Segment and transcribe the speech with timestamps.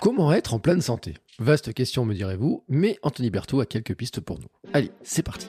[0.00, 1.14] Comment être en pleine santé?
[1.38, 4.48] Vaste question me direz-vous, mais Anthony Berthaud a quelques pistes pour nous.
[4.72, 5.48] Allez, c'est parti.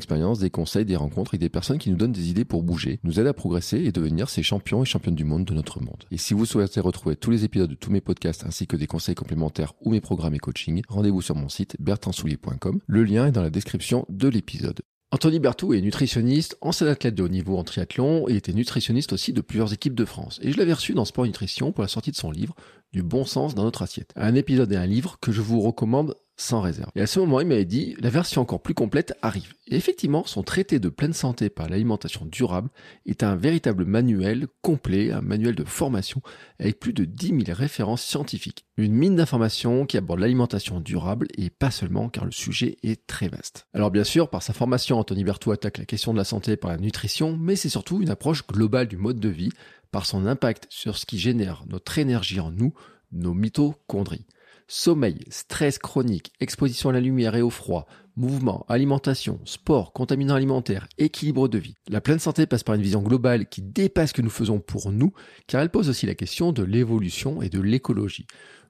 [0.00, 2.98] expérience, des conseils, des rencontres avec des personnes qui nous donnent des idées pour bouger,
[3.04, 6.04] nous aident à progresser et devenir ces champions et championnes du monde de notre monde.
[6.10, 8.86] Et si vous souhaitez retrouver tous les épisodes de tous mes podcasts ainsi que des
[8.86, 12.80] conseils complémentaires ou mes programmes et coaching, rendez-vous sur mon site bertrandsoulier.com.
[12.86, 14.80] Le lien est dans la description de l'épisode.
[15.12, 19.32] Anthony Berthoud est nutritionniste, ancien athlète de haut niveau en triathlon et était nutritionniste aussi
[19.32, 20.38] de plusieurs équipes de France.
[20.40, 22.54] Et je l'avais reçu dans Sport Nutrition pour la sortie de son livre
[22.92, 24.12] Du bon sens dans notre assiette.
[24.16, 26.90] Un épisode et un livre que je vous recommande sans réserve.
[26.96, 29.52] Et à ce moment, il m'avait dit, la version encore plus complète arrive.
[29.68, 32.70] Et effectivement, son traité de pleine santé par l'alimentation durable
[33.06, 36.22] est un véritable manuel complet, un manuel de formation
[36.58, 38.64] avec plus de 10 000 références scientifiques.
[38.78, 43.28] Une mine d'informations qui aborde l'alimentation durable et pas seulement car le sujet est très
[43.28, 43.66] vaste.
[43.74, 46.70] Alors bien sûr, par sa formation, Anthony Berthoud attaque la question de la santé par
[46.70, 49.50] la nutrition, mais c'est surtout une approche globale du mode de vie
[49.90, 52.72] par son impact sur ce qui génère notre énergie en nous,
[53.12, 54.26] nos mitochondries.
[54.68, 60.86] Sommeil, stress chronique, exposition à la lumière et au froid, mouvement, alimentation, sport, contaminants alimentaires,
[60.96, 61.74] équilibre de vie.
[61.88, 64.92] La pleine santé passe par une vision globale qui dépasse ce que nous faisons pour
[64.92, 65.12] nous,
[65.48, 68.26] car elle pose aussi la question de l'évolution et de l'écologie.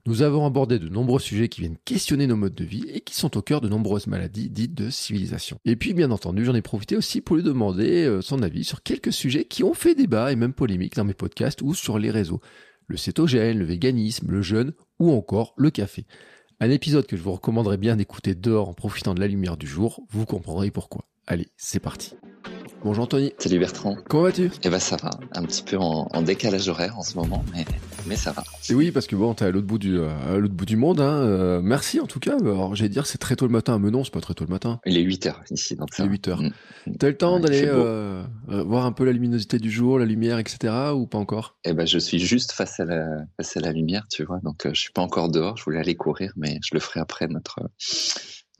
[0.06, 3.14] Nous avons abordé de nombreux sujets qui viennent questionner nos modes de vie et qui
[3.14, 5.58] sont au cœur de nombreuses maladies dites de civilisation.
[5.64, 8.82] Et puis bien entendu, j'en ai profité aussi pour lui demander euh, son avis sur
[8.82, 12.10] quelques sujets qui ont fait débat et même polémique dans mes podcasts ou sur les
[12.10, 12.40] réseaux
[12.90, 16.06] le cétogène, le véganisme, le jeûne ou encore le café.
[16.58, 19.66] Un épisode que je vous recommanderais bien d'écouter dehors en profitant de la lumière du
[19.66, 21.06] jour, vous comprendrez pourquoi.
[21.26, 22.14] Allez, c'est parti.
[22.82, 23.34] Bonjour Anthony.
[23.36, 23.94] Salut Bertrand.
[24.08, 24.50] Comment vas-tu?
[24.62, 27.66] Eh ben ça va, un petit peu en, en, décalage horaire en ce moment, mais,
[28.06, 28.42] mais ça va.
[28.70, 30.98] Et oui, parce que bon, t'es à l'autre bout du, à l'autre bout du monde.
[30.98, 31.18] Hein.
[31.18, 32.38] Euh, merci en tout cas.
[32.40, 34.50] Alors j'allais dire c'est très tôt le matin, mais non, c'est pas très tôt le
[34.50, 34.80] matin.
[34.86, 36.04] Il est 8 heures ici, donc ça.
[36.04, 36.42] Il est 8 heures.
[36.42, 36.92] Mmh.
[36.98, 40.38] T'as le temps ouais, d'aller euh, voir un peu la luminosité du jour, la lumière,
[40.38, 40.72] etc.
[40.94, 41.58] ou pas encore?
[41.64, 43.04] Eh ben je suis juste face à la,
[43.36, 44.40] face à la lumière, tu vois.
[44.42, 45.58] Donc euh, je suis pas encore dehors.
[45.58, 47.60] Je voulais aller courir, mais je le ferai après notre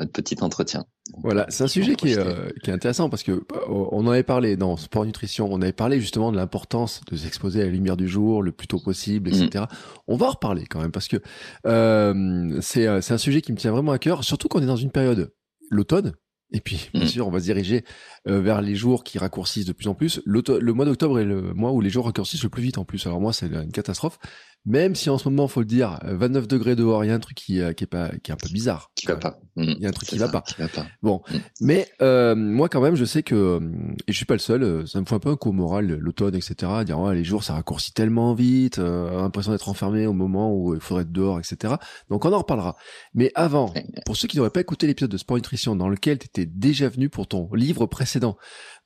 [0.00, 0.84] notre petit entretien.
[1.22, 4.11] Voilà, c'est un sujet qui est, euh, qui est, intéressant parce que euh, on en
[4.11, 7.71] avait parlé dans Sport Nutrition, on avait parlé justement de l'importance de s'exposer à la
[7.71, 9.65] lumière du jour le plus tôt possible, etc.
[9.65, 9.75] Mmh.
[10.09, 11.19] On va en reparler quand même parce que
[11.66, 14.91] euh, c'est un sujet qui me tient vraiment à cœur, surtout qu'on est dans une
[14.91, 15.33] période,
[15.71, 16.15] l'automne,
[16.53, 17.09] et puis, bien mmh.
[17.09, 17.84] sûr, on va se diriger
[18.28, 20.21] euh, vers les jours qui raccourcissent de plus en plus.
[20.27, 23.06] Le mois d'octobre est le mois où les jours raccourcissent le plus vite en plus.
[23.06, 24.19] Alors moi, c'est une catastrophe.
[24.66, 27.21] Même si en ce moment, faut le dire, 29 degrés dehors, il y a un
[27.21, 28.91] truc qui, qui est pas, qui est un peu bizarre.
[28.94, 29.41] Qui va pas.
[29.56, 30.43] Il y a un truc qui va, pas.
[30.43, 30.87] qui va pas.
[31.03, 31.37] Bon, mmh.
[31.60, 33.60] mais euh, moi quand même, je sais que
[34.06, 34.87] et je suis pas le seul.
[34.87, 36.54] Ça me fout un peu un coup moral l'automne, etc.
[36.84, 40.75] Dire ouais, les jours ça raccourcit tellement vite, euh, l'impression d'être enfermé au moment où
[40.75, 41.75] il faudrait être dehors, etc.
[42.09, 42.77] Donc on en reparlera.
[43.15, 43.72] Mais avant,
[44.06, 46.88] pour ceux qui n'auraient pas écouté l'épisode de Sport Nutrition dans lequel tu étais déjà
[46.88, 48.37] venu pour ton livre précédent,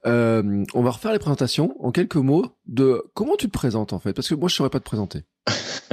[0.06, 3.98] euh, on va refaire les présentations en quelques mots de comment tu te présentes en
[3.98, 5.24] fait, parce que moi je saurais pas te présenter.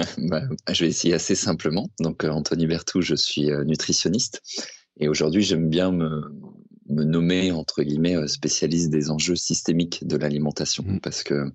[0.17, 0.41] bah,
[0.71, 1.89] je vais essayer assez simplement.
[1.99, 4.41] Donc, euh, Anthony Bertou, je suis euh, nutritionniste
[4.99, 6.21] et aujourd'hui, j'aime bien me,
[6.89, 10.99] me, nommer, entre guillemets, euh, spécialiste des enjeux systémiques de l'alimentation mmh.
[10.99, 11.51] parce que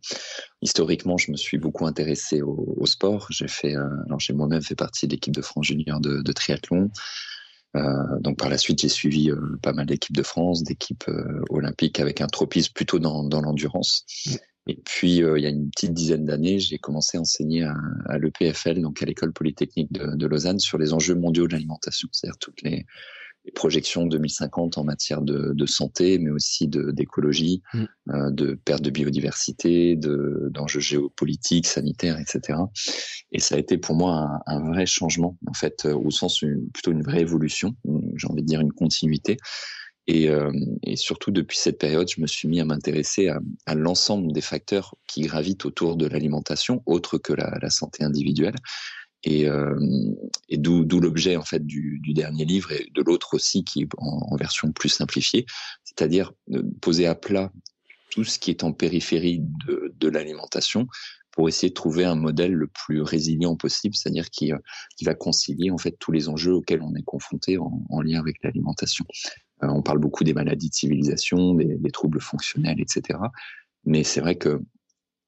[0.63, 3.27] historiquement, je me suis beaucoup intéressé au, au sport.
[3.31, 6.91] J'ai fait, alors j'ai moi-même fait partie de l'équipe de France junior de, de triathlon.
[7.77, 11.11] Euh, donc par la suite, j'ai suivi euh, pas mal d'équipes de France, d'équipes
[11.51, 14.05] olympiques avec un tropisme plutôt dans, dans l'endurance.
[14.27, 14.35] Mmh.
[14.67, 17.77] Et puis, euh, il y a une petite dizaine d'années, j'ai commencé à enseigner à,
[18.07, 22.09] à l'EPFL, donc à l'école polytechnique de, de, Lausanne, sur les enjeux mondiaux de l'alimentation,
[22.11, 22.85] c'est-à-dire toutes les,
[23.45, 27.85] les, projections 2050 en matière de, de santé, mais aussi d'écologie, mmh.
[28.11, 32.59] euh, de perte de biodiversité, d'enjeux géopolitiques, sanitaires, etc.
[33.31, 36.69] Et ça a été pour moi un, un vrai changement, en fait, au sens une,
[36.71, 37.77] plutôt une vraie évolution,
[38.17, 39.37] j'ai envie de dire une continuité
[40.09, 40.53] Et, euh,
[40.85, 44.95] et, surtout depuis cette période, je me suis mis à m'intéresser à, l'ensemble des facteurs
[45.09, 48.55] qui gravitent autour de l'alimentation, autre que la, santé individuelle.
[49.25, 49.75] Et, euh,
[50.49, 53.89] et d'où l'objet en fait du, du, dernier livre et de l'autre aussi qui est
[53.99, 55.47] en, version plus simplifiée,
[55.83, 56.33] c'est-à-dire
[56.81, 57.51] poser à plat
[58.11, 60.87] tout ce qui est en périphérie de, de l'alimentation
[61.33, 64.53] pour essayer de trouver un modèle le plus résilient possible, c'est-à-dire qui,
[64.97, 68.37] qui va concilier en fait tous les enjeux auxquels on est confronté en lien avec
[68.45, 69.05] l'alimentation.
[69.63, 73.19] Euh, on parle beaucoup des maladies de civilisation, des, des troubles fonctionnels, etc.
[73.85, 74.61] Mais c'est vrai que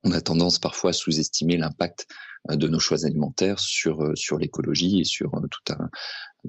[0.04, 2.06] on a tendance parfois à sous-estimer l'impact
[2.48, 5.90] de nos choix alimentaires sur sur l'écologie et sur tout un,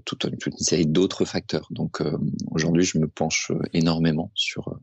[0.05, 1.67] toute, une, toute une série d'autres facteurs.
[1.71, 2.15] Donc euh,
[2.51, 4.79] aujourd'hui, je me penche énormément sur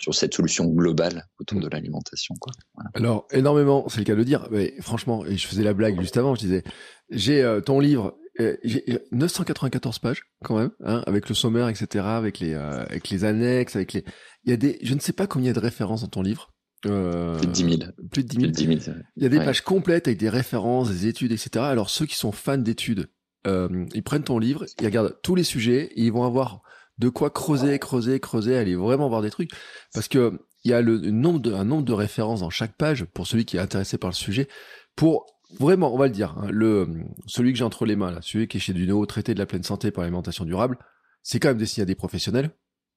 [0.00, 2.34] sur cette solution globale autour de l'alimentation.
[2.74, 2.90] Voilà.
[2.94, 4.48] Alors énormément, c'est le cas de le dire.
[4.50, 6.64] Mais franchement, et je faisais la blague juste avant, je disais,
[7.10, 12.04] j'ai euh, ton livre, euh, j'ai 994 pages quand même, hein, avec le sommaire, etc.,
[12.06, 14.04] avec les euh, avec les annexes, avec les,
[14.44, 16.52] il y a des, je ne sais pas combien de références dans ton livre.
[16.86, 17.76] Euh, plus de 10 000.
[18.10, 18.52] Plus de 10 000.
[18.52, 19.44] Plus de 10 000 il y a des ouais.
[19.44, 21.64] pages complètes avec des références, des études, etc.
[21.66, 23.10] Alors ceux qui sont fans d'études,
[23.46, 26.62] euh, ils prennent ton livre, ils regardent tous les sujets, et ils vont avoir
[26.98, 29.50] de quoi creuser, creuser, creuser, aller vraiment voir des trucs.
[29.92, 33.04] Parce que il y a le nombre de, un nombre de références dans chaque page
[33.04, 34.48] pour celui qui est intéressé par le sujet.
[34.94, 35.26] Pour
[35.58, 36.88] vraiment, on va le dire, hein, le
[37.26, 39.46] celui que j'ai entre les mains là, celui qui est chez Duno, traité de la
[39.46, 40.78] pleine santé par l'alimentation durable,
[41.22, 42.50] c'est quand même destiné à des professionnels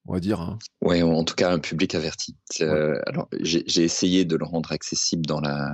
[0.05, 0.41] on va dire.
[0.41, 0.59] Hein.
[0.81, 2.35] Oui, en tout cas un public averti.
[2.61, 5.71] Euh, alors j'ai essayé de le rendre accessible dans la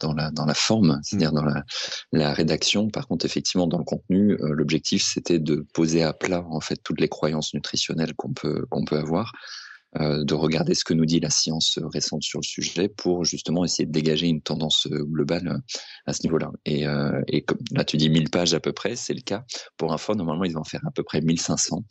[0.00, 1.64] dans la dans la forme, c'est-à-dire dans la
[2.12, 2.88] la rédaction.
[2.88, 6.76] Par contre, effectivement, dans le contenu, euh, l'objectif c'était de poser à plat en fait
[6.82, 9.65] toutes les croyances nutritionnelles qu'on peut qu'on peut avoir euh,
[9.98, 13.86] de regarder ce que nous dit la science récente sur le sujet pour justement essayer
[13.86, 15.58] de dégager une tendance globale euh,
[16.06, 16.50] à ce niveau-là.
[16.64, 19.44] Et, euh, et comme là, tu dis 1000 pages à peu près, c'est le cas.
[19.76, 21.84] Pour info, normalement, ils vont faire à peu près 1500.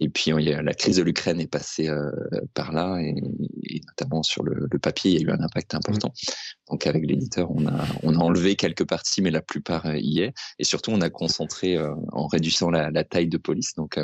[0.00, 2.10] Et puis, la crise de l'Ukraine est passée euh,
[2.54, 3.14] par là, et,
[3.64, 6.08] et, notamment sur le, le, papier, il y a eu un impact important.
[6.08, 6.70] Mmh.
[6.70, 10.34] Donc, avec l'éditeur, on a, on a enlevé quelques parties, mais la plupart y est.
[10.58, 11.78] Et surtout, on a concentré
[12.12, 13.74] en réduisant la, la, taille de police.
[13.74, 13.98] Donc,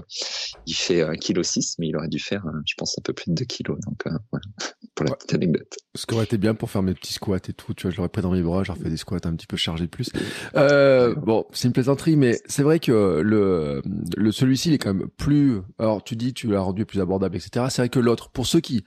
[0.67, 3.35] il fait 1,6 kg, mais il aurait dû faire, je pense, un peu plus de
[3.35, 3.79] 2 kilos.
[3.87, 4.45] Donc, euh, voilà,
[4.95, 5.17] pour la ouais.
[5.17, 5.77] petite anecdote.
[5.95, 7.97] Ce qui aurait été bien pour faire mes petits squats et tout, tu vois, je
[7.97, 10.11] l'aurais pris dans mes bras, j'aurais fait des squats un petit peu chargés plus.
[10.57, 13.83] Euh, bon, c'est une plaisanterie, mais c'est vrai que le,
[14.17, 17.37] le celui-ci, il est quand même plus, alors tu dis, tu l'as rendu plus abordable,
[17.37, 17.67] etc.
[17.71, 18.85] C'est vrai que l'autre, pour ceux qui,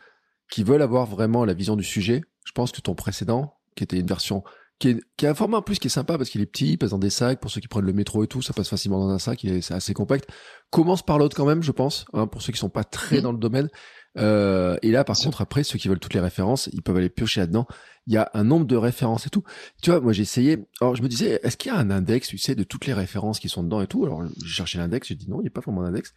[0.51, 3.99] qui veulent avoir vraiment la vision du sujet, je pense que ton précédent, qui était
[3.99, 4.43] une version
[4.79, 6.71] qui, est, qui a un format en plus qui est sympa parce qu'il est petit,
[6.71, 7.39] il passe dans des sacs.
[7.39, 9.53] Pour ceux qui prennent le métro et tout, ça passe facilement dans un sac, il
[9.53, 10.29] est, assez compact.
[10.71, 13.21] Commence par l'autre quand même, je pense, hein, pour ceux qui sont pas très mmh.
[13.21, 13.69] dans le domaine.
[14.17, 17.09] Euh, et là, par contre, après, ceux qui veulent toutes les références, ils peuvent aller
[17.09, 17.67] piocher là-dedans.
[18.07, 19.43] Il y a un nombre de références et tout.
[19.81, 20.57] Tu vois, moi, j'ai essayé.
[20.81, 22.93] Alors, je me disais, est-ce qu'il y a un index, tu sais, de toutes les
[22.93, 24.05] références qui sont dedans et tout?
[24.05, 26.13] Alors, j'ai cherché l'index, j'ai dit non, il n'y a pas vraiment d'index.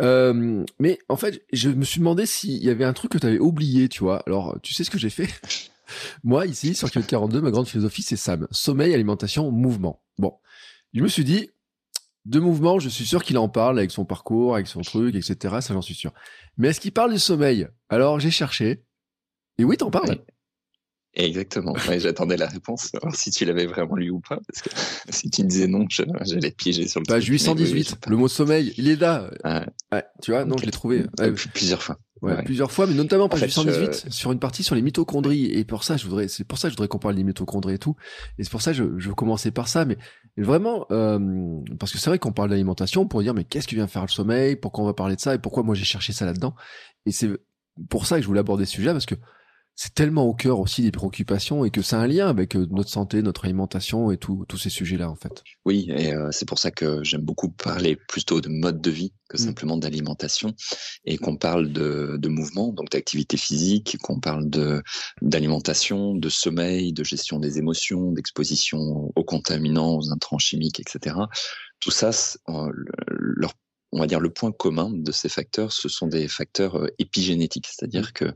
[0.00, 3.26] Euh, mais en fait, je me suis demandé s'il y avait un truc que tu
[3.26, 4.22] avais oublié, tu vois.
[4.26, 5.28] Alors, tu sais ce que j'ai fait?
[6.24, 8.46] Moi, ici, sur Kyoto 42, ma grande philosophie, c'est SAM.
[8.50, 10.02] Sommeil, alimentation, mouvement.
[10.18, 10.34] Bon.
[10.92, 11.50] Je me suis dit,
[12.26, 15.36] de mouvement, je suis sûr qu'il en parle avec son parcours, avec son truc, etc.
[15.60, 16.12] Ça, j'en suis sûr.
[16.58, 17.66] Mais est-ce qu'il parle du sommeil?
[17.88, 18.82] Alors, j'ai cherché.
[19.58, 20.10] Et oui, t'en parles.
[20.10, 20.20] Oui.
[21.14, 21.72] Exactement.
[21.88, 24.70] Ouais, J'attendais la réponse, voir si tu l'avais vraiment lu ou pas, parce que
[25.12, 27.06] si tu disais non, j'allais te piéger sur le.
[27.06, 27.90] Bah, 818.
[27.90, 29.28] Oui, le mot sommeil, il est là.
[29.42, 29.66] Ah.
[29.92, 31.04] Ouais, tu vois, non, je l'ai trouvé.
[31.18, 31.98] Ouais, plusieurs fois.
[32.22, 34.10] Ouais, ouais, plusieurs fois, mais notamment page 818 je...
[34.10, 35.46] sur une partie sur les mitochondries.
[35.46, 37.74] Et pour ça, je voudrais, c'est pour ça que je voudrais qu'on parle des mitochondries
[37.74, 37.96] et tout.
[38.38, 39.84] Et c'est pour ça que je, je commencer par ça.
[39.84, 39.96] Mais
[40.36, 41.18] vraiment, euh,
[41.78, 44.08] parce que c'est vrai qu'on parle d'alimentation pour dire, mais qu'est-ce qui vient faire le
[44.08, 44.56] sommeil?
[44.56, 45.34] Pourquoi on va parler de ça?
[45.34, 46.54] Et pourquoi moi j'ai cherché ça là-dedans?
[47.06, 47.30] Et c'est
[47.88, 49.14] pour ça que je voulais aborder ce sujet parce que
[49.82, 53.22] c'est tellement au cœur aussi des préoccupations et que c'est un lien avec notre santé,
[53.22, 55.42] notre alimentation et tous ces sujets-là en fait.
[55.64, 59.14] Oui, et euh, c'est pour ça que j'aime beaucoup parler plutôt de mode de vie
[59.30, 59.80] que simplement mmh.
[59.80, 60.54] d'alimentation
[61.06, 64.82] et qu'on parle de, de mouvement, donc d'activité physique, qu'on parle de
[65.22, 71.16] d'alimentation, de sommeil, de gestion des émotions, d'exposition aux contaminants, aux intrants chimiques, etc.
[71.80, 72.10] Tout ça,
[72.50, 72.68] euh,
[73.06, 73.54] leur
[73.92, 77.66] on va dire le point commun de ces facteurs, ce sont des facteurs euh, épigénétiques,
[77.66, 78.32] c'est-à-dire que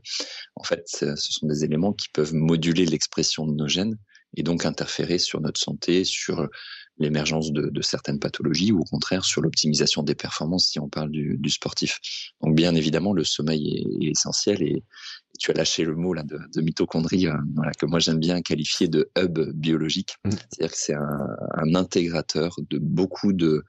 [0.55, 3.97] en fait, ce sont des éléments qui peuvent moduler l'expression de nos gènes
[4.37, 6.49] et donc interférer sur notre santé, sur
[6.97, 11.11] l'émergence de, de, certaines pathologies ou au contraire sur l'optimisation des performances si on parle
[11.11, 11.99] du, du, sportif.
[12.41, 14.83] Donc bien évidemment, le sommeil est, est essentiel et, et,
[15.39, 18.41] tu as lâché le mot là de, de mitochondrie, euh, voilà, que moi j'aime bien
[18.41, 20.31] qualifier de hub biologique, mmh.
[20.31, 23.63] c'est-à-dire que c'est un, un, intégrateur de beaucoup de,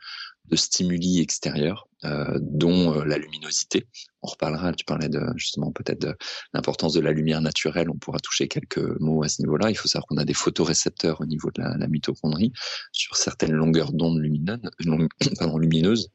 [0.49, 3.87] de stimuli extérieurs, euh, dont euh, la luminosité.
[4.23, 6.17] On reparlera, tu parlais de, justement peut-être de
[6.53, 9.71] l'importance de la lumière naturelle, on pourra toucher quelques mots à ce niveau-là.
[9.71, 12.53] Il faut savoir qu'on a des photorécepteurs au niveau de la, la mitochondrie
[12.93, 14.61] sur certaines longueurs d'onde lumineuses,
[15.59, 16.09] lumineuses.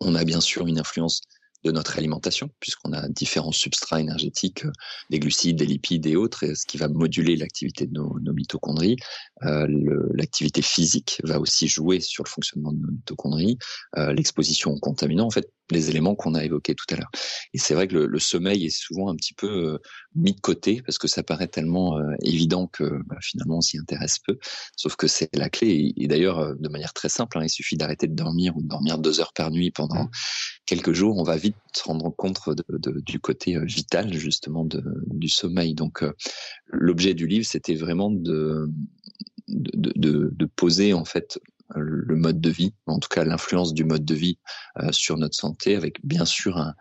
[0.00, 1.22] On a bien sûr une influence
[1.64, 4.64] de notre alimentation, puisqu'on a différents substrats énergétiques,
[5.10, 8.96] des glucides, des lipides et autres, ce qui va moduler l'activité de nos, mitochondries.
[9.40, 13.58] l'activité physique va aussi jouer sur le fonctionnement de nos mitochondries,
[13.96, 15.26] l'exposition aux contaminants.
[15.26, 17.10] En fait, les éléments qu'on a évoqués tout à l'heure.
[17.52, 19.78] Et c'est vrai que le, sommeil est souvent un petit peu euh,
[20.14, 23.78] mis de côté parce que ça paraît tellement euh, évident que bah, finalement on s'y
[23.78, 24.38] intéresse peu.
[24.76, 25.92] Sauf que c'est la clé.
[25.96, 28.68] Et, d'ailleurs, euh, de manière très simple, hein, il suffit d'arrêter de dormir ou de
[28.68, 30.10] dormir deux heures par nuit pendant mmh.
[30.66, 31.16] quelques jours.
[31.16, 35.74] On va vite se rendre compte de, du côté vital justement de, du sommeil.
[35.74, 36.04] Donc
[36.66, 38.68] l'objet du livre, c'était vraiment de
[39.48, 41.38] de, de, poser en fait
[41.74, 44.38] le mode de vie, en tout cas l'influence du mode de vie
[44.78, 46.74] euh, sur notre santé, avec bien sûr un,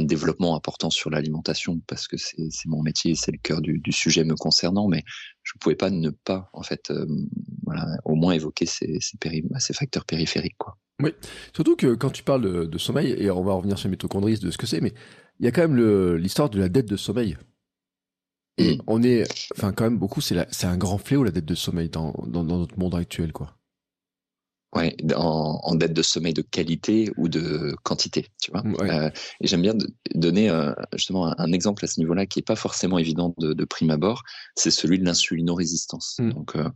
[0.00, 4.36] développement important sur l'alimentation parce que c'est mon métier, c'est le cœur du, sujet me
[4.36, 5.02] concernant, mais
[5.42, 7.04] je ne pouvais pas ne pas en fait, euh,
[8.04, 10.78] au moins évoquer ces, ces, facteurs périphériques, quoi.
[11.02, 11.10] Oui,
[11.52, 14.52] surtout que quand tu parles de, sommeil, et on va revenir sur les mitochondries, de
[14.52, 14.94] ce que c'est, mais
[15.40, 17.36] il y a quand même l'histoire de la dette de sommeil.
[18.56, 18.82] Et mm.
[18.86, 19.24] on est,
[19.56, 22.78] enfin, quand même beaucoup, c'est un grand fléau la dette de sommeil dans, dans notre
[22.78, 23.57] monde actuel, quoi.
[24.76, 28.62] Ouais, en, en, dette de sommeil de qualité ou de quantité, tu vois.
[28.82, 29.10] Euh,
[29.40, 29.72] et j'aime bien
[30.14, 33.64] donner euh, justement un, exemple à ce niveau-là qui est pas forcément évident de, de
[33.64, 34.24] prime abord,
[34.56, 36.16] c'est celui de l'insulinorésistance.
[36.18, 36.32] Mm.
[36.32, 36.68] Donc, euh,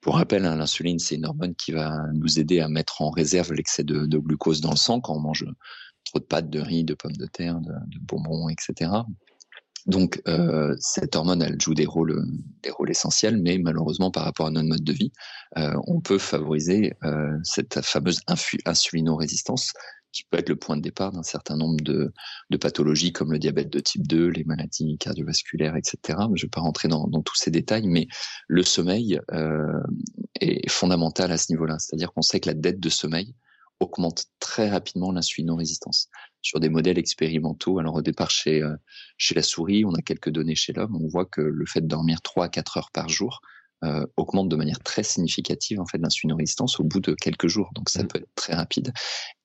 [0.00, 3.52] pour rappel, hein, l'insuline, c'est une hormone qui va nous aider à mettre en réserve
[3.52, 5.44] l'excès de, de, glucose dans le sang quand on mange
[6.04, 8.92] trop de pâtes, de riz, de pommes de terre, de, de bonbons, etc.
[9.86, 12.24] Donc euh, cette hormone, elle joue des rôles,
[12.88, 15.12] essentiels, mais malheureusement par rapport à notre mode de vie,
[15.58, 18.20] euh, on peut favoriser euh, cette fameuse
[18.66, 19.72] insulino-résistance
[20.12, 22.12] qui peut être le point de départ d'un certain nombre de,
[22.50, 25.98] de, pathologies comme le diabète de type 2, les maladies cardiovasculaires, etc.
[26.08, 28.06] Je ne vais pas rentrer dans, dans, tous ces détails, mais
[28.46, 29.80] le sommeil euh,
[30.40, 31.78] est fondamental à ce niveau-là.
[31.80, 33.34] C'est-à-dire qu'on sait que la dette de sommeil
[33.80, 36.08] augmente très rapidement l'insulino-résistance
[36.44, 37.80] sur des modèles expérimentaux.
[37.80, 38.76] Alors au départ chez euh,
[39.16, 41.88] chez la souris, on a quelques données chez l'homme, on voit que le fait de
[41.88, 43.40] dormir 3 à 4 heures par jour
[43.82, 47.70] euh, augmente de manière très significative en fait l'insulino-résistance au bout de quelques jours.
[47.74, 48.08] Donc ça mmh.
[48.08, 48.92] peut être très rapide.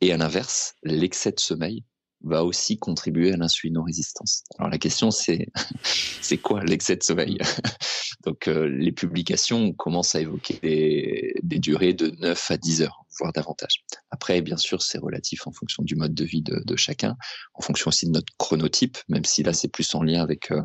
[0.02, 1.84] Et à l'inverse, l'excès de sommeil
[2.22, 4.44] va aussi contribuer à l'insulino-résistance.
[4.58, 5.48] Alors la question c'est
[6.22, 7.38] c'est quoi l'excès de sommeil?
[8.26, 12.99] Donc euh, les publications commencent à évoquer des, des, durées de 9 à 10 heures,
[13.18, 13.84] voire davantage.
[14.12, 17.18] Après, bien sûr, c'est relatif en fonction du mode de vie de, chacun,
[17.54, 20.62] en fonction aussi de notre chronotype, même si là c'est plus en lien avec euh,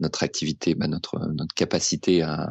[0.00, 2.48] notre activité, bah, notre, notre capacité à,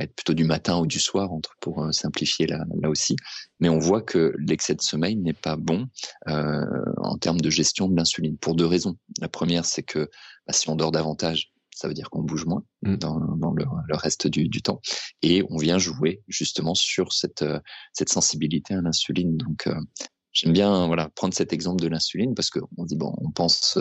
[0.00, 3.16] être plutôt du matin ou du soir, entre, pour euh, simplifier là, aussi.
[3.58, 5.86] Mais on voit que l'excès de sommeil n'est pas bon
[6.28, 6.66] euh,
[6.98, 8.96] en termes de gestion de l'insuline pour deux raisons.
[9.20, 10.10] La première, c'est que
[10.46, 12.96] bah, si on dort davantage, ça veut dire qu'on bouge moins mmh.
[12.96, 14.80] dans, dans le, le, reste du, du, temps.
[15.22, 17.60] Et on vient jouer justement sur cette, euh,
[17.92, 19.36] cette sensibilité à l'insuline.
[19.36, 19.80] Donc, euh,
[20.32, 23.78] j'aime bien voilà prendre cet exemple de l'insuline parce qu'on dit bon, on pense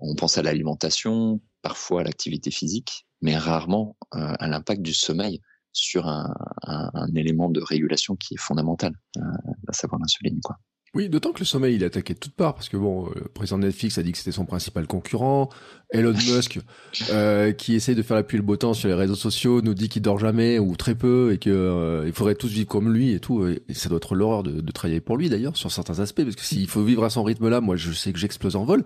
[0.00, 5.40] on pense à l'alimentation, parfois à l'activité physique, mais rarement euh, à l'impact du sommeil
[5.72, 6.34] sur un,
[6.64, 9.20] un, un, élément de régulation qui est fondamental, euh,
[9.68, 10.40] à savoir l'insuline.
[10.42, 10.56] Quoi.
[10.92, 13.12] Oui, d'autant que le sommeil, il est attaqué de toutes parts, parce que bon, euh,
[13.14, 15.48] le président de Netflix a dit que c'était son principal concurrent.
[15.90, 16.58] Elon Musk,
[17.10, 19.74] euh, qui essaie de faire la pluie le beau temps sur les réseaux sociaux, nous
[19.74, 22.92] dit qu'il dort jamais ou très peu et que euh, il faudrait tous vivre comme
[22.92, 23.46] lui et tout.
[23.46, 26.36] Et ça doit être l'horreur de, de, travailler pour lui d'ailleurs sur certains aspects, parce
[26.36, 28.82] que s'il faut vivre à son rythme-là, moi je sais que j'explose en vol.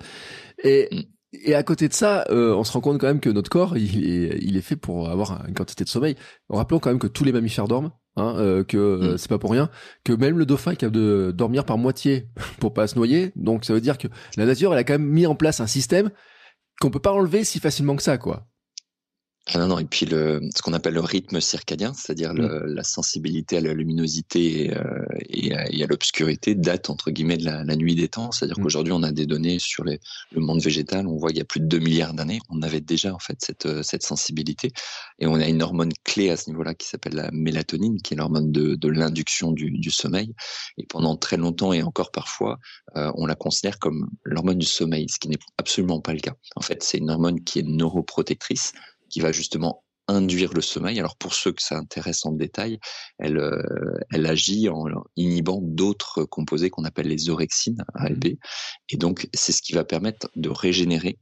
[0.62, 1.13] Et mm.
[1.42, 3.76] Et à côté de ça, euh, on se rend compte quand même que notre corps,
[3.76, 6.16] il est, il est fait pour avoir une quantité de sommeil.
[6.48, 9.18] Rappelons quand même que tous les mammifères dorment, hein, euh, que euh, mm.
[9.18, 9.70] c'est pas pour rien,
[10.04, 12.28] que même le dauphin est capable de dormir par moitié
[12.60, 13.32] pour pas se noyer.
[13.36, 15.66] Donc ça veut dire que la nature, elle a quand même mis en place un
[15.66, 16.10] système
[16.80, 18.46] qu'on peut pas enlever si facilement que ça, quoi.
[19.52, 22.64] Ah non, non, et puis le, ce qu'on appelle le rythme circadien, c'est-à-dire mm.
[22.64, 27.62] la sensibilité à la luminosité et, euh, et, à, l'obscurité date entre guillemets de la,
[27.62, 28.32] la nuit des temps.
[28.32, 28.62] C'est-à-dire mm.
[28.62, 30.00] qu'aujourd'hui, on a des données sur les,
[30.32, 31.06] le monde végétal.
[31.06, 33.36] On voit qu'il y a plus de 2 milliards d'années, on avait déjà en fait
[33.40, 34.72] cette, euh, cette sensibilité.
[35.18, 38.16] Et on a une hormone clé à ce niveau-là qui s'appelle la mélatonine, qui est
[38.16, 40.32] l'hormone de, de l'induction du, du, sommeil.
[40.78, 42.58] Et pendant très longtemps et encore parfois,
[42.96, 46.34] euh, on la considère comme l'hormone du sommeil, ce qui n'est absolument pas le cas.
[46.56, 48.72] En fait, c'est une hormone qui est neuroprotectrice
[49.14, 50.98] qui va justement induire le sommeil.
[50.98, 52.80] Alors pour ceux que ça intéresse en détail,
[53.20, 58.24] elle, euh, elle agit en inhibant d'autres composés qu'on appelle les orexines, A et B.
[58.88, 61.16] Et donc c'est ce qui va permettre de régénérer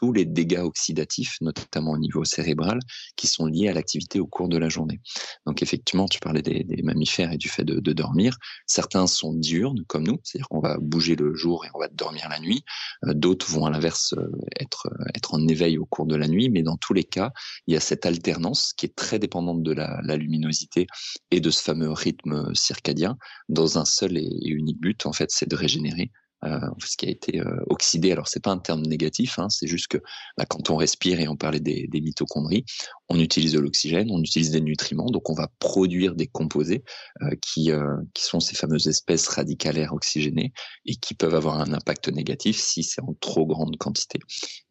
[0.00, 2.78] tous les dégâts oxydatifs, notamment au niveau cérébral,
[3.16, 5.00] qui sont liés à l'activité au cours de la journée.
[5.44, 8.36] Donc effectivement, tu parlais des, mammifères et du fait de, dormir.
[8.66, 12.28] Certains sont diurnes, comme nous, c'est-à-dire qu'on va bouger le jour et on va dormir
[12.28, 12.62] la nuit.
[13.06, 16.28] Euh, d'autres vont à l'inverse euh, être, euh, être en éveil au cours de la
[16.28, 17.32] nuit, mais dans tous les cas,
[17.66, 20.86] il y a cette alternance qui est très dépendante de la, luminosité
[21.30, 23.16] et de ce fameux rythme circadien
[23.48, 26.10] dans un seul et unique but, en fait, c'est de régénérer
[26.42, 28.12] ce qui a été euh, oxydé.
[28.12, 29.98] Alors c'est pas un terme négatif, hein, c'est juste que
[30.36, 32.64] bah, quand on respire et on parlait des, des mitochondries,
[33.08, 36.84] on utilise de l'oxygène, on utilise des nutriments, donc on va produire des composés
[37.22, 40.52] euh, qui, euh, qui sont ces fameuses espèces radicalaires oxygénées
[40.86, 44.18] et qui peuvent avoir un impact négatif si c'est en trop grande quantité.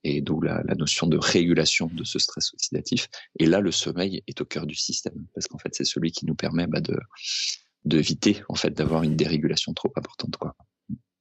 [0.04, 3.10] Et d'où la, la, notion de régulation de ce stress oxydatif.
[3.40, 6.26] Et là, le sommeil est au cœur du système parce qu'en fait c'est celui qui
[6.26, 6.98] nous permet bah, de
[7.86, 10.56] d'éviter en fait d'avoir une dérégulation trop importante quoi.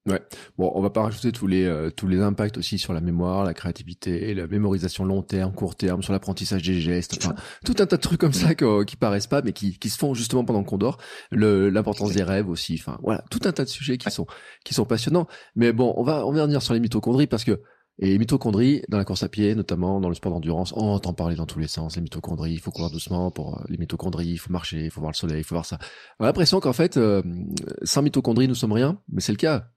[0.07, 0.23] Ouais.
[0.57, 3.45] Bon, on va pas rajouter tous les euh, tous les impacts aussi sur la mémoire,
[3.45, 7.35] la créativité, la mémorisation long terme, court terme, sur l'apprentissage des gestes, enfin
[7.65, 9.99] tout un tas de trucs comme ça qui, qui paraissent pas, mais qui, qui se
[9.99, 10.99] font justement pendant qu'on dort.
[11.33, 14.27] L'importance des rêves aussi, enfin voilà, tout un tas de sujets qui sont
[14.65, 15.27] qui sont passionnants.
[15.57, 17.61] Mais bon, on va on va revenir sur les mitochondries parce que
[17.99, 21.15] et les mitochondries, dans la course à pied, notamment dans le sport d'endurance, on entend
[21.15, 21.97] parler dans tous les sens.
[21.97, 25.01] Les mitochondries, il faut courir doucement pour euh, les mitochondries, il faut marcher, il faut
[25.01, 25.79] voir le soleil, il faut voir ça.
[26.21, 27.23] On a l'impression qu'en fait, euh,
[27.85, 29.71] sans mitochondries, nous sommes rien, mais c'est le cas.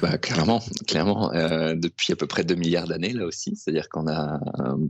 [0.00, 3.54] Bah, clairement, clairement, euh, depuis à peu près 2 milliards d'années là aussi.
[3.54, 4.40] C'est-à-dire qu'on a,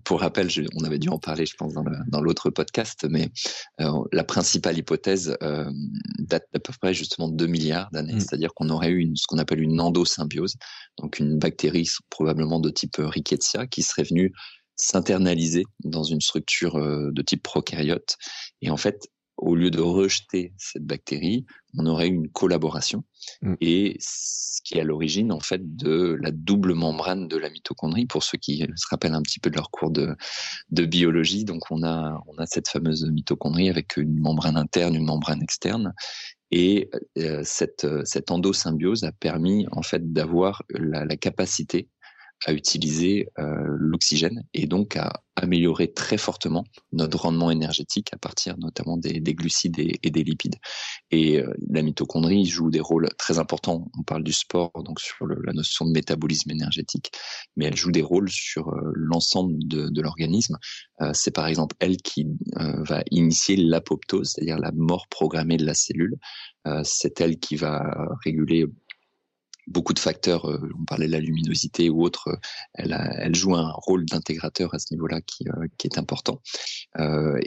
[0.04, 3.30] pour rappel, je, on avait dû en parler, je pense, dans l'autre podcast, mais
[3.80, 5.68] euh, la principale hypothèse euh,
[6.18, 8.14] date d'à peu près justement 2 milliards d'années.
[8.14, 8.20] Mmh.
[8.20, 10.54] C'est-à-dire qu'on aurait eu une, ce qu'on appelle une endosymbiose,
[10.98, 14.32] donc une bactérie probablement de type Rickettsia qui serait venue
[14.78, 18.16] s'internaliser dans une structure euh, de type prokaryote.
[18.62, 21.44] Et en fait, au lieu de rejeter cette bactérie,
[21.76, 23.04] on aurait une collaboration.
[23.42, 23.54] Mmh.
[23.60, 28.06] Et ce qui est à l'origine, en fait, de la double membrane de la mitochondrie,
[28.06, 30.16] pour ceux qui se rappellent un petit peu de leur cours de,
[30.70, 31.44] de biologie.
[31.44, 35.94] Donc, on a, on a cette fameuse mitochondrie avec une membrane interne, une membrane externe.
[36.50, 41.88] Et euh, cette, cette endosymbiose a permis, en fait, d'avoir la capacité
[42.46, 43.44] à utiliser euh,
[43.78, 49.34] l'oxygène et donc à améliorer très fortement notre rendement énergétique à partir notamment des, des
[49.34, 50.56] glucides et, des lipides.
[51.10, 53.88] Et euh, la mitochondrie joue des rôles très importants.
[53.98, 57.12] On parle du sport, donc sur la notion de métabolisme énergétique,
[57.56, 60.56] mais elle joue des rôles sur euh, l'ensemble de, de l'organisme.
[61.12, 66.16] C'est par exemple elle qui va initier l'apoptose, c'est-à-dire la mort programmée de la cellule.
[66.82, 68.66] C'est elle qui va réguler
[69.68, 72.36] beaucoup de facteurs, euh, on parlait de la luminosité ou autre, euh,
[72.74, 76.40] elle, joue un rôle d'intégrateur à ce niveau-là qui, euh, qui est important.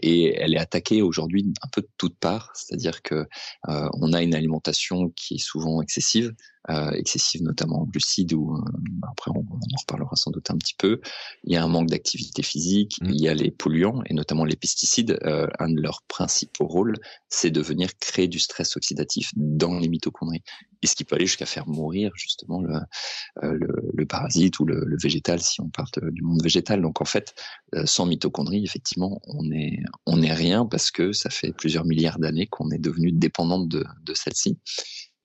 [0.02, 3.26] et elle est attaquée aujourd'hui un peu de toutes parts, c'est-à-dire que
[3.68, 6.34] on a une alimentation qui est souvent excessive,
[6.70, 8.62] euh, excessive notamment en glucides ou euh,
[9.10, 11.02] après on, on, en reparlera sans doute un petit peu.
[11.44, 13.10] Il y a un manque d'activité physique, mmh.
[13.10, 15.18] il y a les polluants et notamment les pesticides.
[15.24, 16.98] Euh, un de leurs principaux rôles,
[17.30, 20.44] c'est de venir créer du stress oxydatif dans les mitochondries
[20.82, 22.76] et ce qui peut aller jusqu'à faire mourir justement le,
[23.44, 26.82] euh, le, le parasite ou le, le, végétal si on part de, du monde végétal.
[26.82, 27.34] Donc en fait,
[27.76, 32.20] euh, sans mitochondries, effectivement, on est on est rien parce que ça fait plusieurs milliards
[32.20, 34.58] d'années qu'on est devenu dépendante de, de celle-ci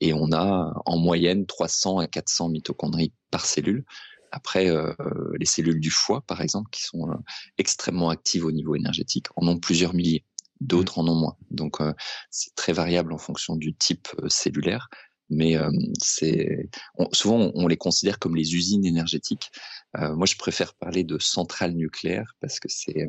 [0.01, 3.85] et on a en moyenne 300 à 400 mitochondries par cellule.
[4.33, 4.93] Après, euh,
[5.39, 7.15] les cellules du foie, par exemple, qui sont euh,
[7.59, 10.25] extrêmement actives au niveau énergétique, en ont plusieurs milliers.
[10.61, 11.37] D'autres en ont moins.
[11.51, 11.93] Donc, euh,
[12.31, 14.89] c'est très variable en fonction du type euh, cellulaire.
[15.29, 16.69] Mais euh, c'est
[17.13, 19.51] souvent on, on, les considère comme les usines énergétiques.
[19.99, 23.09] moi, je préfère parler de centrales nucléaires parce que c'est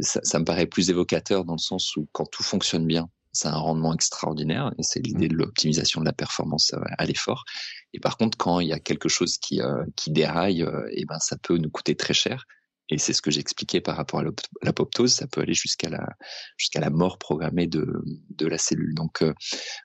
[0.00, 3.48] ça, ça me paraît plus évocateur dans le sens où quand tout fonctionne bien, c'est
[3.48, 5.32] un rendement extraordinaire et c'est l'idée mmh.
[5.32, 7.44] de l'optimisation de la performance euh, à l'effort.
[7.92, 11.04] Et par contre, quand il y a quelque chose qui, euh, qui déraille, euh, et
[11.04, 12.46] ben ça peut nous coûter très cher.
[12.88, 14.24] Et c'est ce que j'expliquais par rapport à
[14.62, 16.06] l'apoptose, ça peut aller jusqu'à la
[16.56, 17.84] jusqu'à la mort programmée de,
[18.30, 18.94] de la cellule.
[18.94, 19.34] Donc, euh,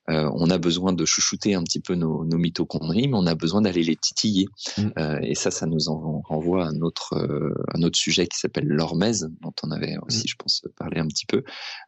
[0.10, 3.36] euh, on a besoin de chouchouter un petit peu nos, nos mitochondries, mais on a
[3.36, 4.46] besoin d'aller les titiller.
[4.78, 4.90] Mmh.
[5.00, 8.38] Euh, et ça, ça nous en renvoie à un autre euh, un autre sujet qui
[8.38, 10.28] s'appelle l'hormèse, dont on avait aussi, mmh.
[10.28, 11.44] je pense, parlé un petit peu.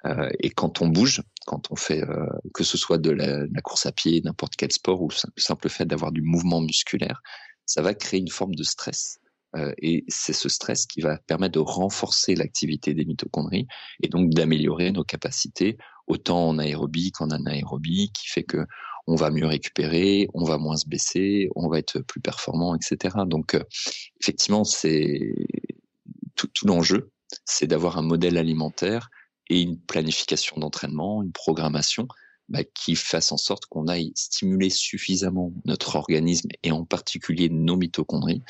[0.06, 3.54] Euh, et quand on bouge, quand on fait euh, que ce soit de la, de
[3.54, 7.22] la course à pied, n'importe quel sport, ou le simple fait d'avoir du mouvement musculaire,
[7.66, 9.20] ça va créer une forme de stress
[9.82, 13.68] et c'est ce stress qui va permettre de renforcer l'activité des mitochondries
[14.02, 18.66] et donc d'améliorer nos capacités autant en aérobie qu'en anaérobie, qui fait que
[19.06, 23.18] on va mieux récupérer, on va moins se baisser, on va être plus performant, etc.
[23.28, 23.64] Donc euh,
[24.22, 25.20] effectivement, c'est
[26.36, 27.12] tout, tout l'enjeu,
[27.46, 29.10] c'est d'avoir un modèle alimentaire
[29.50, 32.08] et une planification d'entraînement, une programmation
[32.48, 37.76] bah, qui fasse en sorte qu'on aille stimuler suffisamment notre organisme et en particulier nos
[37.76, 38.42] mitochondries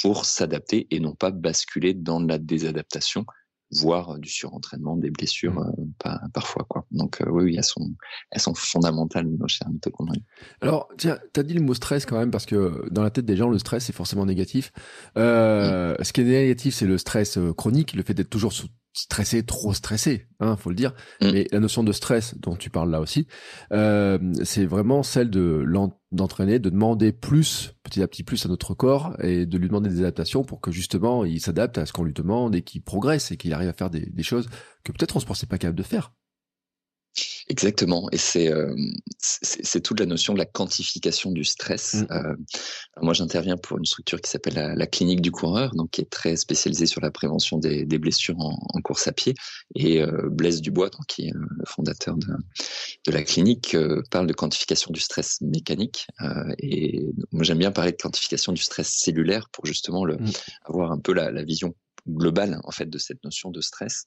[0.00, 3.24] pour s'adapter et non pas basculer dans la désadaptation,
[3.72, 5.74] voire du surentraînement, des blessures mmh.
[6.06, 6.64] euh, parfois.
[6.68, 6.86] Quoi.
[6.90, 7.90] Donc euh, oui, oui, elles sont,
[8.30, 10.22] elles sont fondamentales, nos chères mitochondries.
[10.60, 13.26] Alors, tiens, tu as dit le mot stress quand même, parce que dans la tête
[13.26, 14.72] des gens, le stress, c'est forcément négatif.
[15.16, 16.04] Euh, mmh.
[16.04, 19.44] Ce qui est négatif, c'est le stress euh, chronique, le fait d'être toujours sous stressé,
[19.44, 20.92] trop stressé, hein, faut le dire.
[21.20, 21.30] Mmh.
[21.32, 23.26] Mais la notion de stress dont tu parles là aussi,
[23.72, 25.64] euh, c'est vraiment celle de
[26.12, 29.90] d'entraîner, de demander plus, petit à petit plus à notre corps et de lui demander
[29.90, 33.30] des adaptations pour que justement il s'adapte à ce qu'on lui demande et qu'il progresse
[33.32, 34.48] et qu'il arrive à faire des, des choses
[34.82, 36.12] que peut-être on se pensait pas capable de faire.
[37.48, 38.74] Exactement, et c'est euh,
[39.18, 41.94] c'est toute la notion de la quantification du stress.
[41.94, 42.06] Mmh.
[42.10, 42.34] Euh,
[43.02, 46.34] moi, j'interviens pour une structure qui s'appelle la, clinique du coureur, donc qui est très
[46.34, 49.34] spécialisée sur la prévention des, des blessures en, en, course à pied.
[49.76, 52.26] Et euh, Blaise Dubois, donc, qui est le fondateur de,
[53.06, 56.08] de la clinique, euh, parle de quantification du stress mécanique.
[56.22, 60.30] Euh, et moi, j'aime bien parler de quantification du stress cellulaire pour justement le, mmh.
[60.64, 61.76] avoir un peu la, la vision
[62.08, 64.06] globale en fait de cette notion de stress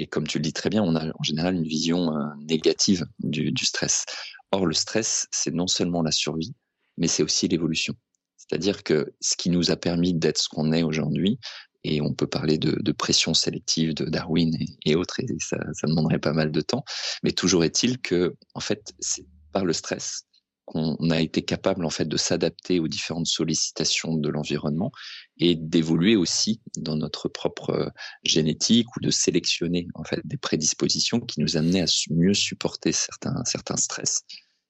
[0.00, 3.04] et comme tu le dis très bien, on a en général une vision euh, négative
[3.18, 4.06] du, stress.
[4.50, 6.54] Or, le stress, c'est non seulement la survie,
[6.96, 7.94] mais c'est aussi l'évolution.
[8.38, 11.38] C'est-à-dire que ce qui nous a permis d'être ce qu'on est aujourd'hui,
[11.84, 16.32] et on peut parler de, pression sélective de Darwin et, autres, et ça, demanderait pas
[16.32, 16.84] mal de temps,
[17.22, 20.24] mais toujours est-il que, en fait, c'est par le stress
[20.70, 24.92] qu'on a été capable en fait de s'adapter aux différentes sollicitations de l'environnement
[25.36, 27.88] et d'évoluer aussi dans notre propre euh,
[28.22, 33.42] génétique ou de sélectionner en fait des prédispositions qui nous amenaient à mieux supporter certains
[33.44, 34.22] certains stress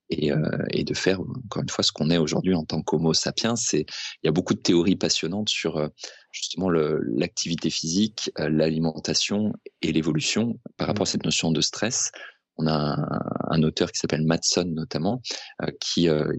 [0.08, 3.12] et, euh, et de faire encore une fois ce qu'on est aujourd'hui en tant qu'Homo
[3.12, 3.54] sapiens.
[3.54, 3.84] C'est
[4.22, 5.88] il y a beaucoup de théories passionnantes sur euh,
[6.32, 12.10] justement l'activité physique, l'alimentation et l'évolution par rapport à cette notion de stress
[12.60, 12.96] on a
[13.48, 15.22] un, auteur qui s'appelle Matson notamment,
[15.62, 15.66] euh,
[15.98, 16.32] euh,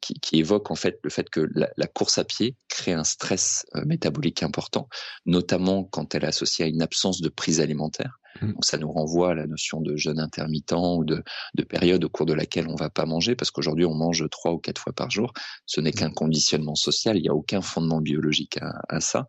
[0.00, 3.64] qui, qui, évoque en fait le fait que la, course à pied crée un stress
[3.74, 4.88] euh, métabolique important,
[5.26, 8.18] notamment quand elle est associée à une absence de prise alimentaire.
[8.40, 8.52] Mmh.
[8.62, 11.22] ça nous renvoie à la notion de jeûne intermittent ou de,
[11.54, 14.52] de période au cours de laquelle on va pas manger, parce qu'aujourd'hui on mange trois
[14.52, 15.32] ou quatre fois par jour.
[15.66, 16.14] Ce n'est qu'un mmh.
[16.14, 19.26] conditionnement social, il n'y a aucun fondement biologique à, à, ça.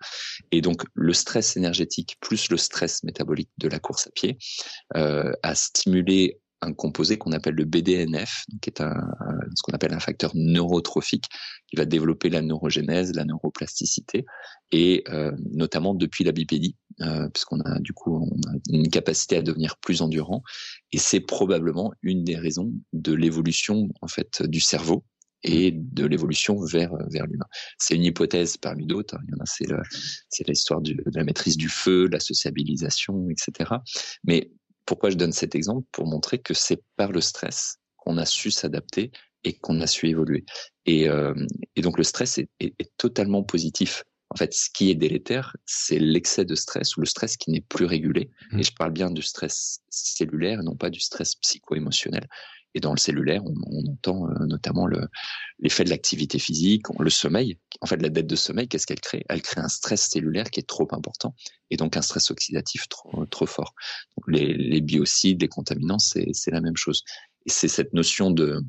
[0.52, 4.38] Et donc le stress énergétique plus le stress métabolique de la course à pied
[4.96, 8.96] euh, a stimulé un composé qu'on appelle le BDNF, qui est un,
[9.56, 11.26] ce qu'on appelle un facteur neurotrophique
[11.68, 14.26] qui va développer la neurogénèse, la neuroplasticité,
[14.72, 19.38] et euh, notamment depuis la bipédie, euh, puisqu'on a du coup on a une capacité
[19.38, 20.42] à devenir plus endurant,
[20.92, 25.04] et c'est probablement une des raisons de l'évolution en fait du cerveau
[25.46, 27.48] et de l'évolution vers vers l'humain.
[27.78, 29.16] C'est une hypothèse parmi d'autres.
[29.16, 29.22] Hein.
[29.28, 29.66] Il y en a, c'est
[30.30, 33.72] c'est l'histoire de la maîtrise du feu, la sociabilisation, etc.
[34.24, 34.52] Mais
[34.86, 38.52] pourquoi je donne cet exemple Pour montrer que c'est par le stress qu'on a su
[38.52, 39.12] s'adapter
[39.44, 40.46] et qu'on a su évoluer.
[40.86, 41.34] Et, euh,
[41.76, 44.04] et donc le stress est, est, est, totalement positif.
[44.30, 47.62] En fait, ce qui est délétère, c'est l'excès de stress ou le stress qui n'est
[47.62, 48.30] plus régulé.
[48.52, 48.60] Mmh.
[48.60, 52.28] Et je parle bien du stress cellulaire et non pas du stress psycho-émotionnel.
[52.76, 54.88] Et dans le cellulaire, on, on entend euh, notamment
[55.60, 57.60] l'effet de l'activité physique, le sommeil.
[57.82, 59.24] En fait, la dette de sommeil, qu'est-ce qu'elle crée?
[59.30, 61.36] Elle crée un stress cellulaire qui est trop important
[61.70, 63.74] et donc un stress oxydatif trop, trop fort.
[64.28, 67.04] Les, les biocides, les contaminants, c'est la même chose.
[67.46, 68.62] Et c'est cette notion de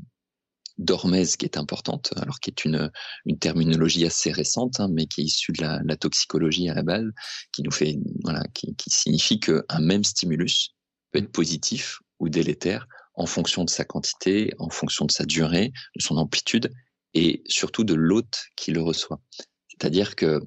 [0.79, 2.91] d'hormèse qui est importante, alors qui est une,
[3.27, 6.83] une terminologie assez récente, hein, mais qui est issue de la, la, toxicologie à la
[6.83, 7.07] base,
[7.53, 10.71] qui nous fait, voilà, qui, qui signifie qu'un même stimulus
[11.13, 15.73] peut être positif ou délétère en fonction de sa quantité, en fonction de sa durée,
[15.97, 16.73] de son amplitude
[17.15, 19.21] et surtout de l'hôte qui le reçoit.
[19.69, 20.41] C'est-à-dire que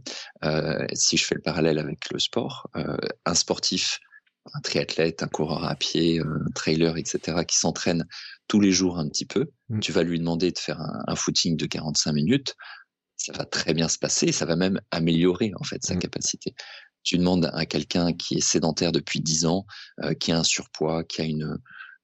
[0.43, 3.99] euh, si je fais le parallèle avec le sport, euh, un sportif,
[4.53, 8.05] un triathlète, un coureur à pied, un trailer, etc., qui s'entraîne
[8.47, 9.79] tous les jours un petit peu, mmh.
[9.79, 12.55] tu vas lui demander de faire un, un, footing de 45 minutes,
[13.17, 15.99] ça va très bien se passer, ça va même améliorer en fait sa mmh.
[15.99, 16.55] capacité.
[17.03, 19.65] Tu demandes à quelqu'un qui est sédentaire depuis 10 ans,
[20.03, 21.57] euh, qui a un surpoids, qui a une,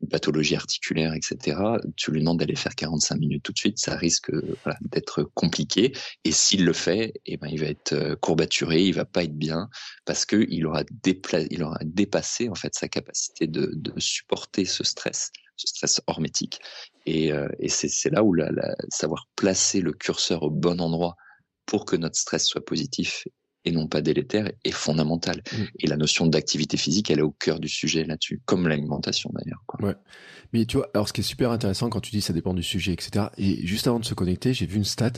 [0.07, 1.59] pathologie articulaire, etc.,
[1.95, 4.31] tu lui demandes d'aller faire 45 minutes tout de suite, ça risque
[4.81, 5.93] d'être compliqué.
[6.23, 9.37] Et s'il le fait, eh ben, il va être euh, courbaturé, il va pas être
[9.37, 9.69] bien
[10.05, 10.83] parce que il aura,
[11.61, 16.59] aura dépassé en fait sa capacité de, supporter ce stress, ce stress hormétique.
[17.05, 18.35] Et, euh, c'est là où
[18.89, 21.15] savoir placer le curseur au bon endroit
[21.65, 23.27] pour que notre stress soit positif
[23.65, 25.41] et non pas délétère est fondamentale.
[25.51, 25.63] Mm.
[25.79, 29.63] Et la notion d'activité physique, elle est au cœur du sujet là-dessus, comme l'alimentation d'ailleurs.
[29.79, 29.95] Ouais.
[30.53, 32.63] Mais tu vois, alors ce qui est super intéressant quand tu dis ça dépend du
[32.63, 33.27] sujet, etc.
[33.37, 35.13] Et juste avant de se connecter, j'ai vu une stat.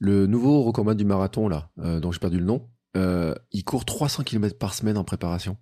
[0.00, 3.84] Le nouveau record du marathon là, euh, dont j'ai perdu le nom, euh, il court
[3.84, 5.56] 300 km par semaine en préparation.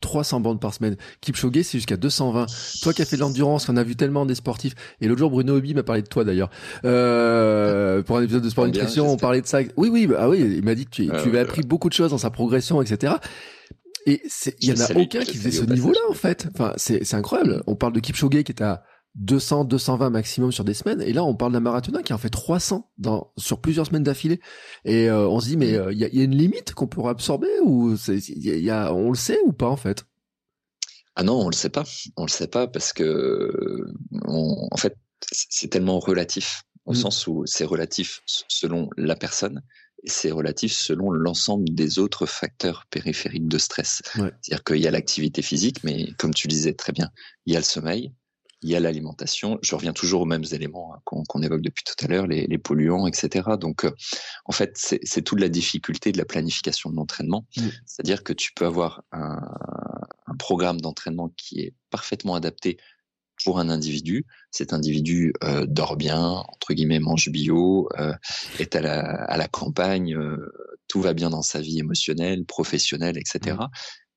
[0.00, 0.96] 300 bandes par semaine.
[1.20, 2.46] Kipchoge, c'est jusqu'à 220.
[2.82, 4.74] Toi qui as fait de l'endurance, on a vu tellement des sportifs.
[5.00, 6.50] Et l'autre jour, Bruno Obi m'a parlé de toi d'ailleurs.
[6.84, 9.60] Euh, pour un épisode de Sport Nutrition, on parlait de ça.
[9.76, 11.94] Oui, oui, bah, ah oui, il m'a dit que tu, tu avais appris beaucoup de
[11.94, 13.14] choses dans sa progression, etc.
[14.06, 14.22] Et
[14.60, 16.48] il y en a aucun qui faisait ce niveau-là, en fait.
[16.54, 17.62] Enfin, c'est incroyable.
[17.66, 18.82] On parle de Kipchoge qui est à
[19.18, 21.02] 200, 220 maximum sur des semaines.
[21.02, 24.40] Et là, on parle d'un marathonien qui en fait 300 dans, sur plusieurs semaines d'affilée.
[24.84, 25.82] Et euh, on se dit, mais il mm.
[25.82, 29.52] euh, y, a, une limite qu'on pourrait absorber ou y a, on le sait ou
[29.52, 30.06] pas en fait?
[31.16, 31.84] Ah non, on le sait pas.
[32.16, 33.86] On le sait pas parce que,
[34.24, 34.96] en fait,
[35.32, 36.96] c'est tellement relatif au mmh.
[36.96, 39.62] sens où c'est relatif selon la personne
[40.04, 44.00] et c'est relatif selon l'ensemble des autres facteurs périphériques de stress.
[44.14, 47.10] C'est-à-dire qu'il y a l'activité physique, mais comme tu disais très bien,
[47.46, 48.12] il y a le sommeil,
[48.62, 49.58] il y a l'alimentation.
[49.62, 53.06] Je reviens toujours aux mêmes éléments hein, qu'on évoque depuis tout à l'heure, les, polluants,
[53.06, 53.50] etc.
[53.60, 53.92] Donc, euh,
[54.44, 57.46] en fait, c'est toute la difficulté de la planification de l'entraînement.
[57.56, 57.68] Mmh.
[57.86, 59.40] C'est-à-dire que tu peux avoir un,
[60.26, 62.78] un programme d'entraînement qui est parfaitement adapté
[63.44, 64.26] pour un individu.
[64.50, 68.14] Cet individu euh, dort bien, entre guillemets, mange bio, euh,
[68.58, 70.52] est à la, à la campagne, euh,
[70.88, 73.56] tout va bien dans sa vie émotionnelle, professionnelle, etc.
[73.56, 73.68] Mmh.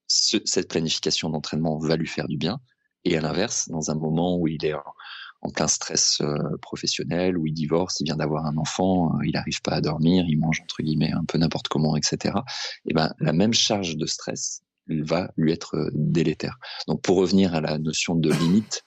[0.08, 2.60] Ce, cette planification d'entraînement va lui faire du bien.
[3.04, 7.48] Et à l'inverse, dans un moment où il est en, plein stress euh, professionnel, où
[7.48, 10.62] il divorce, il vient d'avoir un enfant, euh, il n'arrive pas à dormir, il mange
[10.62, 12.36] entre guillemets un peu n'importe comment, etc.
[12.86, 16.60] Et eh ben la même charge de stress va lui être euh, délétère.
[16.88, 18.84] Donc pour revenir à la notion de limite,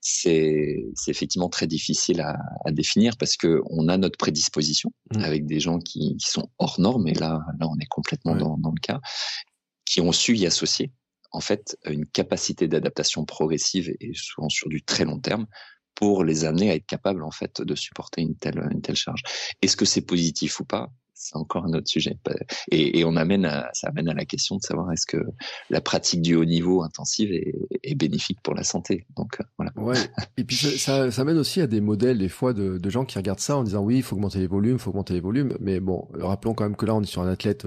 [0.00, 5.20] c'est effectivement très difficile à, à, définir parce que on a notre prédisposition mmh.
[5.20, 8.56] avec des gens qui, qui, sont hors normes et là là on est complètement dans,
[8.56, 9.00] dans, le cas
[9.84, 10.90] qui ont su y associer
[11.30, 15.46] en fait une capacité d'adaptation progressive et souvent sur du très long terme
[15.94, 19.22] pour les amener à être capables en fait de supporter une telle une telle charge.
[19.62, 20.90] Est-ce que c'est positif ou pas?
[21.20, 22.16] C'est encore un autre sujet.
[22.70, 25.16] Et, on amène à, ça amène à la question de savoir est-ce que
[25.68, 29.04] la pratique du haut niveau intensive est, bénéfique pour la santé.
[29.16, 29.72] Donc euh, voilà.
[29.76, 29.96] Ouais.
[30.36, 33.18] Et puis ça, ça, amène aussi à des modèles des fois de, de gens qui
[33.18, 35.56] regardent ça en disant oui, il faut augmenter les volumes, il faut augmenter les volumes.
[35.58, 37.66] Mais bon, rappelons quand même que là on est sur un athlète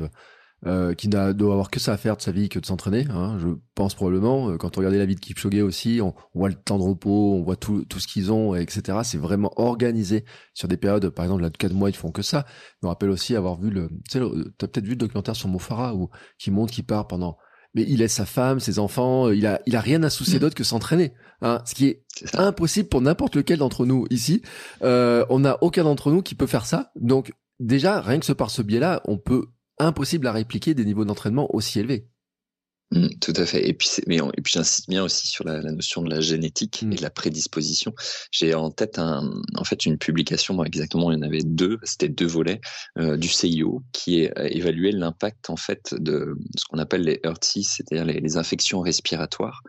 [0.67, 3.07] euh, qui n'a doit avoir que ça à faire de sa vie que de s'entraîner.
[3.09, 4.49] Hein, je pense probablement.
[4.51, 7.35] Euh, quand on regardait la vie de Kipchoge aussi, on, voit le temps de repos,
[7.35, 8.99] on voit tout, tout ce qu'ils ont, etc.
[9.03, 11.09] C'est vraiment organisé sur des périodes.
[11.09, 12.45] Par exemple, là, de quatre mois, ils font que ça.
[12.81, 13.89] Je me rappelle aussi avoir vu le.
[14.09, 14.25] Tu sais,
[14.57, 17.37] t'as peut-être vu le documentaire sur Mofara où qui montre qu'il part pendant.
[17.73, 19.27] Mais il laisse sa femme, ses enfants.
[19.27, 20.41] Euh, il a, il a rien à soucier mm.
[20.41, 21.13] d'autre que s'entraîner.
[21.41, 22.03] Hein, ce qui est,
[22.35, 24.43] impossible pour n'importe lequel d'entre nous ici.
[24.83, 26.91] Euh, on n'a aucun d'entre nous qui peut faire ça.
[26.95, 29.47] Donc déjà, rien que par ce biais-là, on peut
[29.85, 32.07] impossible à répliquer des niveaux d'entraînement aussi élevés.
[32.91, 33.67] Mmh, tout à fait.
[33.69, 36.91] Et puis, mais et puis j'insiste bien aussi sur la, notion de la génétique mmh.
[36.91, 37.93] et de la prédisposition.
[38.31, 42.09] J'ai en tête un, en fait une publication, exactement, il y en avait deux, c'était
[42.09, 42.59] deux volets
[42.97, 48.03] euh, du CIO qui évaluait l'impact en fait de ce qu'on appelle les ERTI, c'est-à-dire
[48.05, 49.61] les, infections respiratoires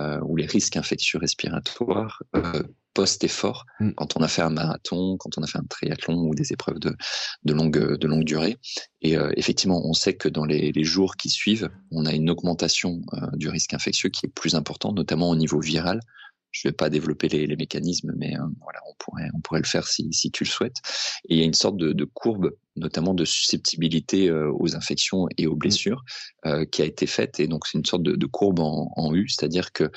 [0.00, 2.62] euh, ou les risques infectieux respiratoires euh,
[2.98, 3.92] post-effort, mm.
[3.92, 6.80] quand on a fait un marathon, quand on a fait un triathlon ou des épreuves
[6.80, 6.96] de,
[7.44, 8.56] de, longue, de longue durée.
[9.02, 12.28] Et euh, effectivement, on sait que dans les, les, jours qui suivent, on a une
[12.28, 16.00] augmentation euh, du risque infectieux qui est plus importante, notamment au niveau viral.
[16.50, 19.60] Je ne vais pas développer les, les mécanismes, mais euh, voilà, on pourrait, on pourrait
[19.60, 20.78] le faire si, si tu le souhaites.
[21.28, 25.46] Et il y a une sorte de, de courbe, notamment de susceptibilité aux infections et
[25.46, 25.58] aux mm.
[25.58, 26.02] blessures,
[26.72, 27.38] qui a été faite.
[27.38, 29.88] Et donc, c'est une sorte de, de courbe en, en U, c'est-à-dire que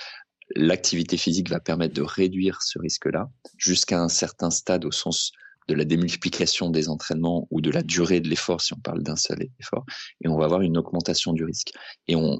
[0.56, 5.32] l'activité physique va permettre de réduire ce risque-là jusqu'à un certain stade au sens
[5.68, 9.16] de la démultiplication des entraînements ou de la durée de l'effort, si on parle d'un
[9.16, 9.86] seul effort,
[10.24, 11.72] et on va avoir une augmentation du risque.
[12.08, 12.38] Et on,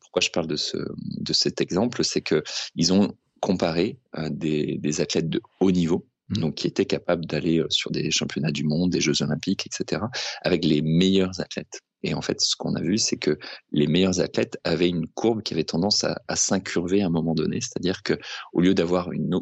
[0.00, 2.42] pourquoi je parle de ce, de cet exemple, c'est que
[2.74, 6.40] ils ont comparé euh, des, des athlètes de haut niveau, mmh.
[6.40, 10.02] donc qui étaient capables d'aller euh, sur des championnats du monde, des Jeux olympiques, etc.,
[10.42, 11.80] avec les meilleurs athlètes.
[12.02, 13.38] Et en fait, ce qu'on a vu, c'est que
[13.72, 17.34] les meilleurs athlètes avaient une courbe qui avait tendance à, à s'incurver à un moment
[17.34, 17.60] donné.
[17.60, 18.18] C'est-à-dire que
[18.52, 19.40] au lieu d'avoir une,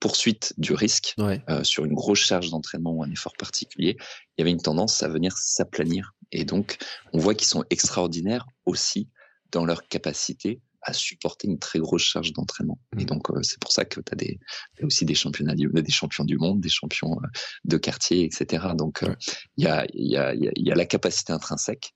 [0.00, 4.42] poursuite du risque euh, sur une grosse charge d'entraînement ou un effort particulier, il y
[4.42, 6.14] avait une tendance à venir s'aplanir.
[6.32, 6.78] Et donc,
[7.12, 9.08] on voit qu'ils sont extraordinaires aussi
[9.50, 12.78] dans leur capacité à supporter une très grosse charge d'entraînement.
[12.98, 13.06] Et mmh.
[13.06, 14.40] donc, euh, c'est pour ça que tu as, des,
[14.82, 17.26] aussi des championnats, des champions du monde, des champions euh,
[17.64, 18.68] de quartier, etc.
[18.74, 19.14] Donc, euh,
[19.58, 21.94] il y, a, y, a, y a la capacité intrinsèque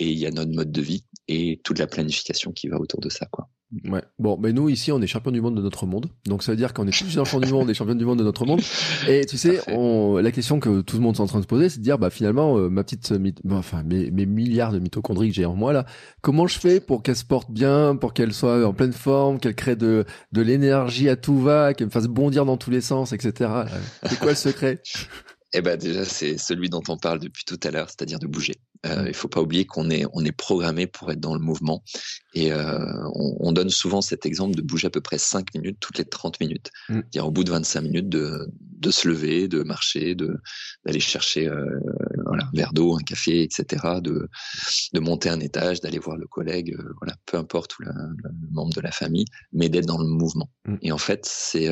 [0.00, 3.00] et il y a notre mode de vie et toute la planification qui va autour
[3.00, 3.48] de ça, quoi.
[3.84, 4.02] Ouais.
[4.18, 6.06] Bon, mais nous ici, on est champion du monde de notre monde.
[6.26, 8.24] Donc ça veut dire qu'on est tous champions du monde et champions du monde de
[8.24, 8.60] notre monde.
[9.08, 11.48] Et tu sais, on, la question que tout le monde est en train de se
[11.48, 13.14] poser, c'est de dire, bah finalement, euh, ma petite,
[13.48, 15.86] enfin mes, mes milliards de mitochondries que j'ai en moi là,
[16.20, 19.54] comment je fais pour qu'elle se porte bien, pour qu'elle soit en pleine forme, qu'elle
[19.54, 23.12] crée de de l'énergie à tout va, qu'elle me fasse bondir dans tous les sens,
[23.12, 23.50] etc.
[24.04, 24.82] C'est quoi le secret?
[25.52, 28.54] Eh ben déjà, c'est celui dont on parle depuis tout à l'heure, c'est-à-dire de bouger.
[28.86, 31.82] Euh, il faut pas oublier qu'on est on est programmé pour être dans le mouvement
[32.32, 32.78] et euh,
[33.14, 36.06] on, on, donne souvent cet exemple de bouger à peu près 5 minutes toutes les
[36.06, 36.70] 30 minutes.
[36.88, 37.00] Mm.
[37.10, 40.34] Dire au bout de 25 minutes de, de se lever, de marcher, de
[40.86, 41.66] d'aller chercher euh,
[42.24, 44.00] voilà, un verre d'eau, un café, etc.
[44.00, 44.30] De
[44.94, 47.92] de monter un étage, d'aller voir le collègue, euh, voilà, peu importe ou le,
[48.50, 50.48] membre de la famille, mais d'être dans le mouvement.
[50.64, 50.76] Mm.
[50.80, 51.68] Et en fait, c'est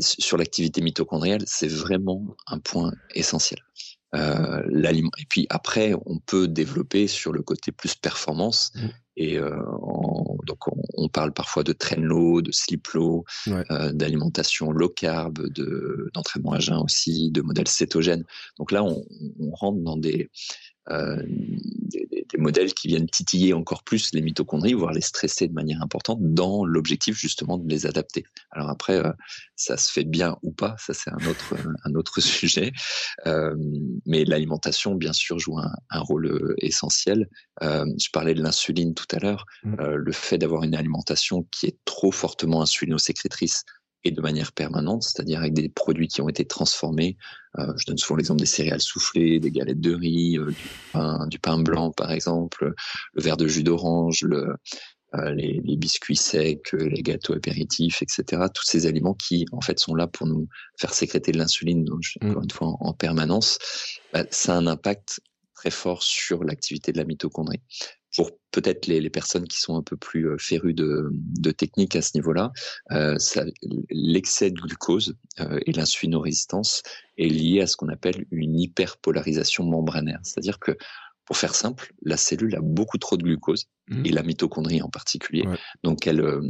[0.00, 3.60] sur l'activité mitochondriale, c'est vraiment un point essentiel.
[4.16, 5.12] Euh, l'aliment.
[5.20, 8.72] Et puis après, on peut développer sur le côté plus performance.
[8.74, 8.88] Mmh.
[9.16, 9.56] Et euh,
[10.46, 13.24] donc, on, on parle parfois de train low, de slip low,
[13.92, 18.24] d'alimentation low carb, de d'entraînement à jeun aussi, de modèles cétogènes.
[18.58, 19.04] Donc là, on,
[19.38, 19.96] on rentre dans
[20.90, 21.99] euh, des,
[22.40, 26.64] modèles qui viennent titiller encore plus les mitochondries, voire les stresser de manière importante, dans
[26.64, 28.24] l'objectif justement de les adapter.
[28.50, 29.12] Alors après, euh,
[29.56, 32.72] ça se fait bien ou pas, ça c'est un autre un autre sujet.
[33.26, 33.54] Euh,
[34.06, 37.28] mais l'alimentation, bien sûr, joue un, un rôle essentiel.
[37.62, 39.44] Euh, je parlais de l'insuline tout à l'heure.
[39.62, 39.76] Mmh.
[39.94, 43.64] le fait d'avoir une alimentation qui est trop fortement insulinosécrétrice,
[44.04, 47.16] et de manière permanente, c'est-à-dire avec des produits qui ont été transformés.
[47.58, 51.26] Euh, je donne souvent l'exemple des céréales soufflées, des galettes de riz, euh, du, pain,
[51.26, 52.72] du pain blanc par exemple,
[53.12, 54.54] le verre de jus d'orange, le,
[55.14, 58.44] euh, les, les, biscuits secs, les gâteaux apéritifs, etc.
[58.54, 61.86] Tous ces aliments qui en fait sont là pour nous faire sécréter de l'insuline,
[62.22, 63.58] encore une fois en, en permanence,
[64.12, 65.20] bah, ça a un impact
[65.54, 67.60] très fort sur l'activité de la mitochondrie
[68.16, 71.94] pour peut-être les, les, personnes qui sont un peu plus euh, férues de, de technique
[71.96, 72.52] à ce niveau-là,
[72.92, 73.16] euh,
[73.90, 76.82] l'excès de glucose euh, et l'insulinorésistance
[77.18, 80.20] est lié à ce qu'on appelle une hyperpolarisation membranaire.
[80.24, 80.76] C'est-à-dire que,
[81.24, 84.06] pour faire simple, la cellule a beaucoup trop de glucose, mmh.
[84.06, 85.44] et la mitochondrie en particulier.
[85.84, 86.42] Donc, elle, euh,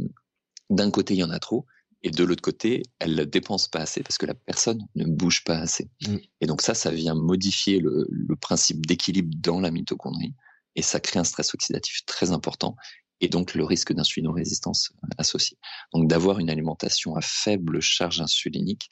[0.71, 1.67] d'un côté, il y en a trop,
[2.03, 5.43] et de l'autre côté, elle ne dépense pas assez parce que la personne ne bouge
[5.43, 5.91] pas assez.
[6.07, 6.15] Mmh.
[6.41, 10.33] Et donc ça, ça vient modifier le, le principe d'équilibre dans la mitochondrie
[10.75, 12.75] et ça crée un stress oxydatif très important
[13.21, 15.57] et donc le risque d'insulinorésistance euh, associé.
[15.93, 18.89] Donc d'avoir une alimentation à faible charge insulinique,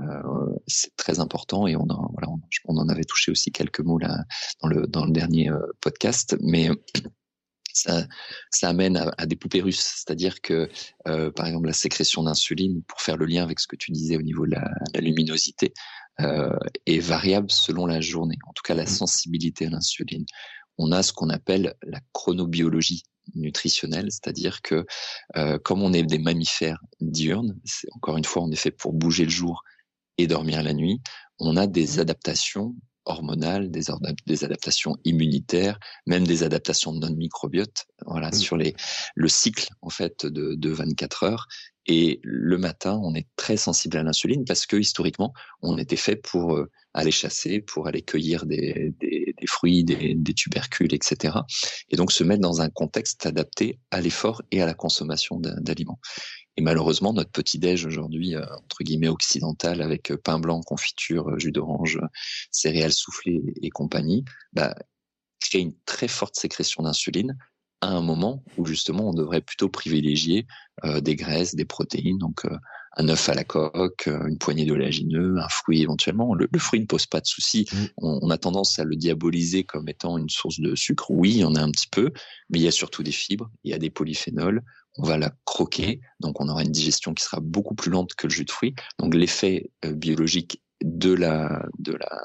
[0.00, 0.22] euh,
[0.66, 2.28] c'est très important et on en, voilà,
[2.66, 4.24] on, en avait touché aussi quelques mots là
[4.62, 6.70] dans le dans le dernier euh, podcast, mais
[7.72, 8.06] ça,
[8.50, 10.68] ça amène à, à des poupées russes, c'est-à-dire que
[11.08, 14.16] euh, par exemple la sécrétion d'insuline, pour faire le lien avec ce que tu disais
[14.16, 15.72] au niveau de la, la luminosité,
[16.20, 18.36] euh, est variable selon la journée.
[18.46, 18.88] En tout cas, la mmh.
[18.88, 20.26] sensibilité à l'insuline
[20.80, 23.02] on a ce qu'on appelle la chronobiologie
[23.34, 24.86] nutritionnelle, c'est-à-dire que
[25.36, 27.54] euh, comme on est des mammifères diurnes,
[27.92, 29.62] encore une fois, on est fait pour bouger le jour
[30.16, 31.00] et dormir la nuit,
[31.38, 33.84] on a des adaptations hormonales, des,
[34.26, 38.34] des adaptations immunitaires, même des adaptations non microbiotes, voilà, mmh.
[38.34, 38.74] sur les,
[39.14, 41.46] le cycle en fait de, de 24 heures.
[41.92, 46.14] Et le matin, on est très sensible à l'insuline parce que historiquement, on était fait
[46.14, 48.94] pour euh, aller chasser, pour aller cueillir des,
[49.48, 51.38] fruits, des, des, tubercules, etc.
[51.88, 55.98] Et donc se mettre dans un contexte adapté à l'effort et à la consommation d'aliments.
[56.56, 61.50] Et malheureusement, notre petit-déj aujourd'hui, euh, entre guillemets, occidental, avec euh, pain blanc, confiture, jus
[61.50, 61.98] d'orange,
[62.52, 64.76] céréales soufflées et compagnie, bah,
[65.40, 67.36] crée une très forte sécrétion d'insuline
[67.80, 70.46] à un moment où justement on devrait plutôt privilégier
[70.84, 72.56] euh, des graisses, des protéines, donc euh,
[72.96, 76.34] un œuf à la coque, euh, une poignée d'oléagineux, un fruit éventuellement.
[76.34, 77.66] Le, fruit ne pose pas de souci.
[77.72, 77.84] Mmh.
[77.98, 81.10] On, a tendance à le diaboliser comme étant une source de sucre.
[81.10, 82.10] Oui, il y en a un petit peu,
[82.50, 84.62] mais il y a surtout des fibres, il y a des polyphénols.
[84.96, 88.26] On va la croquer, donc on aura une digestion qui sera beaucoup plus lente que
[88.26, 88.74] le jus de fruit.
[88.98, 92.22] Donc l'effet biologique de la, de la,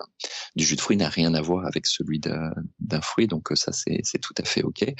[0.55, 4.01] du jus de fruit n'a rien à voir avec celui d'un fruit, donc ça c'est
[4.21, 4.93] tout à fait ok.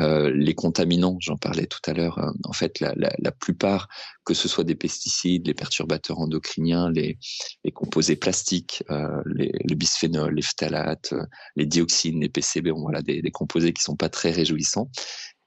[0.00, 3.88] Euh, les contaminants, j'en parlais tout à l'heure, euh, en fait la, la, la, plupart,
[4.24, 7.18] que ce soit des pesticides, les perturbateurs endocriniens, les,
[7.64, 11.24] les composés plastiques, euh, les, le bisphénol, les phtalates, euh,
[11.56, 14.90] les dioxines, les PCB, voilà des, des composés qui sont pas très réjouissants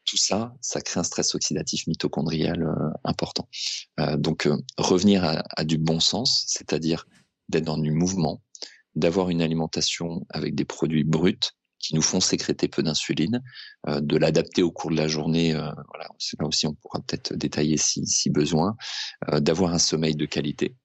[0.05, 3.49] tout ça, ça crée un stress oxydatif mitochondrial euh, important.
[3.99, 4.47] Euh, donc
[4.77, 7.07] revenir à, à, du bon sens, c'est-à-dire
[7.49, 8.41] d'être dans du mouvement,
[8.95, 11.39] d'avoir une alimentation avec des produits bruts
[11.85, 13.43] qui nous font sécréter peu d'insuline,
[13.87, 15.53] euh, de l'adapter au cours de la journée.
[15.53, 16.07] Euh, voilà,
[16.39, 18.75] là aussi on pourra peut-être détailler si, besoin,
[19.31, 20.75] euh, d'avoir un sommeil de qualité,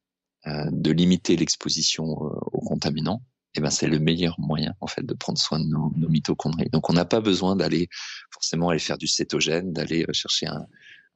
[0.47, 3.23] de limiter l'exposition aux contaminants.
[3.57, 6.71] Eh ben c'est le meilleur moyen en fait de prendre soin de nos, mitochondries.
[6.71, 7.89] Donc on n'a pas besoin d'aller
[8.33, 10.67] forcément aller faire du cétogène, d'aller chercher un,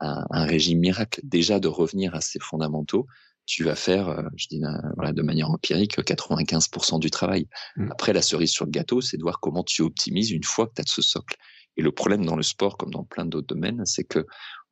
[0.01, 1.21] un, un régime miracle.
[1.23, 3.07] Déjà de revenir à ces fondamentaux
[3.47, 4.63] tu vas faire, euh, je dis
[4.97, 7.47] voilà, de manière empirique, 95% du travail.
[7.77, 7.91] Mmh.
[7.93, 10.75] Après, la cerise sur le gâteau, c'est de voir comment tu optimises une fois que
[10.77, 11.37] tu as ce socle.
[11.77, 14.27] Et le problème dans le sport, comme dans plein d'autres domaines, c'est que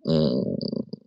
[0.05, 0.57] on,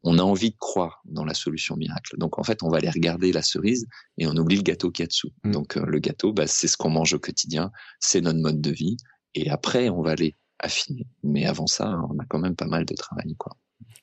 [0.04, 2.18] on, a envie de croire dans la solution miracle.
[2.18, 5.02] Donc en fait, on va aller regarder la cerise et on oublie le gâteau qui
[5.02, 5.32] y a dessous.
[5.44, 5.52] Mmh.
[5.52, 8.72] Donc euh, le gâteau, bah, c'est ce qu'on mange au quotidien, c'est notre mode de
[8.72, 8.98] vie.
[9.34, 11.08] Et après, on va aller affiner.
[11.24, 13.58] Mais avant ça, on a quand même pas mal de travail, quoi.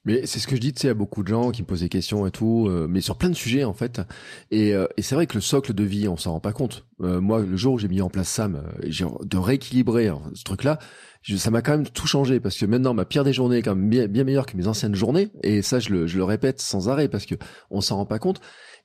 [0.05, 1.81] Mais c'est ce que je dis, tu sais, à beaucoup de gens qui me posent
[1.81, 4.01] des questions et tout, euh, mais sur plein de sujets en fait.
[4.51, 6.87] Et, euh, et c'est vrai que le socle de vie, on s'en rend pas compte.
[7.03, 10.79] Euh, moi, le jour où j'ai mis en place ça, de rééquilibrer hein, ce truc-là,
[11.37, 13.77] ça m'a quand même tout changé parce que maintenant ma pire des journées est quand
[13.77, 15.29] même bien, bien meilleure que mes anciennes journées.
[15.45, 17.37] Et ça, je le, je le répète sans arrêt parce que
[17.71, 18.41] on s'en rend pas compte.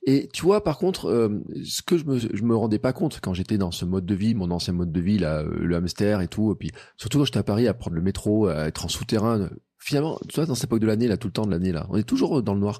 [0.05, 3.19] Et tu vois, par contre, euh, ce que je me, je me rendais pas compte
[3.21, 6.21] quand j'étais dans ce mode de vie, mon ancien mode de vie, là, le hamster
[6.21, 8.85] et tout, et puis surtout quand j'étais à Paris à prendre le métro, à être
[8.85, 11.51] en souterrain, finalement, tu vois, dans cette époque de l'année, là, tout le temps de
[11.51, 12.79] l'année, là, on est toujours dans le noir.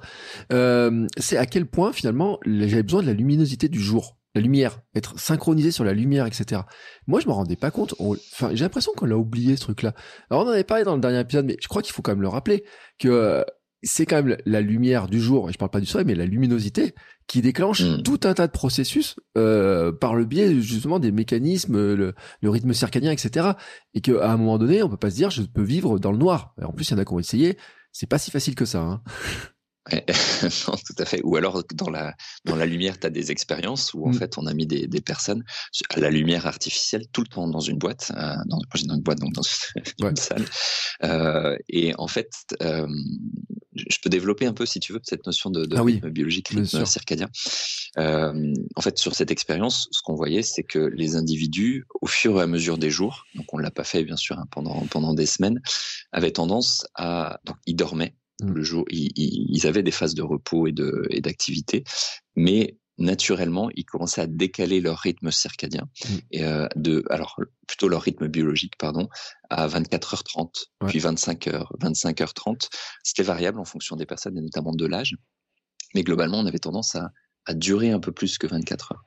[0.52, 4.82] Euh, c'est à quel point, finalement, j'avais besoin de la luminosité du jour, la lumière,
[4.96, 6.62] être synchronisé sur la lumière, etc.
[7.08, 7.96] Moi, je me rendais pas compte.
[8.00, 9.94] Enfin, j'ai l'impression qu'on l'a oublié, ce truc-là.
[10.30, 12.12] Alors, on en avait parlé dans le dernier épisode, mais je crois qu'il faut quand
[12.12, 12.64] même le rappeler
[13.00, 13.44] que euh,
[13.84, 16.26] c'est quand même la lumière du jour, et je parle pas du soleil, mais la
[16.26, 16.94] luminosité
[17.28, 18.04] qui déclenche mm.
[18.04, 23.12] tout un tas de processus euh, par le biais justement des mécanismes, le, rythme circadien,
[23.12, 23.52] etc.
[23.94, 26.18] Et qu'à un moment donné, on peut pas se dire je peux vivre dans le
[26.18, 26.56] noir.
[26.62, 27.58] en plus, il y en a qui ont essayé.
[27.92, 28.82] C'est pas si facile que ça.
[28.82, 29.02] Hein.
[30.68, 31.22] non, tout à fait.
[31.24, 32.14] Ou alors dans la
[32.46, 34.16] dans la lumière, tu as des expériences où en mm.
[34.16, 35.44] fait on a mis des, des, personnes
[35.92, 39.20] à la lumière artificielle tout le temps dans une boîte, euh, dans, dans, une boîte
[39.20, 39.44] donc dans
[40.10, 40.46] une salle.
[41.04, 42.32] Euh, et en fait,
[42.62, 42.88] euh,
[43.74, 46.50] je peux développer un peu si tu veux cette notion de, de ah rythme biologique,
[46.50, 47.30] rythme circadien.
[47.98, 52.40] Euh, en fait, sur cette expérience, ce qu'on voyait, c'est que les individus, au fur
[52.40, 55.14] et à mesure des jours, donc on l'a pas fait bien sûr hein, pendant pendant
[55.14, 55.62] des semaines,
[56.12, 58.16] avaient tendance à donc ils dormaient.
[58.40, 61.84] Le jour, ils, avaient des phases de repos et d'activité,
[62.36, 66.16] mais naturellement, ils commençaient à décaler leur rythme circadien mm.
[66.32, 69.08] et euh, de alors plutôt leur rythme biologique pardon
[69.50, 70.50] à 24h30
[70.88, 72.70] puis 25h 25h30
[73.04, 75.16] c'était variable en fonction des personnes et notamment de l'âge
[75.94, 77.12] mais globalement on avait tendance à,
[77.46, 79.04] à durer un peu plus que 24 heures.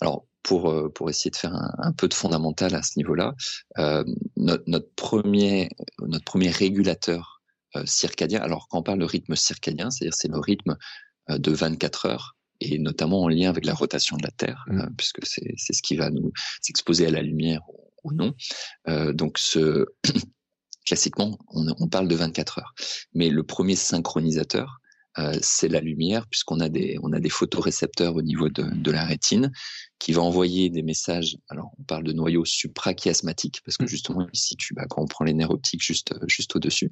[0.00, 3.34] Alors pour euh, pour essayer de faire un, un peu de fondamental à ce niveau-là
[3.78, 4.04] euh,
[4.36, 5.68] notre, notre premier
[6.00, 7.35] notre premier régulateur
[7.84, 8.40] circadien.
[8.40, 10.76] Alors quand on parle de rythme circadien, c'est-à-dire c'est le rythme
[11.30, 14.80] euh, de 24 heures et notamment en lien avec la rotation de la Terre, mmh.
[14.80, 17.60] euh, puisque c'est ce qui va nous s'exposer à la lumière
[18.02, 18.34] ou, non.
[19.14, 19.84] donc ce
[20.86, 22.74] classiquement, on, on, parle de 24 heures.
[23.14, 24.78] Mais le premier synchronisateur,
[25.18, 28.90] euh, c'est la lumière, puisqu'on a des on a des photorécepteurs au niveau de, de,
[28.90, 29.50] la rétine
[29.98, 31.38] qui va envoyer des messages.
[31.48, 33.88] Alors on parle de noyaux suprachiasmatiques parce que mmh.
[33.88, 36.90] justement ici tu bah, quand on prend les nerfs optiques juste juste au dessus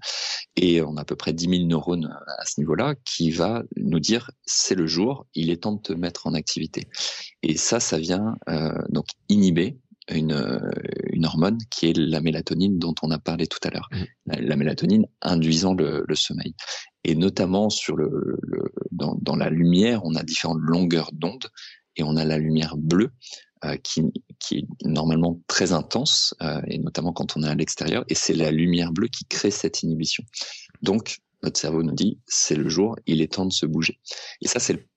[0.56, 4.00] et on a à peu près 10 000 neurones à ce niveau-là qui va nous
[4.00, 6.88] dire c'est le jour, il est temps de te mettre en activité.
[7.42, 9.76] Et ça ça vient euh, donc inhiber
[10.08, 10.60] une,
[11.12, 13.88] une hormone qui est la mélatonine dont on a parlé tout à l'heure.
[13.92, 14.32] Mmh.
[14.40, 16.54] La, mélatonine induisant le, le, sommeil.
[17.04, 17.68] Et notamment
[18.90, 21.48] dans, la lumière, on a différentes longueurs d'onde
[21.96, 23.10] et on a la lumière bleue
[23.64, 24.02] euh, qui,
[24.38, 28.04] qui, est normalement très intense euh, et notamment quand on est à l'extérieur.
[28.08, 30.24] Et c'est la lumière bleue qui crée cette inhibition.
[30.82, 34.00] Donc notre cerveau nous dit c'est le jour, il est temps de se bouger.
[34.40, 34.88] Et ça c'est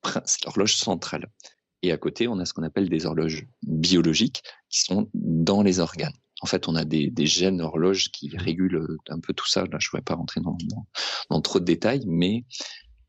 [0.45, 1.27] l'horloge centrale.
[1.83, 5.79] Et à côté, on a ce qu'on appelle des horloges biologiques qui sont dans les
[5.79, 6.13] organes.
[6.41, 9.61] En fait, on a des, des gènes horloges qui régulent un peu tout ça.
[9.61, 10.87] Là, je ne pourrais pas rentrer dans, dans,
[11.29, 12.45] dans, trop de détails, mais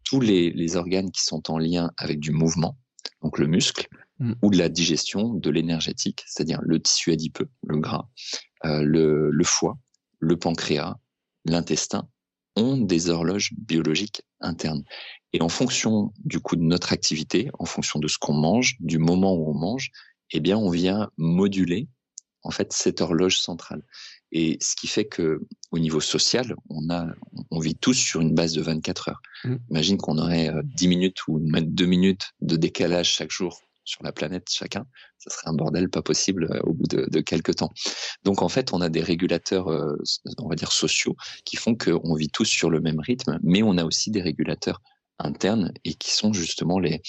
[0.05, 2.79] tous les, les, organes qui sont en lien avec du mouvement,
[3.22, 3.87] donc le muscle,
[4.20, 4.33] mm.
[4.43, 8.09] ou de la digestion, de l'énergétique, c'est-à-dire le tissu adipeux, le gras,
[8.64, 9.76] euh, le, le foie,
[10.20, 10.97] le pancréas,
[11.45, 12.09] l'intestin,
[12.57, 14.83] ont des horloges biologiques internes.
[15.33, 18.99] Et en fonction du coup de notre activité, en fonction de ce qu'on mange, du
[18.99, 19.91] moment où on mange,
[20.31, 21.89] eh bien, on vient moduler
[22.49, 23.83] en fait cette horloge centrale.
[24.33, 25.41] Et ce qui fait que
[25.71, 27.07] au niveau social, on a,
[27.51, 29.23] on vit tous sur une base de 24 heures.
[29.45, 29.57] Mmh.
[29.71, 34.03] Imagine qu'on aurait 10 euh, minutes ou même 2 minutes de décalage chaque jour sur
[34.03, 34.85] la planète chacun,
[35.17, 37.73] ça serait un bordel pas possible euh, au bout de, de quelques temps.
[38.23, 39.97] Donc en fait, on a des régulateurs, euh,
[40.37, 43.79] on va dire sociaux, qui font qu'on vit tous sur le même rythme, mais on
[43.79, 44.83] a aussi des régulateurs
[45.19, 47.01] internes et qui sont justement les,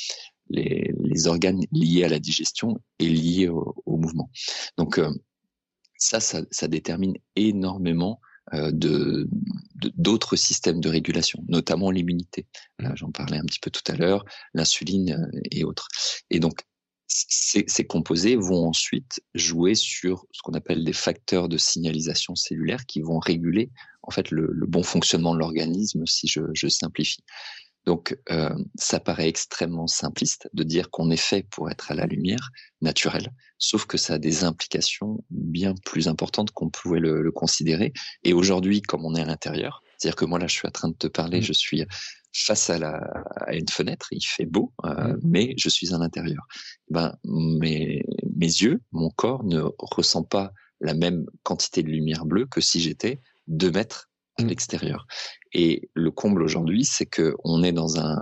[0.50, 4.30] les, les organes liés à la digestion et liés au, au mouvement.
[4.78, 5.12] Donc euh,
[6.00, 8.20] ça, ça, ça, détermine énormément
[8.54, 9.30] euh, de
[9.96, 12.48] d'autres systèmes de régulation, notamment l'immunité.
[12.96, 15.88] J'en parlais un petit peu tout à l'heure, l'insuline euh, et autres.
[16.30, 16.64] Et donc
[17.08, 22.86] ces, ces, composés vont ensuite jouer sur ce qu'on appelle des facteurs de signalisation cellulaire
[22.86, 23.72] qui vont réguler
[24.04, 27.24] en fait le, le bon fonctionnement de l'organisme si je, je simplifie.
[27.86, 32.06] Donc, euh, ça paraît extrêmement simpliste de dire qu'on est fait pour être à la
[32.06, 32.52] lumière
[32.82, 37.94] naturelle, sauf que ça a des implications bien plus importantes qu'on pouvait le, le, considérer.
[38.24, 40.90] Et aujourd'hui, comme on est à l'intérieur, c'est-à-dire que moi là, je suis en train
[40.90, 41.44] de te parler, mmh.
[41.44, 41.86] je suis
[42.34, 42.98] face à, la,
[43.48, 45.20] à une fenêtre, il fait beau, euh, mmh.
[45.24, 46.48] mais je suis à l'intérieur.
[46.90, 48.06] Ben, mes,
[48.36, 52.80] mes yeux, mon corps ne ressent pas la même quantité de lumière bleue que si
[52.80, 54.09] j'étais deux mètres.
[54.48, 55.08] L'extérieur.
[55.54, 58.22] Et le comble aujourd'hui, c'est que on est dans un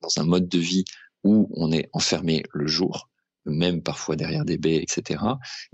[0.00, 0.84] dans un mode de vie
[1.24, 3.08] où on est enfermé le jour,
[3.44, 5.22] même parfois derrière des baies, etc.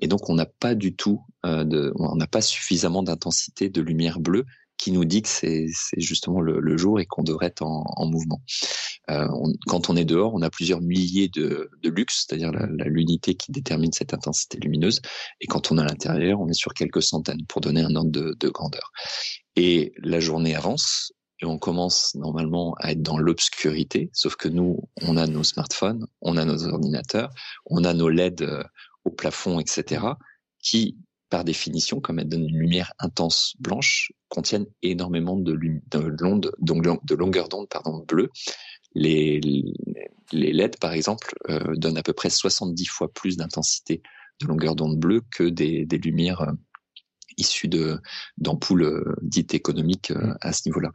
[0.01, 4.20] Et donc on n'a pas du tout euh, on n'a pas suffisamment d'intensité de lumière
[4.20, 4.45] bleue
[4.79, 5.66] qui nous dit que c'est
[5.97, 8.41] justement le, jour et qu'on devrait être en, mouvement.
[9.11, 9.26] Euh,
[9.66, 12.53] quand on est dehors, on a plusieurs milliers de, de lux, c'est-à-dire
[12.87, 15.01] l'unité qui détermine cette intensité lumineuse.
[15.41, 18.11] Et quand on est à l'intérieur, on est sur quelques centaines pour donner un ordre
[18.11, 18.93] de, de grandeur.
[19.57, 24.89] Et la journée avance, et on commence normalement à être dans l'obscurité, sauf que nous,
[25.03, 27.31] on a nos smartphones, on a nos ordinateurs,
[27.66, 28.64] on a nos LED euh,
[29.05, 30.05] au plafond, etc.,
[30.61, 30.97] qui,
[31.31, 37.49] par définition, comme elles donnent une lumière intense blanche, contiennent énormément de, de, de longueur
[37.49, 38.31] d'onde pardon, bleue.
[38.95, 39.41] Les,
[40.33, 44.03] les LED, par exemple, euh, donnent à peu près 70 fois plus d'intensité
[44.41, 46.53] de longueur d'onde bleue que des, des lumières euh,
[47.37, 48.01] issus de
[48.37, 50.91] d'ampoules euh, dites économiques euh, à ce niveau-là.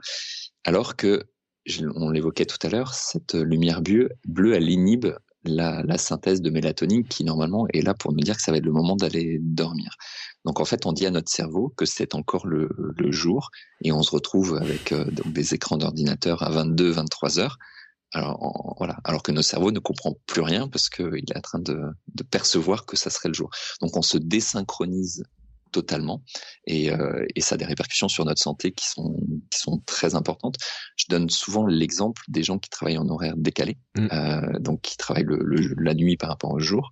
[0.63, 1.23] Alors que
[1.95, 5.07] on l'évoquait tout à l'heure, cette lumière bleue, bleue elle inhibe
[5.43, 8.65] la, synthèse de mélatonine qui normalement est là pour nous dire que ça va être
[8.65, 9.95] le moment d'aller dormir.
[10.45, 12.69] Donc en fait, on dit à notre cerveau que c'est encore le,
[13.09, 13.51] jour
[13.83, 17.57] et on se retrouve avec euh, donc des écrans d'ordinateur à 22, 23 heures.
[18.13, 21.59] Alors voilà, alors que notre cerveau ne comprend plus rien parce qu'il est en train
[21.59, 23.49] de percevoir que ça serait le jour.
[23.81, 25.23] Donc on se désynchronise
[25.73, 26.23] totalement
[26.65, 29.19] et, euh, et, ça a des répercussions sur notre santé qui sont
[29.49, 30.55] qui sont très importantes.
[30.95, 34.07] Je donne souvent l'exemple des gens qui travaillent en horaire décalé, mmh.
[34.13, 36.89] euh, donc qui travaillent le, la nuit par rapport au jour.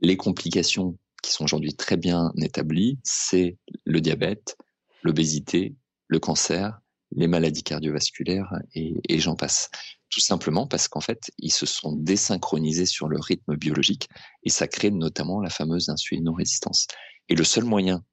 [0.00, 4.56] Les complications qui sont aujourd'hui très bien établies, c'est le diabète,
[5.02, 5.74] l'obésité,
[6.06, 6.78] le cancer,
[7.16, 9.70] les maladies cardiovasculaires et, et j'en passe.
[10.10, 14.08] Tout simplement parce qu'en fait, ils se sont désynchronisés sur le rythme biologique
[14.42, 16.86] et ça crée notamment la fameuse insulinorésistance.
[17.28, 18.04] Et le seul moyen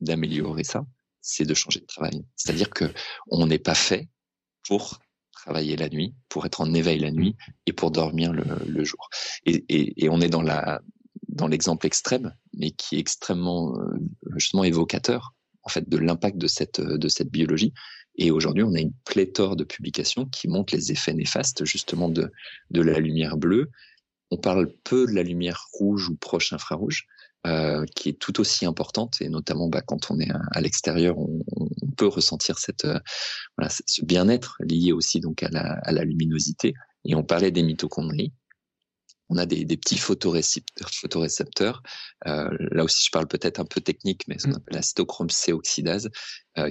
[0.00, 0.86] d'améliorer ça,
[1.20, 2.24] c'est de changer de travail.
[2.36, 2.84] C'est-à-dire que
[3.28, 4.08] on n'est pas fait
[4.66, 5.00] pour
[5.32, 7.36] travailler la nuit, pour être en éveil la nuit
[7.66, 9.08] et pour dormir le, jour.
[9.44, 13.98] Et, on est dans l'exemple extrême, mais qui est extrêmement euh,
[14.36, 17.72] justement évocateur en fait de l'impact de cette biologie.
[18.16, 22.30] Et aujourd'hui, on a une pléthore de publications qui montrent les effets néfastes justement de
[22.70, 23.70] la lumière bleue.
[24.30, 27.06] On parle peu de la lumière rouge ou proche infrarouge,
[27.46, 31.40] euh, qui est tout aussi importante et notamment bah, quand on est à, l'extérieur, on,
[31.56, 32.98] on, peut ressentir cette euh,
[33.58, 36.72] voilà, ce bien-être lié aussi donc à la, à la, luminosité.
[37.04, 38.32] Et on parlait des mitochondries.
[39.28, 40.90] On a des, des petits photorécepteurs.
[40.90, 41.82] photorécepteurs.
[42.26, 44.56] Euh, là aussi, je parle peut-être un peu technique, mais ce qu'on mm.
[44.56, 46.08] appelle la cytochrome C oxydase,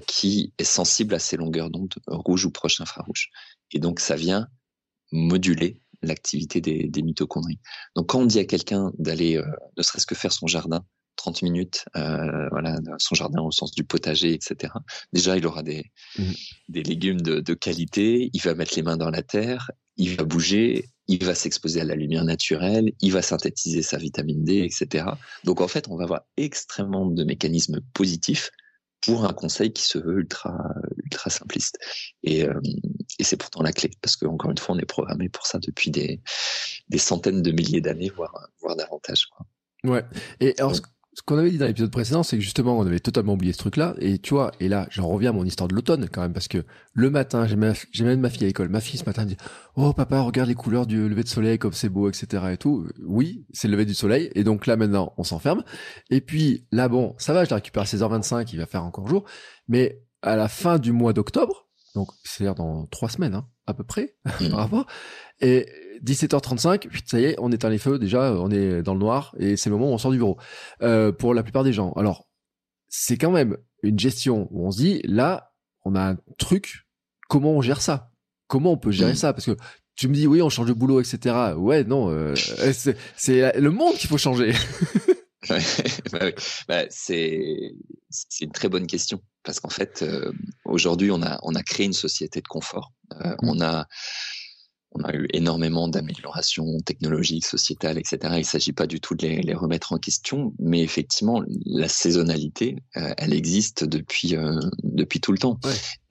[0.08, 3.30] qui est sensible à ces longueurs d'onde rouge ou proche infrarouge.
[3.72, 4.48] Et donc, ça vient
[5.12, 7.60] moduler l'activité des, des, mitochondries.
[7.96, 9.46] Donc quand on dit à quelqu'un d'aller euh,
[9.78, 10.86] ne serait-ce que faire son jardin
[11.16, 14.74] 30 minutes, euh, voilà, son jardin au sens du potager, etc.
[15.14, 15.86] Déjà, il aura des,
[16.18, 16.24] mmh.
[16.70, 20.24] des légumes de, de, qualité, il va mettre les mains dans la terre, il va
[20.24, 25.06] bouger, il va s'exposer à la lumière naturelle, il va synthétiser sa vitamine D, etc.
[25.44, 28.50] Donc en fait, on va avoir extrêmement de mécanismes positifs
[29.02, 30.58] pour un conseil qui se veut ultra
[31.14, 31.78] ultra simpliste.
[32.24, 32.60] Et, euh,
[33.20, 35.92] et c'est pourtant la clé, parce qu'encore une fois, on est programmé pour ça depuis
[35.92, 36.22] des,
[36.90, 39.28] des centaines de milliers d'années, voire, voire davantage.
[39.28, 39.46] Quoi.
[39.86, 40.04] Ouais.
[40.40, 40.76] Et alors,
[41.16, 43.60] ce qu'on avait dit dans l'épisode précédent, c'est que justement, on avait totalement oublié ce
[43.60, 43.94] truc-là.
[44.00, 46.48] Et tu vois, et là, j'en reviens à mon histoire de l'automne quand même, parce
[46.48, 47.56] que le matin, j'ai
[48.04, 48.70] même ma fille à l'école.
[48.70, 49.38] Ma fille ce matin dit,
[49.76, 52.46] oh papa, regarde les couleurs du lever de soleil, comme c'est beau, etc.
[52.52, 52.88] et tout.
[53.06, 54.32] Oui, c'est le lever du soleil.
[54.34, 55.64] Et donc là, maintenant, on s'enferme.
[56.10, 59.08] Et puis là, bon, ça va, je la récupère à 16h25, il va faire encore
[59.08, 59.24] jour.
[59.68, 63.84] Mais à la fin du mois d'octobre, donc c'est-à-dire dans trois semaines, hein, à peu
[63.84, 64.50] près, mmh.
[64.50, 64.86] par rapport,
[65.42, 65.68] et
[66.04, 69.58] 17h35, ça y est, on éteint les feux, déjà, on est dans le noir, et
[69.58, 70.38] c'est le moment où on sort du bureau.
[70.82, 71.92] Euh, pour la plupart des gens.
[71.94, 72.28] Alors,
[72.88, 75.54] c'est quand même une gestion où on se dit, là,
[75.84, 76.88] on a un truc,
[77.28, 78.12] comment on gère ça?
[78.48, 79.18] Comment on peut gérer mmh.
[79.18, 79.34] ça?
[79.34, 79.58] Parce que
[79.96, 81.54] tu me dis, oui, on change de boulot, etc.
[81.58, 82.34] Ouais, non, euh,
[83.16, 84.54] c'est le monde qu'il faut changer.
[85.50, 85.58] bah,
[86.68, 87.76] bah, c'est
[88.10, 90.32] c'est une très bonne question parce qu'en fait euh,
[90.66, 92.92] aujourd'hui on a on a créé une société de confort
[93.24, 93.50] euh, mmh.
[93.50, 93.88] on a
[94.96, 98.18] on a eu énormément d'améliorations technologiques, sociétales, etc.
[98.34, 102.78] Il ne s'agit pas du tout de les, remettre en question, mais effectivement, la saisonnalité,
[102.98, 105.60] euh, elle existe depuis euh, depuis tout le temps.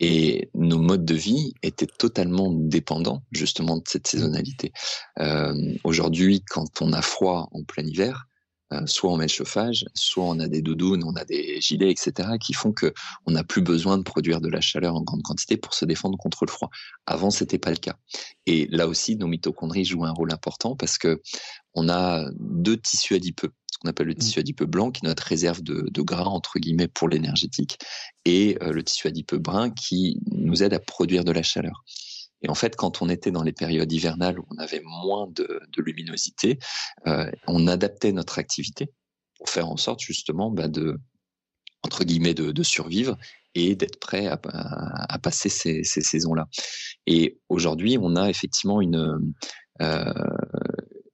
[0.00, 4.72] Et nos modes de vie étaient totalement dépendants justement de cette saisonnalité.
[5.20, 5.54] Euh,
[5.84, 8.26] Aujourd'hui, quand on a froid en plein hiver,
[8.86, 12.30] soit on met le chauffage, soit on a des doudounes, on a des gilets, etc.,
[12.40, 12.92] qui font que
[13.26, 16.18] on n'a plus besoin de produire de la chaleur en grande quantité pour se défendre
[16.18, 16.70] contre le froid.
[17.06, 17.96] Avant, c'était pas le cas.
[18.46, 21.20] Et là aussi, nos mitochondries jouent un rôle important parce que
[21.74, 24.18] on a deux tissus adipeux ce qu'on appelle le mmh.
[24.18, 27.78] tissu adipeux blanc, qui est notre réserve de, de gras, entre guillemets, pour l'énergétique,
[28.26, 31.82] et euh, le tissu adipeux brun, qui nous aide à produire de la chaleur.
[32.42, 35.60] Et en fait, quand on était dans les périodes hivernales où on avait moins de,
[35.68, 36.58] de luminosité,
[37.06, 38.92] euh, on adaptait notre activité
[39.38, 40.98] pour faire en sorte justement bah, de
[41.84, 43.18] entre guillemets de, de, survivre
[43.56, 46.46] et d'être prêt à, à, passer ces, ces saisons-là.
[47.08, 49.34] Et aujourd'hui, on a effectivement une
[49.80, 50.12] euh,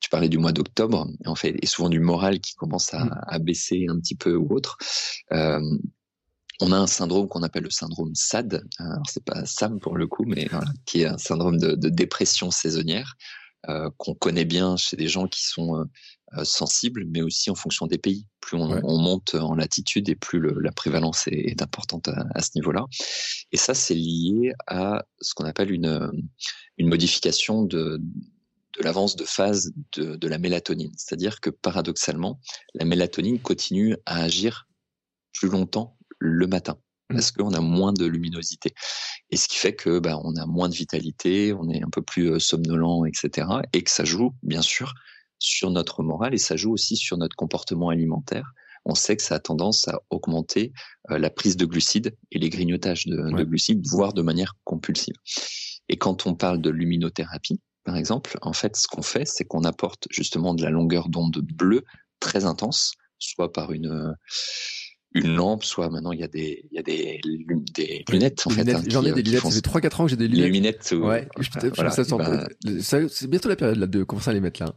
[0.00, 3.20] tu parlais du mois d'octobre, en fait, et souvent du moral qui commence à, mmh.
[3.26, 4.78] à baisser un petit peu ou autre.
[5.32, 5.60] Euh,
[6.60, 8.64] on a un syndrome qu'on appelle le syndrome SAD.
[8.78, 11.88] Alors c'est pas SAM pour le coup, mais voilà, qui est un syndrome de, de
[11.88, 13.16] dépression saisonnière
[13.68, 15.84] euh, qu'on connaît bien chez des gens qui sont euh,
[16.36, 18.26] euh, sensibles, mais aussi en fonction des pays.
[18.40, 22.24] Plus on, on monte en latitude et plus le, la prévalence est, est importante à,
[22.34, 22.86] à ce niveau-là.
[23.52, 26.10] Et ça, c'est lié à ce qu'on appelle une,
[26.76, 28.00] une modification de,
[28.78, 30.92] de l'avance de phase de, de la mélatonine.
[30.96, 32.40] C'est-à-dire que paradoxalement,
[32.74, 34.68] la mélatonine continue à agir
[35.32, 36.78] plus longtemps le matin
[37.10, 37.14] mmh.
[37.14, 38.74] parce qu'on a moins de luminosité.
[39.30, 42.02] Et ce qui fait que bah, on a moins de vitalité, on est un peu
[42.02, 43.48] plus euh, somnolent, etc.
[43.72, 44.94] Et que ça joue, bien sûr,
[45.38, 48.52] sur notre morale et ça joue aussi sur notre comportement alimentaire.
[48.84, 50.72] On sait que ça a tendance à augmenter
[51.10, 55.14] euh, la prise de glucides et les grignotages de, de glucides, voire de manière compulsive.
[55.88, 59.64] Et quand on parle de luminothérapie, par exemple, en fait, ce qu'on fait, c'est qu'on
[59.64, 61.84] apporte justement de la longueur d'onde bleue
[62.20, 64.14] très intense, soit par une
[65.14, 67.20] une lampe, soit maintenant il y a des il y a des,
[67.74, 68.68] des lunettes en fait.
[68.70, 69.42] Hein, J'en ai des lunettes.
[69.42, 70.46] Ça fait trois quatre ans que j'ai des lunettes.
[70.46, 70.94] Les lunettes.
[70.96, 71.28] Ouais.
[71.38, 72.46] je, voilà, ça, ben,
[73.08, 74.74] c'est bientôt la période là de commencer à les mettre là.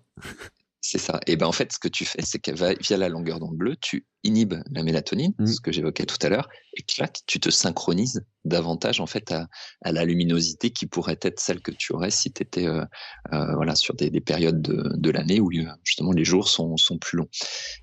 [0.83, 1.19] C'est ça.
[1.27, 3.75] Et ben en fait, ce que tu fais, c'est que via la longueur d'onde bleue,
[3.79, 5.45] tu inhibes la mélatonine, mmh.
[5.45, 9.47] ce que j'évoquais tout à l'heure, et clac, tu te synchronises davantage en fait à,
[9.83, 12.83] à, la luminosité qui pourrait être celle que tu aurais si tu étais euh,
[13.31, 16.75] euh, voilà sur des, des, périodes de, de l'année où euh, justement les jours sont,
[16.77, 17.29] sont plus longs.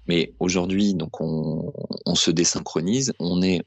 [0.09, 1.73] Mais aujourd'hui, donc on,
[2.05, 3.63] on, se désynchronise, on est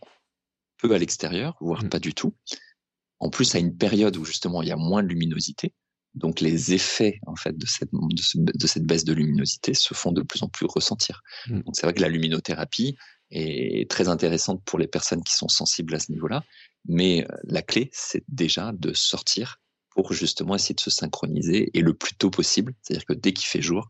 [0.77, 1.89] peu à l'extérieur, voire mmh.
[1.89, 2.34] pas du tout.
[3.21, 5.73] En plus, à une période où justement il y a moins de luminosité,
[6.16, 10.22] donc les effets en fait de cette, de, cette baisse de luminosité se font de
[10.22, 11.22] plus en plus ressentir.
[11.47, 11.62] Mmh.
[11.62, 12.97] Donc c'est vrai que la luminothérapie
[13.32, 16.43] est très intéressante pour les personnes qui sont sensibles à ce niveau-là,
[16.86, 21.82] mais euh, la clé c'est déjà de sortir pour justement essayer de se synchroniser et
[21.82, 23.89] le plus tôt possible, c'est-à-dire que dès qu'il fait jour,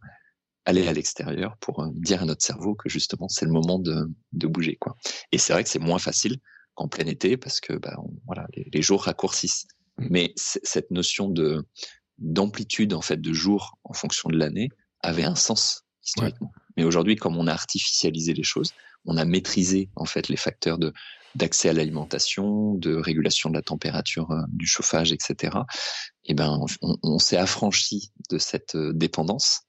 [0.65, 4.07] aller à l'extérieur pour euh, dire à notre cerveau que justement c'est le moment de,
[4.33, 4.95] de bouger quoi.
[5.31, 6.37] Et c'est vrai que c'est moins facile
[6.75, 7.97] qu'en plein été parce que bah,
[8.27, 9.65] voilà les, les jours raccourcissent.
[9.97, 10.07] Mmh.
[10.11, 11.65] Mais cette notion de
[12.21, 14.69] d'amplitude en fait de jours en fonction de l'année
[15.01, 16.51] avait un sens historiquement.
[16.77, 18.71] Mais aujourd'hui, comme on a artificialisé les choses,
[19.05, 20.93] on a maîtrisé en fait les facteurs de
[21.33, 25.59] d'accès à l'alimentation, de régulation de la température euh, du chauffage, etc.
[26.25, 29.61] Et eh ben, on, on s'est affranchi de cette euh, dépendance,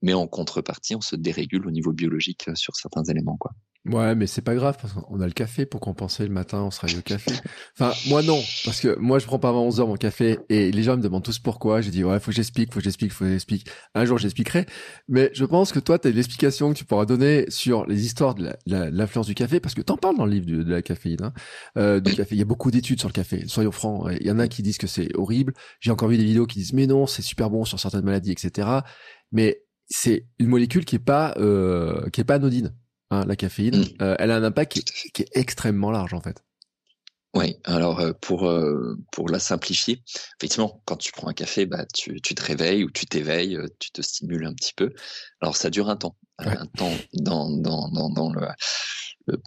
[0.00, 3.50] mais en contrepartie, on se dérégule au niveau biologique euh, sur certains éléments, quoi.
[3.88, 6.70] Ouais, mais c'est pas grave parce qu'on a le café pour compenser le matin, on
[6.70, 7.32] se réveille au café.
[7.78, 10.70] Enfin, moi non, parce que moi je prends pas avant 11 heures mon café et
[10.70, 11.80] les gens me demandent tous pourquoi.
[11.80, 13.66] J'ai dit ouais, faut que j'explique, faut que j'explique, faut que j'explique.
[13.94, 14.66] Un jour j'expliquerai.
[15.08, 18.04] Mais je pense que toi, tu as une explication que tu pourras donner sur les
[18.04, 21.22] histoires de l'influence du café parce que t'en parles dans le livre de, la caféine.
[21.22, 21.32] Hein.
[21.78, 23.44] Euh, du café, il y a beaucoup d'études sur le café.
[23.46, 25.54] Soyons francs, il y en a qui disent que c'est horrible.
[25.80, 28.32] J'ai encore vu des vidéos qui disent mais non, c'est super bon sur certaines maladies,
[28.32, 28.68] etc.
[29.32, 32.74] Mais c'est une molécule qui est pas euh, qui est pas anodine.
[33.10, 34.02] Hein, la caféine, mm.
[34.02, 34.72] euh, elle a un impact
[35.14, 36.44] qui, est extrêmement large en fait.
[37.34, 40.02] Oui, alors euh, pour euh, pour la simplifier,
[40.38, 43.90] effectivement, quand tu prends un café, bah tu, tu te réveilles ou tu t'éveilles, tu
[43.92, 44.90] te stimules un petit peu.
[45.40, 48.46] Alors ça dure un temps, un temps dans dans dans, dans le,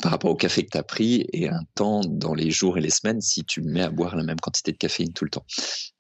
[0.01, 2.81] par rapport au café que tu as pris et un temps dans les jours et
[2.81, 5.45] les semaines si tu mets à boire la même quantité de caféine tout le temps.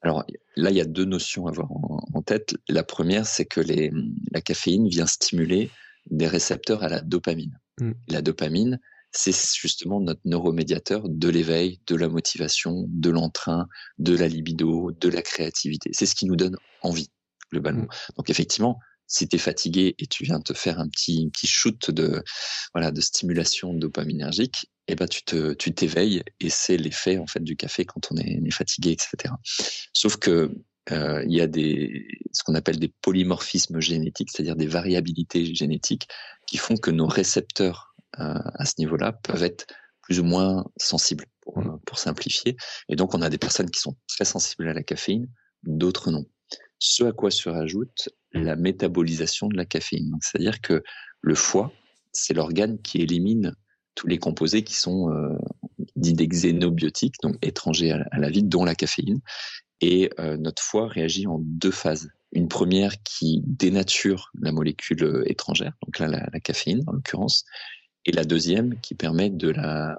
[0.01, 0.23] Alors
[0.55, 2.55] là, il y a deux notions à avoir en, en tête.
[2.69, 3.91] La première, c'est que les,
[4.31, 5.69] la caféine vient stimuler
[6.09, 7.59] des récepteurs à la dopamine.
[7.79, 7.91] Mm.
[8.07, 8.79] La dopamine,
[9.11, 15.09] c'est justement notre neuromédiateur de l'éveil, de la motivation, de l'entrain, de la libido, de
[15.09, 15.91] la créativité.
[15.93, 17.09] C'est ce qui nous donne envie,
[17.51, 17.83] globalement.
[17.83, 18.13] Mm.
[18.17, 21.91] Donc effectivement, si tu es fatigué et tu viens te faire un petit, petit shoot
[21.91, 22.23] de,
[22.73, 27.43] voilà, de stimulation dopaminergique, eh ben tu te, tu t'éveilles et c'est l'effet en fait
[27.43, 29.33] du café quand on est, on est fatigué, etc.
[29.93, 30.51] Sauf que
[30.91, 36.07] euh, il y a des, ce qu'on appelle des polymorphismes génétiques, c'est-à-dire des variabilités génétiques
[36.47, 39.65] qui font que nos récepteurs euh, à ce niveau-là peuvent être
[40.01, 41.79] plus ou moins sensibles, pour, mmh.
[41.85, 42.57] pour, simplifier.
[42.89, 45.27] Et donc, on a des personnes qui sont très sensibles à la caféine,
[45.63, 46.25] d'autres non.
[46.79, 50.17] Ce à quoi se rajoute la métabolisation de la caféine.
[50.21, 50.83] C'est-à-dire que
[51.21, 51.71] le foie,
[52.11, 53.55] c'est l'organe qui élimine
[53.95, 55.37] tous les composés qui sont euh,
[55.95, 59.21] dits des xénobiotiques, donc étrangers à la vie, dont la caféine.
[59.81, 62.09] Et euh, notre foie réagit en deux phases.
[62.31, 67.43] Une première qui dénature la molécule euh, étrangère, donc là la, caféine en l'occurrence,
[68.05, 69.97] et la deuxième qui permet de la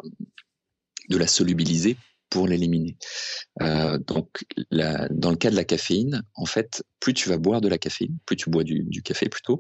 [1.09, 1.97] de la solubiliser
[2.31, 2.97] pour l'éliminer.
[3.61, 7.69] Euh, donc, dans le cas de la caféine, en fait, plus tu vas boire de
[7.69, 9.59] la caféine, plus tu bois du, café plutôt,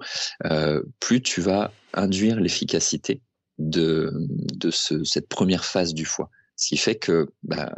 [1.00, 3.20] plus tu vas induire l'efficacité
[3.58, 4.10] de,
[4.54, 6.30] de ce, cette première phase du foie.
[6.56, 7.74] Ce qui fait que, bah,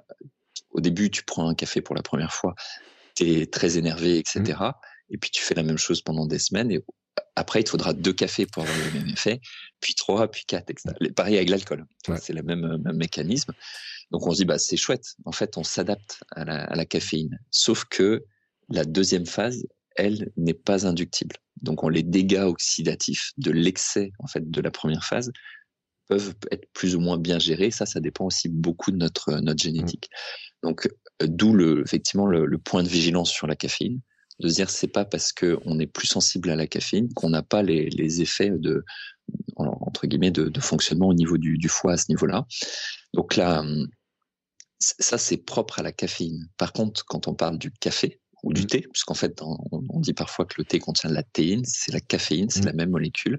[0.75, 2.55] au début, tu prends un café pour la première fois,
[3.15, 4.43] tu es très énervé, etc.
[4.61, 4.73] Mmh.
[5.11, 6.71] Et puis tu fais la même chose pendant des semaines.
[6.71, 6.81] Et
[7.37, 9.41] après, il te faudra deux cafés pour avoir le même effet,
[9.81, 10.95] puis trois, puis quatre, etc.
[11.15, 11.87] Pareil avec l'alcool.
[12.21, 13.53] C'est le même, même mécanisme.
[14.11, 15.15] Donc on se dit, bah, c'est chouette.
[15.25, 17.39] En fait, on s'adapte à la, à la caféine.
[17.51, 18.25] Sauf que
[18.69, 19.65] la deuxième phase,
[19.97, 21.37] elle, n'est pas inductible.
[21.63, 25.33] Donc on les dégâts oxydatifs de l'excès en fait de la première phase
[26.09, 27.71] peuvent être plus ou moins bien gérés.
[27.71, 30.11] Ça, ça dépend aussi beaucoup de notre notre génétique.
[30.65, 30.89] Donc
[31.23, 34.01] d'où le effectivement le, point de vigilance sur la caféine
[34.41, 37.31] de se dire c'est pas parce que on est plus sensible à la caféine qu'on
[37.31, 38.85] n'a pas les, les, effets de
[39.57, 42.47] entre guillemets de, de fonctionnement au niveau du, du foie à ce niveau-là.
[43.13, 43.63] Donc là,
[44.79, 46.49] ça c'est propre à la caféine.
[46.57, 48.67] Par contre, quand on parle du café ou du mmh.
[48.67, 52.01] thé, puisqu'en fait on, dit parfois que le thé contient de la théine, c'est la
[52.01, 52.67] caféine, c'est mmh.
[52.67, 53.39] la même molécule.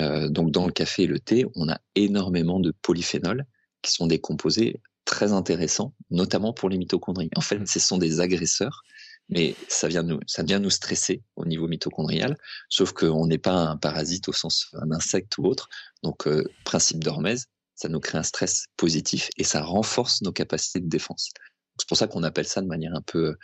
[0.00, 3.44] Euh, donc dans le café et le thé, on a énormément de polyphénols
[3.82, 7.30] qui sont des composés très intéressants, notamment pour les mitochondries.
[7.34, 7.66] En fait, mmh.
[7.66, 8.84] ce sont des agresseurs
[9.28, 12.36] mais ça vient nous, ça vient nous stresser au niveau mitochondrial,
[12.68, 15.68] sauf qu'on n'est pas un parasite au sens un insecte ou autre.
[16.02, 20.80] Donc, euh, principe d'Hormèse, ça nous crée un stress positif et ça renforce nos capacités
[20.80, 21.30] de défense.
[21.78, 23.36] C'est pour ça qu'on appelle ça de manière un peu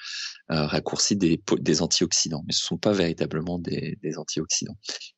[0.50, 4.76] euh, raccourcie des, des antioxydants, mais ce ne sont pas véritablement des, des antioxydants.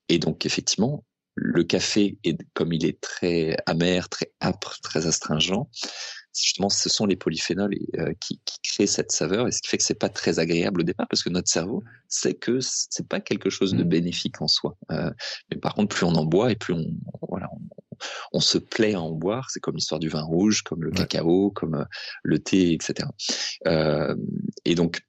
[0.08, 5.68] Et donc, effectivement, le café, est, comme il est très amer, très âpre, très astringent,
[6.42, 9.78] justement, ce sont les polyphénols euh, qui, qui, créent cette saveur, et ce qui fait
[9.78, 13.20] que c'est pas très agréable au départ, parce que notre cerveau sait que c'est pas
[13.20, 13.88] quelque chose de mmh.
[13.88, 14.76] bénéfique en soi.
[14.90, 15.10] Euh,
[15.50, 16.86] mais par contre, plus on en boit et plus on,
[17.28, 17.48] voilà,
[18.32, 19.50] on, se plaît à en boire.
[19.50, 21.84] C'est comme l'histoire du vin rouge, comme le cacao, comme euh,
[22.22, 23.08] le thé, etc.
[23.66, 24.14] Euh,
[24.64, 25.00] et donc,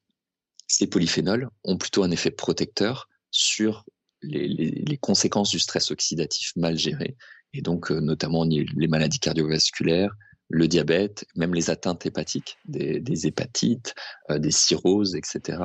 [0.67, 3.85] ces polyphénols ont plutôt un effet protecteur sur
[4.21, 7.15] les, les, les conséquences du stress oxydatif mal géré,
[7.53, 10.11] et donc notamment les maladies cardiovasculaires,
[10.49, 13.95] le diabète, même les atteintes hépatiques, des, des hépatites,
[14.29, 15.61] euh, des cirrhoses, etc.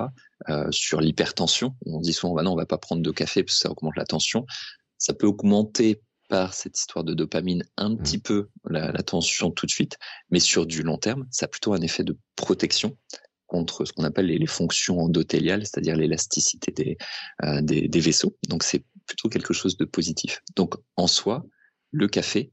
[0.48, 3.56] Euh, sur l'hypertension, on dit souvent, bah non, on va pas prendre de café parce
[3.56, 4.44] que ça augmente la tension.
[4.98, 7.98] Ça peut augmenter par cette histoire de dopamine un mmh.
[7.98, 9.98] petit peu la, la, tension tout de suite,
[10.30, 12.96] mais sur du long terme, ça a plutôt un effet de protection
[13.46, 16.96] contre ce qu'on appelle les, les, fonctions endothéliales, c'est-à-dire l'élasticité des,
[17.44, 18.34] euh, des, des vaisseaux.
[18.48, 20.40] Donc c'est plutôt quelque chose de positif.
[20.56, 21.44] Donc en soi,
[21.90, 22.50] le café,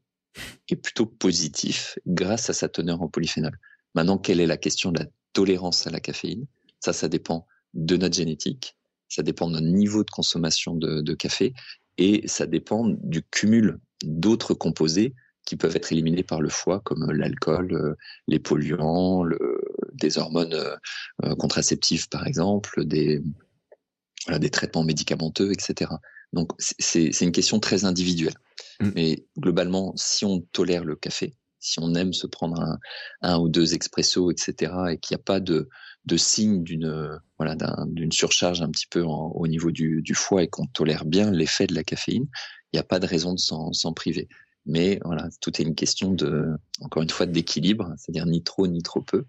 [0.70, 3.58] est plutôt positif grâce à sa teneur en polyphénol.
[3.96, 6.46] Maintenant, quelle est la question de la tolérance à la caféine?
[6.80, 8.76] Ça, ça dépend de notre génétique,
[9.08, 11.54] ça dépend de notre niveau de consommation de, café
[11.98, 15.14] et ça dépend du cumul d'autres composés
[15.46, 17.96] qui peuvent être éliminés par le foie, comme l'alcool, euh,
[18.28, 19.26] les polluants,
[19.94, 23.22] des hormones euh, contraceptives par exemple, des
[24.52, 25.92] traitements médicamenteux, etc.
[26.34, 28.36] Donc c'est une question très individuelle.
[28.80, 28.92] Mm.
[28.96, 32.80] Mais globalement, si on tolère le café, si on aime se prendre un,
[33.22, 35.70] un ou deux expressos, etc., et qu'il n'y a pas de,
[36.06, 37.56] de signe d'une voilà
[38.12, 41.76] surcharge un petit peu au niveau du, du foie et qu'on tolère bien l'effet de
[41.76, 42.28] la caféine,
[42.72, 44.28] il n'y a pas de raison de s'en priver.
[44.66, 46.48] Mais voilà, tout est une question de
[46.82, 49.26] encore une fois d'équilibre, c'est-à-dire ni trop ni trop peu.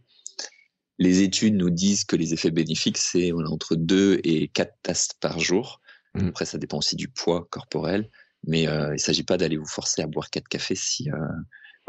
[0.99, 5.09] Les études nous disent que les effets bénéfiques c'est voilà, entre 2 et 4 tasses
[5.21, 5.80] par jour.
[6.15, 6.29] Mmh.
[6.29, 8.11] Après, ça dépend aussi du poids corporel,
[8.47, 11.17] mais euh, il ne s'agit pas d'aller vous forcer à boire quatre cafés si, euh,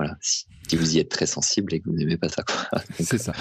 [0.02, 2.44] voilà, si, vous y êtes très sensible et que vous n'aimez pas ça.
[3.00, 3.34] C'est ça.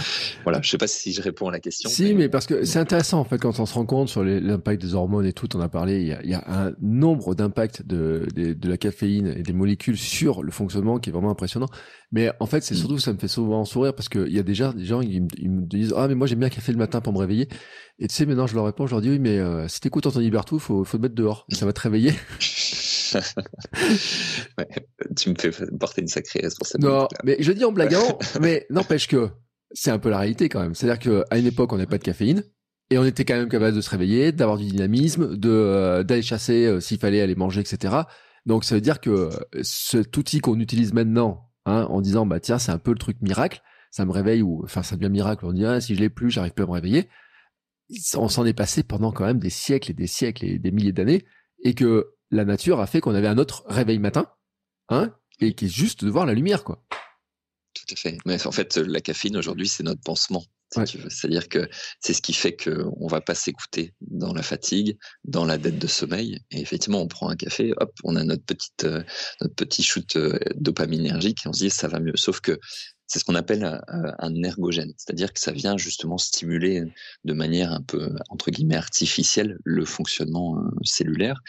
[0.42, 1.88] Voilà, je sais pas si je réponds à la question.
[1.88, 4.82] Si, mais, parce que c'est intéressant en fait quand on se rend compte sur l'impact
[4.82, 5.48] des hormones et tout.
[5.56, 8.68] On a parlé, il y a, il y a un nombre d'impacts de, de, de,
[8.68, 11.68] la caféine et des molécules sur le fonctionnement qui est vraiment impressionnant.
[12.12, 12.78] Mais en fait, c'est mm.
[12.78, 15.64] surtout ça me fait souvent sourire parce qu'il y a déjà des gens ils, me
[15.64, 17.48] disent ah mais moi j'aime bien café le matin pour me réveiller.
[18.00, 20.06] Et tu sais maintenant je leur réponds, je leur dis oui mais euh, si t'écoutes
[20.06, 22.12] Anthony Berthoud, faut faut te mettre dehors, ça va te réveiller.
[24.58, 24.68] ouais,
[25.16, 26.92] tu me fais porter une sacrée responsabilité.
[26.92, 29.30] Non, mais je dis en blaguant, mais n'empêche que
[29.72, 30.74] c'est un peu la réalité quand même.
[30.74, 32.44] C'est-à-dire qu'à une époque, on n'avait pas de caféine.
[32.90, 36.22] Et on était quand même capable de se réveiller, d'avoir du dynamisme, de euh, d'aller
[36.22, 37.94] chasser euh, s'il fallait aller manger, etc.
[38.46, 39.30] Donc ça veut dire que
[39.62, 43.18] cet outil qu'on utilise maintenant, hein, en disant bah tiens c'est un peu le truc
[43.20, 46.10] miracle, ça me réveille ou enfin ça devient miracle, on dit ah, si je l'ai
[46.10, 47.08] plus, j'arrive plus à me réveiller.
[48.16, 50.92] On s'en est passé pendant quand même des siècles et des siècles et des milliers
[50.92, 51.24] d'années,
[51.62, 54.26] et que la nature a fait qu'on avait un autre réveil matin,
[54.88, 56.84] hein, et qui est juste de voir la lumière, quoi.
[57.74, 58.18] Tout à fait.
[58.26, 60.44] Mais en fait, la caféine aujourd'hui, c'est notre pansement.
[60.72, 61.68] C'est-à-dire que
[62.00, 65.86] c'est ce qui fait qu'on va pas s'écouter dans la fatigue, dans la dette de
[65.86, 66.40] sommeil.
[66.52, 69.02] Et effectivement, on prend un café, hop, on a notre petite, euh,
[69.40, 72.16] notre petit shoot euh, dopaminergique et on se dit ça va mieux.
[72.16, 72.58] Sauf que
[73.10, 76.84] c'est ce qu'on appelle un, ergogène, c'est-à-dire que ça vient justement stimuler
[77.24, 81.40] de manière un peu entre guillemets artificielle le fonctionnement euh, cellulaire.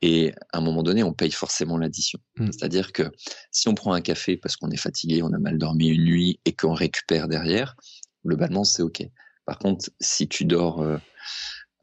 [0.00, 2.18] Et à un moment donné, on paye forcément l'addition.
[2.38, 2.46] Mmh.
[2.46, 3.02] C'est-à-dire que
[3.50, 6.40] si on prend un café parce qu'on est fatigué, on a mal dormi une nuit
[6.46, 7.76] et qu'on récupère derrière,
[8.24, 9.02] globalement c'est ok.
[9.44, 10.96] Par contre, si tu dors euh,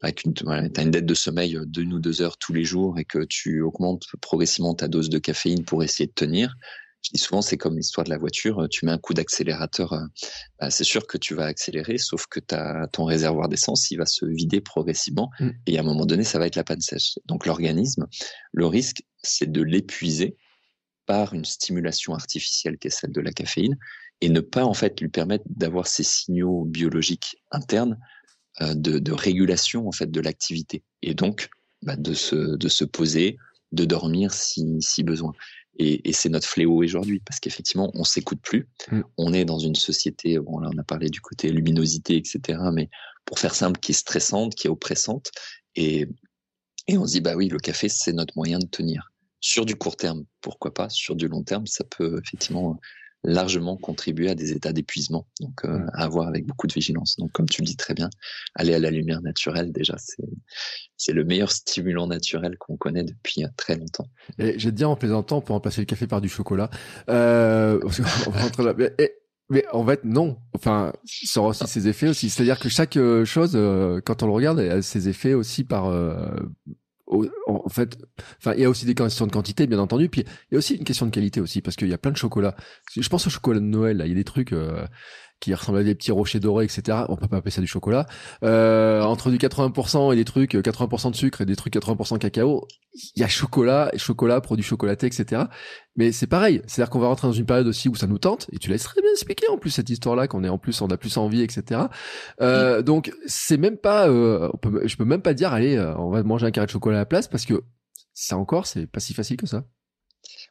[0.02, 3.04] avec une, as une dette de sommeil d'une ou deux heures tous les jours et
[3.04, 6.56] que tu augmentes progressivement ta dose de caféine pour essayer de tenir,
[7.02, 8.68] je dis souvent, c'est comme l'histoire de la voiture.
[8.70, 10.04] Tu mets un coup d'accélérateur, euh,
[10.58, 14.06] bah, c'est sûr que tu vas accélérer, sauf que as ton réservoir d'essence, il va
[14.06, 15.30] se vider progressivement.
[15.40, 15.50] Mm.
[15.66, 17.18] Et à un moment donné, ça va être la panne sèche.
[17.26, 18.06] Donc l'organisme,
[18.52, 20.36] le risque, c'est de l'épuiser
[21.06, 23.76] par une stimulation artificielle qui est celle de la caféine
[24.20, 27.98] et ne pas en fait lui permettre d'avoir ces signaux biologiques internes
[28.60, 31.48] euh, de, de, régulation en fait de l'activité et donc
[31.82, 33.38] bah, de se de se poser,
[33.72, 35.32] de dormir si, si besoin.
[35.82, 38.68] Et, et c'est notre fléau aujourd'hui parce qu'effectivement, on s'écoute plus.
[38.92, 39.00] Mm.
[39.16, 42.58] On est dans une société, bon là on a parlé du côté luminosité, etc.
[42.72, 42.90] Mais
[43.24, 45.30] pour faire simple, qui est stressante, qui est oppressante.
[45.76, 46.06] Et,
[46.86, 49.10] et on se dit, bah oui, le café, c'est notre moyen de tenir.
[49.40, 50.90] Sur du court terme, pourquoi pas.
[50.90, 52.78] Sur du long terme, ça peut effectivement
[53.22, 55.26] largement contribuer à des états d'épuisement.
[55.40, 57.16] Donc, euh, à avoir avec beaucoup de vigilance.
[57.18, 58.08] Donc, comme tu le dis très bien,
[58.54, 59.96] aller à la lumière naturelle, déjà,
[60.96, 64.08] c'est le meilleur stimulant naturel qu'on connaît depuis très longtemps.
[64.38, 66.70] Et j'ai dit en plaisantant pour remplacer le café par du chocolat.
[67.08, 67.80] Euh,
[69.50, 70.38] mais, en fait, non.
[70.54, 72.30] Enfin, ça aura aussi ses effets aussi.
[72.30, 75.90] C'est-à-dire que chaque euh, chose, euh, quand on le regarde, a ses effets aussi par
[77.46, 77.98] en fait,
[78.38, 80.58] enfin, il y a aussi des questions de quantité, bien entendu, puis il y a
[80.58, 82.54] aussi une question de qualité aussi, parce qu'il y a plein de chocolats.
[82.96, 84.86] Je pense au chocolat de Noël, là, il y a des trucs, euh,
[85.40, 87.04] qui ressemble à des petits rochers dorés, etc.
[87.08, 88.06] On peut pas appeler ça du chocolat.
[88.44, 92.18] Euh, entre du 80% et des trucs 80% euh, de sucre et des trucs 80%
[92.18, 92.66] cacao,
[93.16, 95.44] il y a chocolat, chocolat, produits chocolatés, etc.
[95.96, 96.62] Mais c'est pareil.
[96.66, 98.46] C'est-à-dire qu'on va rentrer dans une période aussi où ça nous tente.
[98.52, 100.88] Et tu laisses très bien expliquer en plus cette histoire-là qu'on est en plus, on
[100.88, 101.82] a plus envie, etc.
[102.40, 105.94] Euh, donc c'est même pas, euh, on peut, je peux même pas dire allez, euh,
[105.96, 107.62] on va manger un carré de chocolat à la place parce que
[108.14, 109.64] ça encore, c'est pas si facile que ça.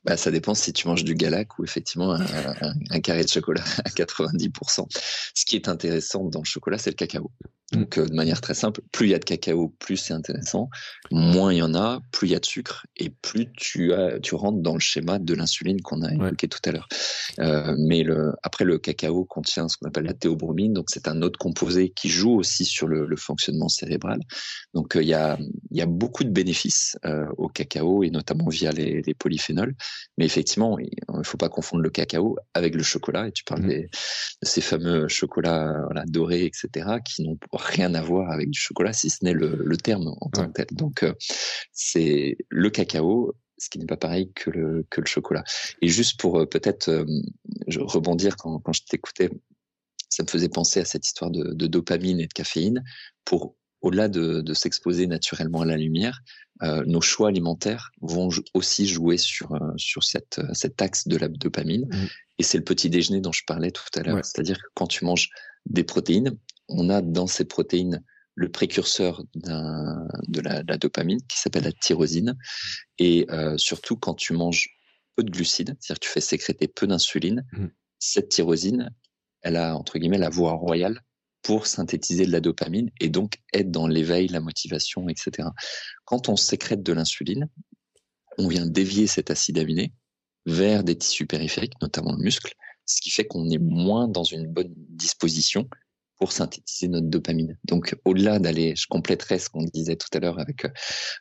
[0.06, 3.90] Bah, ça dépend si tu manges du galac ou effectivement un, carré de chocolat à
[3.90, 4.86] 90%.
[5.36, 7.32] Ce qui est intéressant dans le chocolat, c'est le cacao.
[7.74, 7.78] Mm.
[7.78, 10.70] Donc, euh, de manière très simple, plus il y a de cacao, plus c'est intéressant.
[11.12, 14.20] Moins il y en a, plus il y a de sucre et plus tu as,
[14.22, 16.88] tu rentres dans le schéma de l'insuline qu'on a évoqué tout à l'heure.
[17.40, 21.22] Euh, mais le, après, le cacao contient ce qu'on appelle la théobromine, donc c'est un
[21.22, 24.20] autre composé qui joue aussi sur le, le fonctionnement cérébral.
[24.74, 25.38] Donc, euh, il y a,
[25.72, 26.98] y a beaucoup de bénéfices
[27.38, 29.76] au cacao et notamment via les, les polyphénols.
[30.18, 33.28] Mais effectivement, il ne faut pas confondre le cacao avec le chocolat.
[33.28, 33.68] Et tu parles mm.
[33.68, 38.60] des, de ces fameux chocolats voilà, dorés, etc., qui n'ont rien à voir avec du
[38.60, 40.68] chocolat, si ce n'est le, terme en tant que tel.
[40.72, 41.14] Donc, euh,
[41.72, 45.44] c'est le cacao, ce qui n'est pas pareil que le, que le chocolat.
[45.82, 47.06] Et juste pour euh, peut-être euh,
[47.78, 49.30] rebondir quand, quand je t'écoutais,
[50.10, 52.84] ça me faisait penser à cette histoire de, de dopamine et de caféine.
[53.26, 56.22] Pour au-delà de, de s'exposer naturellement à la lumière,
[56.62, 61.86] euh, nos choix alimentaires vont aussi jouer sur sur cette cet axe de la dopamine.
[61.86, 62.08] Mmh.
[62.40, 64.24] Et c'est le petit déjeuner dont je parlais tout à l'heure.
[64.24, 65.30] C'est-à-dire que quand tu manges
[65.66, 66.38] des protéines,
[66.70, 68.04] on a dans ces protéines
[68.36, 72.38] le précurseur de la, dopamine qui s'appelle la tyrosine.
[72.98, 74.70] Et euh, surtout, quand tu manges
[75.18, 77.66] peu de glucides, c'est-à-dire que tu fais sécréter peu d'insuline, mmh.
[78.00, 78.96] cette tyrosine,
[79.42, 81.02] elle a, entre guillemets, la voie royale
[81.42, 85.48] pour synthétiser de la dopamine et donc être dans l'éveil, la motivation, etc.
[86.06, 87.48] Quand on sécrète de l'insuline,
[88.38, 89.94] on vient dévier cet acide aminé
[90.46, 92.54] vers des tissus périphériques, notamment le muscle,
[92.86, 95.70] ce qui fait qu'on est moins dans une bonne disposition
[96.18, 97.58] pour synthétiser notre dopamine.
[97.64, 100.70] Donc, au-delà d'aller, je compléterai ce qu'on disait tout à l'heure avec euh,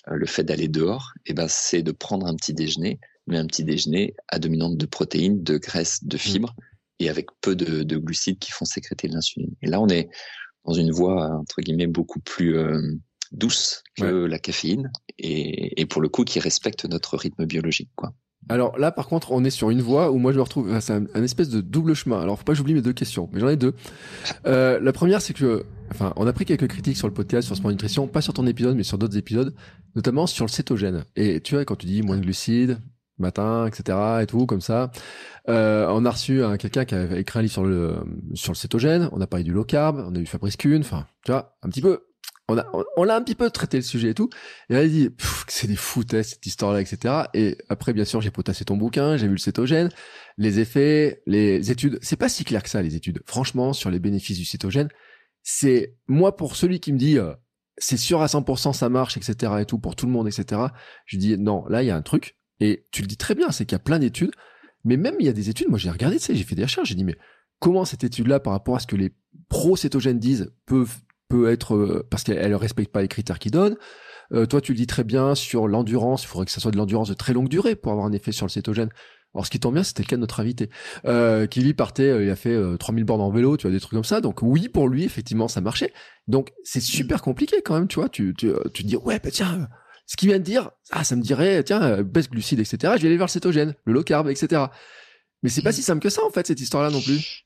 [0.06, 2.98] le fait d'aller dehors, et eh ben, c'est de prendre un petit déjeuner,
[3.28, 6.20] mais un petit déjeuner à dominante de protéines, de graisses, de mmh.
[6.98, 9.54] Et avec peu de, de glucides qui font sécréter de l'insuline.
[9.62, 10.08] Et là, on est
[10.64, 12.80] dans une voie, entre guillemets, beaucoup plus euh,
[13.32, 18.12] douce que la caféine, et, et pour le coup, qui respecte notre rythme biologique, quoi.
[18.48, 20.78] Alors là, par contre, on est sur une voie où moi je me retrouve.
[20.80, 22.20] C'est un, espèce de double chemin.
[22.20, 23.74] Alors faut pas que j'oublie mes deux questions, mais j'en ai deux.
[24.46, 27.56] Euh, la première, c'est que, enfin, on a pris quelques critiques sur le podcast sur
[27.56, 29.54] Sport Nutrition, pas sur ton épisode, mais sur d'autres épisodes,
[29.94, 31.04] notamment sur le cétogène.
[31.16, 32.78] Et tu vois, quand tu dis moins de glucides,
[33.22, 33.98] matin, etc.
[34.22, 34.90] et tout comme ça.
[35.48, 37.96] Euh, on a reçu un quelqu'un qui a écrit un livre sur le
[38.34, 39.08] sur le cétogène.
[39.12, 40.04] On a parlé du low carb.
[40.06, 40.80] On a eu Fabrice Kuhn.
[40.80, 42.08] Enfin, tu vois, un petit peu
[42.48, 42.66] on a,
[42.96, 44.30] on, l'a un petit peu traité le sujet et tout.
[44.70, 45.10] Et elle a dit,
[45.48, 47.24] c'est des foutaises cette histoire-là, etc.
[47.34, 49.90] Et après, bien sûr, j'ai potassé ton bouquin, j'ai vu le cétogène,
[50.38, 51.98] les effets, les études.
[52.00, 53.20] C'est pas si clair que ça, les études.
[53.26, 54.88] Franchement, sur les bénéfices du cétogène,
[55.42, 57.34] c'est moi pour celui qui me dit, euh,
[57.76, 59.52] c'est sûr à 100% ça marche, etc.
[59.60, 60.62] et tout pour tout le monde, etc.
[61.04, 62.37] Je dis non, là il y a un truc.
[62.60, 64.32] Et tu le dis très bien, c'est qu'il y a plein d'études.
[64.84, 66.62] Mais même il y a des études, moi j'ai regardé, tu sais, j'ai fait des
[66.62, 67.16] recherches, j'ai dit mais
[67.58, 69.12] comment cette étude-là, par rapport à ce que les
[69.48, 70.98] pro-cétogènes disent, peuvent
[71.28, 73.76] peut être euh, parce qu'elle ne respecte pas les critères qu'ils donnent.
[74.32, 76.24] Euh, toi, tu le dis très bien sur l'endurance.
[76.24, 78.32] Il faudrait que ça soit de l'endurance de très longue durée pour avoir un effet
[78.32, 78.88] sur le cétogène.
[79.34, 80.70] Alors, ce qui tombe bien, c'était le cas de notre invité,
[81.04, 83.80] euh, qui lui partait, euh, il a fait 3000 bornes en vélo, tu vois, des
[83.80, 84.22] trucs comme ça.
[84.22, 85.92] Donc, oui, pour lui, effectivement, ça marchait.
[86.28, 88.08] Donc, c'est super compliqué quand même, tu vois.
[88.08, 89.68] Tu, tu, tu te dis, ouais, bah tiens,
[90.08, 92.94] ce qu'il vient de dire, ah, ça me dirait, tiens, baisse glucides, etc.
[92.96, 94.62] Je vais aller vers le cétogène, le low carb, etc.
[95.42, 97.44] Mais c'est pas si simple que ça, en fait, cette histoire-là non plus.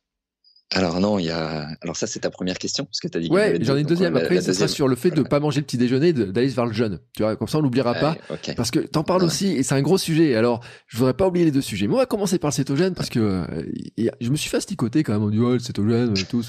[0.74, 1.68] Alors non, il y a.
[1.82, 3.28] Alors ça, c'est ta première question, parce que tu as dit.
[3.28, 4.16] Ouais, j'en ai une deuxième.
[4.16, 6.64] Après, ça sera sur le fait de ne pas manger le petit déjeuner, d'aller vers
[6.64, 7.00] le jeûne.
[7.14, 8.16] Tu vois, comme ça, on l'oubliera pas,
[8.56, 10.34] parce que t'en parles aussi, et c'est un gros sujet.
[10.34, 11.88] Alors, je voudrais pas oublier les deux sujets.
[11.88, 15.02] Mais on va commencer par le cétogène, parce que euh, je me suis fait asticoter
[15.02, 15.22] quand même.
[15.22, 16.42] On dit ouais, le cétogène, tout,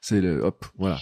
[0.00, 0.98] c'est le hop, voilà.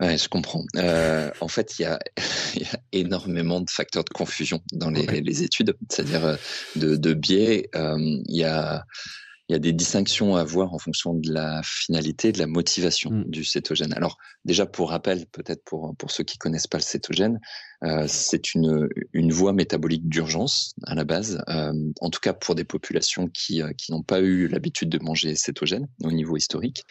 [0.00, 0.64] Ouais, je comprends.
[0.76, 1.98] Euh, en fait, il y, a,
[2.54, 6.36] y a énormément de facteurs de confusion dans les, les études, c'est-à-dire euh,
[6.76, 7.68] de, de biais.
[7.74, 8.84] Euh, il y a
[9.50, 13.10] il y a des distinctions à voir en fonction de la finalité, de la motivation
[13.10, 13.24] mm.
[13.24, 13.92] du cétogène.
[13.94, 17.40] Alors déjà pour rappel, peut-être pour pour ceux qui connaissent pas le cétogène,
[17.82, 22.54] euh, c'est une une voie métabolique d'urgence à la base, euh, en tout cas pour
[22.54, 26.84] des populations qui euh, qui n'ont pas eu l'habitude de manger cétogène au niveau historique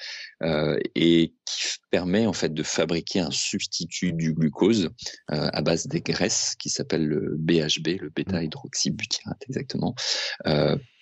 [0.44, 4.90] euh, et qui permet en fait de fabriquer un substitut du glucose
[5.30, 9.96] à base des graisses qui s'appelle le BHB, le bêta hydroxybutyrate exactement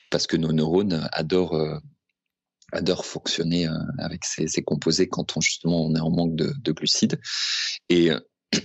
[0.09, 1.79] parce que nos neurones adorent euh,
[2.71, 6.53] adorent fonctionner euh, avec ces, ces, composés quand on justement on est en manque de,
[6.61, 7.19] de glucides.
[7.89, 8.19] Et euh,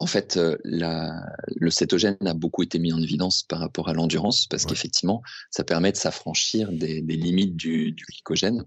[0.00, 1.12] en fait, la,
[1.56, 5.62] le cétogène a beaucoup été mis en évidence par rapport à l'endurance parce qu'effectivement, ça
[5.62, 8.64] permet de s'affranchir des, des, limites du, du glycogène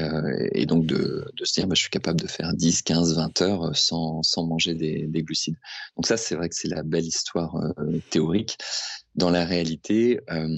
[0.00, 3.16] euh, et donc de, de, se dire, bah, je suis capable de faire 10, 15,
[3.16, 5.56] 20 heures sans, sans manger des, des glucides.
[5.96, 8.58] Donc ça, c'est vrai que c'est la belle histoire euh, théorique
[9.16, 10.48] dans la réalité, euh,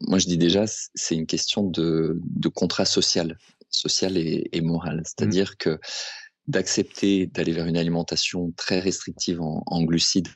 [0.00, 3.38] moi je dis déjà, c'est une question de, de, contrat social,
[3.70, 5.02] social et, et moral.
[5.06, 5.56] C'est-à-dire mmh.
[5.58, 5.80] que
[6.46, 10.28] d'accepter d'aller vers une alimentation très restrictive en, en, glucides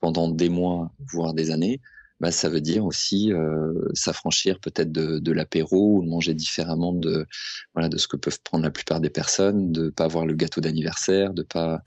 [0.00, 1.80] pendant des mois, voire des années,
[2.18, 7.26] bah, ça veut dire aussi euh, s'affranchir peut-être de, de l'apéro ou manger différemment de
[7.74, 10.62] voilà de ce que peuvent prendre la plupart des personnes, de pas avoir le gâteau
[10.62, 11.82] d'anniversaire, de pas,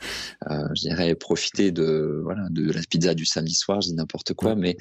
[0.50, 4.34] euh, je dirais, profiter de voilà de la pizza du samedi soir, je dis n'importe
[4.34, 4.78] quoi, mais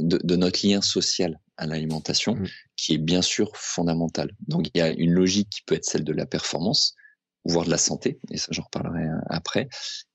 [0.00, 2.46] de, de, notre lien social à l'alimentation mmh.
[2.76, 4.32] qui est bien sûr fondamental.
[4.48, 6.96] Donc il y a une logique qui peut être celle de la performance,
[7.44, 9.68] voire de la santé, et ça j'en reparlerai euh, après,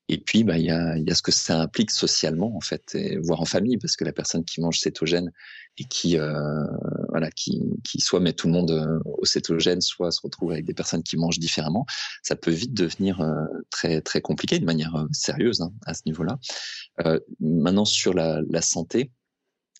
[0.08, 2.94] et puis, bah, il y a, y a ce que ça implique socialement, en fait,
[2.94, 5.32] et, voire en famille, parce que la personne qui mange cétogène
[5.80, 6.64] et qui, euh,
[7.10, 10.66] voilà, qui, qui soit met tout le monde euh, au cétogène, soit se retrouve avec
[10.66, 11.88] des personnes qui mangent différemment,
[12.22, 13.34] ça peut vite devenir euh,
[13.72, 16.38] très, très compliqué de manière euh, sérieuse hein, à ce niveau-là.
[17.04, 19.12] Euh, maintenant, sur la, la santé,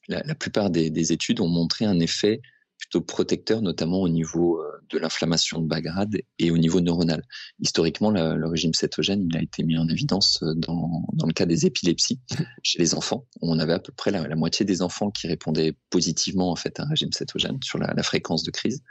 [0.08, 2.42] la, la plupart des, des, études ont montré un effet
[2.80, 7.24] plutôt protecteur, notamment au niveau de l'inflammation de bas grade et au niveau neuronal.
[7.60, 11.46] Historiquement, le régime cétogène, il a été mis en évidence euh, dans, dans le cas
[11.46, 12.20] des épilepsies
[12.64, 13.26] chez les enfants.
[13.42, 16.80] On avait à peu près la, la, moitié des enfants qui répondaient positivement en fait
[16.80, 18.82] à un régime cétogène sur la, la fréquence de crise.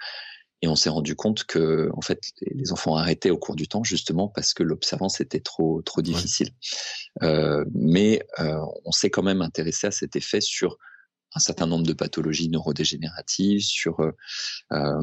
[0.63, 3.85] Et on s'est rendu compte que, en fait, les enfants arrêtaient au cours du temps
[3.85, 6.49] justement parce que l'observance était trop trop difficile.
[7.21, 7.29] Ouais.
[7.29, 10.79] Euh, mais euh, on s'est quand même intéressé à cet effet sur
[11.35, 15.01] un certain nombre de pathologies neurodégénératives, sur euh,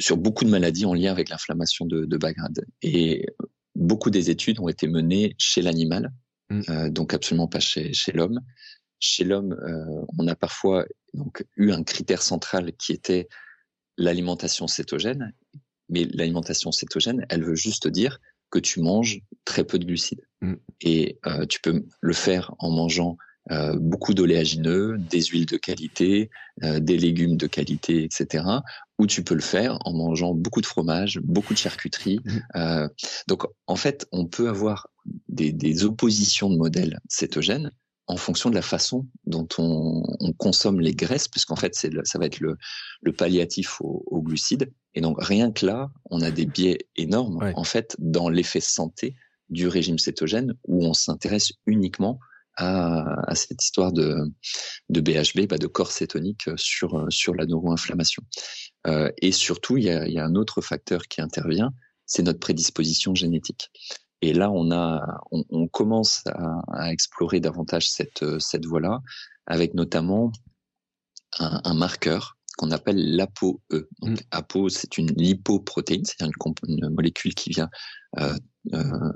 [0.00, 2.64] sur beaucoup de maladies en lien avec l'inflammation de, de bas grade.
[2.82, 3.26] Et
[3.74, 6.12] beaucoup des études ont été menées chez l'animal,
[6.50, 6.60] mmh.
[6.68, 8.40] euh, donc absolument pas chez, chez l'homme.
[8.98, 13.28] Chez l'homme, euh, on a parfois donc eu un critère central qui était
[13.98, 15.32] l'alimentation cétogène,
[15.88, 18.18] mais l'alimentation cétogène, elle veut juste dire
[18.50, 20.26] que tu manges très peu de glucides.
[20.40, 20.54] Mmh.
[20.82, 23.16] Et euh, tu peux le faire en mangeant
[23.50, 26.30] euh, beaucoup d'oléagineux, des huiles de qualité,
[26.62, 28.44] euh, des légumes de qualité, etc.
[29.02, 32.20] Ou tu peux le faire en mangeant beaucoup de fromage, beaucoup de charcuterie.
[32.24, 32.38] Mmh.
[32.54, 32.88] Euh,
[33.26, 34.86] donc en fait, on peut avoir
[35.28, 37.72] des, des, oppositions de modèles cétogènes
[38.06, 42.20] en fonction de la façon dont on, on consomme les graisses, puisqu'en fait, c'est ça
[42.20, 42.56] va être le,
[43.00, 44.70] le palliatif aux au glucides.
[44.94, 47.52] Et donc rien que là, on a des biais énormes ouais.
[47.56, 49.16] en fait dans l'effet santé
[49.48, 52.20] du régime cétogène où on s'intéresse uniquement
[52.56, 54.30] à, à, cette histoire de,
[54.88, 58.22] de BHB, bah de corps cétonique sur, sur la neuroinflammation.
[58.86, 61.72] Euh, et surtout, il y, a, un autre facteur qui intervient,
[62.06, 63.70] c'est notre prédisposition génétique.
[64.20, 66.24] Et là, on, a, on, commence
[66.72, 69.00] à, explorer davantage cette, cette voie-là,
[69.46, 70.30] avec notamment
[71.38, 73.60] un marqueur qu'on appelle l'ApoE.
[73.70, 74.16] Donc, mm.
[74.30, 76.32] APO, c'est une lipoprotéine, c'est-à-dire
[76.68, 77.68] une, molécule qui vient
[78.20, 78.36] euh,
[78.72, 79.12] euh,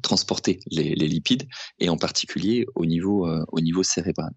[0.00, 1.46] transporter les, les, lipides,
[1.78, 4.32] et en particulier au niveau, euh, au niveau cérébral.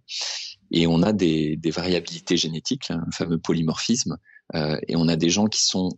[0.72, 4.18] Et on a des, des variabilités génétiques, un fameux polymorphisme,
[4.88, 5.92] et on a des gens qui sont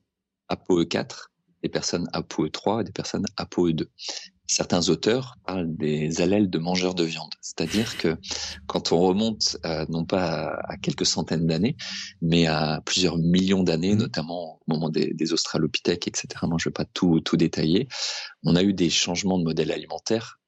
[0.49, 1.29] ApoE4,
[1.63, 3.87] des personnes ApoE3 et des personnes ApoE2
[4.51, 7.33] certains auteurs parlent des allèles de mangeurs de viande.
[7.39, 8.17] C'est-à-dire que
[8.67, 11.77] quand on remonte euh, non pas à, quelques centaines d'années,
[12.21, 13.99] mais à plusieurs millions d'années, mmh.
[13.99, 16.27] notamment au moment des, des, australopithèques, etc.
[16.43, 17.87] Moi, je ne vais pas tout, tout détailler.
[18.43, 20.41] On a eu des changements de modèle alimentaire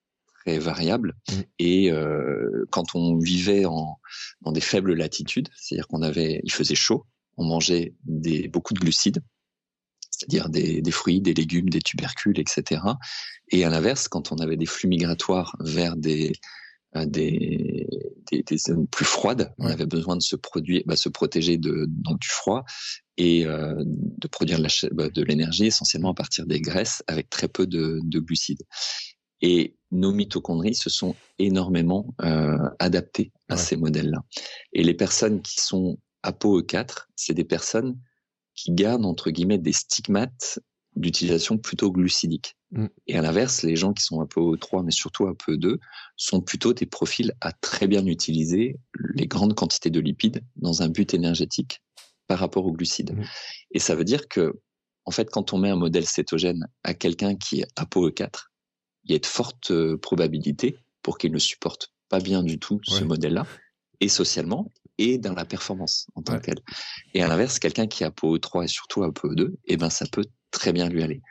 [0.44, 1.16] très variables.
[1.30, 1.34] Mmh.
[1.60, 4.00] Et euh, quand on vivait en,
[4.42, 7.06] dans des faibles latitudes, c'est-à-dire qu'on avait, il faisait chaud,
[7.38, 9.24] on mangeait des, beaucoup de glucides,
[10.24, 12.82] c'est-à-dire des, des, fruits, des légumes, des tubercules, etc.
[13.50, 16.34] Et à l'inverse, quand on avait des flux migratoires vers des,
[16.96, 17.88] euh, des,
[18.32, 21.86] des, des zones plus froides, on avait besoin de se, produire, bah, se protéger de,
[21.90, 22.64] donc, du froid
[23.18, 27.68] et euh, de produire de bah, l'énergie essentiellement à partir des graisses avec très peu
[27.68, 28.64] de, de glucides.
[29.42, 34.24] Et nos mitochondries se sont énormément euh, adaptées à ces modèles-là.
[34.72, 38.00] Et les personnes qui sont ApoE4, c'est des personnes
[38.56, 40.60] qui gardent entre guillemets des stigmates
[40.96, 42.56] d'utilisation plutôt glucidique.
[42.72, 42.86] Mm.
[43.08, 45.80] Et à l'inverse, les gens qui sont un peu 3 mais surtout un peu 2
[46.18, 48.80] sont plutôt des profils à très bien utiliser
[49.16, 51.82] les grandes quantités de lipides dans un but énergétique
[52.28, 53.16] par rapport aux glucides.
[53.16, 53.24] Mm.
[53.72, 54.60] Et ça veut dire que,
[55.06, 58.46] en fait, quand on met un modèle cétogène à quelqu'un qui est ApoE4,
[59.06, 62.80] il y a de fortes euh, probabilités pour qu'il ne supporte pas bien du tout
[62.84, 63.46] ce modèle-là,
[64.00, 66.60] et socialement, et dans la performance en tant que telle.
[67.14, 69.90] Et à l'inverse, quelqu'un qui a peau 3 et surtout a peau 2, eh ben
[69.90, 71.22] ça peut très bien lui aller.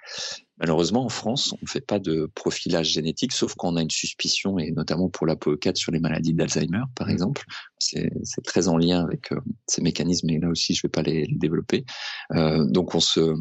[0.59, 4.59] Malheureusement, en France, on ne fait pas de profilage génétique, sauf qu'on a une suspicion,
[4.59, 7.11] et notamment pour la peau 4 sur les maladies d'Alzheimer, par mmh.
[7.11, 7.45] exemple.
[7.79, 8.11] C'est
[8.45, 11.27] très en lien avec euh, ces mécanismes, et là aussi, je ne vais pas les,
[11.31, 11.85] développer.
[12.33, 13.35] Euh, donc, on se,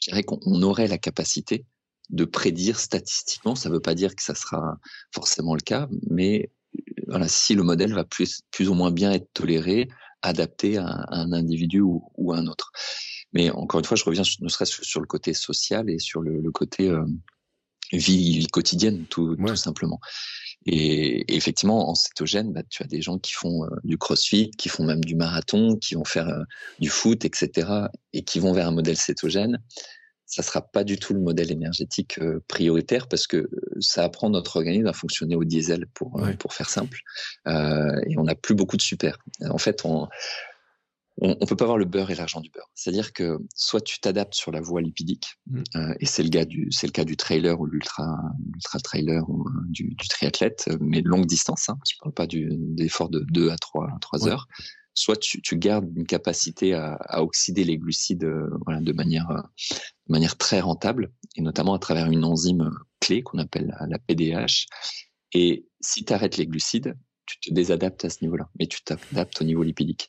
[0.00, 1.64] je dirais qu'on aurait la capacité
[2.10, 3.54] de prédire statistiquement.
[3.54, 4.78] Ça ne veut pas dire que ça sera
[5.12, 6.50] forcément le cas, mais
[7.08, 9.88] voilà, si le modèle va plus, plus ou moins bien être toléré,
[10.22, 12.70] adapté à, un individu ou, à un autre.
[13.32, 16.50] Mais encore une fois, je reviens ne serait-ce sur le côté social et sur le,
[16.50, 17.04] côté euh,
[17.92, 20.00] vie quotidienne, tout, tout simplement.
[20.66, 24.68] Et, effectivement, en cétogène, bah, tu as des gens qui font euh, du crossfit, qui
[24.68, 26.42] font même du marathon, qui vont faire euh,
[26.78, 27.68] du foot, etc.,
[28.12, 29.58] et qui vont vers un modèle cétogène
[30.28, 33.50] ça sera pas du tout le modèle énergétique euh, prioritaire parce que euh,
[33.80, 37.00] ça apprend notre organisme à fonctionner au diesel pour euh, pour faire simple
[37.46, 39.18] euh, et on n'a plus beaucoup de super.
[39.48, 40.06] En fait, on,
[41.16, 42.70] on, peut pas avoir le beurre et l'argent du beurre.
[42.74, 45.38] C'est-à-dire que soit tu t'adaptes sur la voie lipidique
[45.74, 48.14] euh, et c'est le cas du c'est le cas du trailer ou l'ultra
[48.54, 51.70] ultra trailer ou du, du triathlète mais longue distance.
[51.70, 54.46] Hein, je parle pas du d'effort de 2 à 3 3 heures
[54.98, 59.30] soit tu, tu, gardes une capacité à, à oxyder les glucides euh, voilà, de, manière,
[59.30, 59.40] euh,
[60.06, 62.70] de manière très rentable, et notamment à travers une enzyme
[63.00, 64.66] clé qu'on appelle la, PDH.
[65.34, 66.96] Et si tu arrêtes les glucides,
[67.26, 70.08] tu te désadaptes à ce niveau-là, mais tu t'adaptes au niveau lipidique.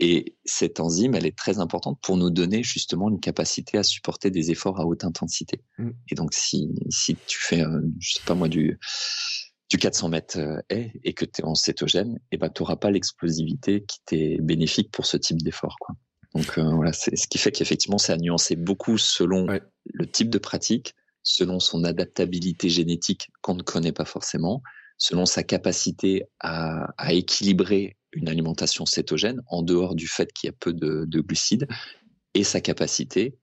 [0.00, 4.30] Et cette enzyme, elle est très importante pour nous donner justement une capacité à supporter
[4.30, 5.60] des efforts à haute intensité.
[5.78, 5.90] Mm.
[6.10, 8.78] Et donc, si, si tu fais, euh, je sais pas moi, du,
[9.68, 12.62] du 400 mètres euh, est et que tu es en cétogène, et eh ben tu
[12.62, 15.76] n'auras pas l'explosivité qui t'est bénéfique pour ce type d'effort.
[15.80, 15.94] Quoi.
[16.34, 19.46] Donc euh, voilà, c'est ce qui fait qu'effectivement, c'est à nuancer beaucoup selon
[19.84, 24.62] le type de pratique, selon son adaptabilité génétique qu'on ne connaît pas forcément,
[24.96, 30.50] selon sa capacité à, à, équilibrer une alimentation cétogène en dehors du fait qu'il y
[30.50, 31.68] a peu de, de glucides
[32.34, 33.38] et sa capacité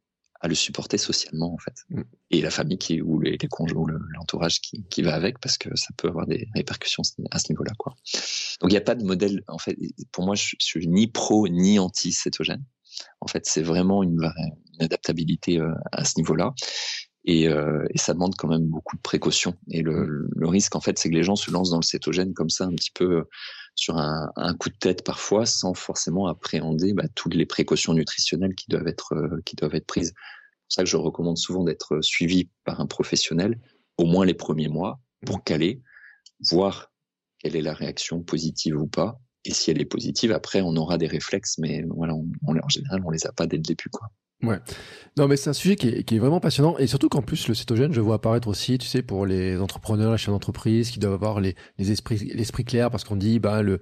[0.45, 1.73] à le supporter socialement en fait.
[1.89, 2.01] Mm.
[2.29, 5.75] Et la famille qui ou les, les conjoints, l'entourage qui, qui va avec parce que
[5.75, 7.95] ça peut avoir des répercussions à ce niveau-là quoi.
[8.61, 9.75] Donc il n'y a pas de modèle en fait.
[10.11, 12.63] Pour moi, je, suis ni pro ni anti cétogène.
[13.21, 14.31] En fait, c'est vraiment une,
[14.73, 16.53] une adaptabilité euh, à ce niveau-là.
[17.25, 19.55] Et, euh, et, ça demande quand même beaucoup de précautions.
[19.71, 22.33] Et le, le risque, en fait, c'est que les gens se lancent dans le cétogène
[22.35, 23.25] comme ça, un petit peu
[23.75, 28.55] sur un, un, coup de tête parfois, sans forcément appréhender bah, toutes les précautions nutritionnelles
[28.55, 30.13] qui doivent être euh, qui doivent être prises.
[30.13, 33.59] C'est pour ça que je recommande souvent d'être suivi par un professionnel,
[33.97, 35.81] au moins les premiers mois, pour caler,
[36.49, 36.91] voir
[37.39, 39.19] quelle est la réaction positive ou pas.
[39.43, 43.01] Et si elle est positive, après, on aura des réflexes, mais voilà, on, en général,
[43.05, 44.09] on les a pas dès le début, quoi.
[44.43, 44.59] Ouais.
[45.17, 46.77] Non, mais c'est un sujet qui est, vraiment passionnant.
[46.77, 50.11] Et surtout qu'en plus, le cétogène, je vois apparaître aussi, tu sais, pour les entrepreneurs,
[50.11, 53.79] les chefs d'entreprise qui doivent avoir les, esprits, l'esprit clair parce qu'on dit, bah, le,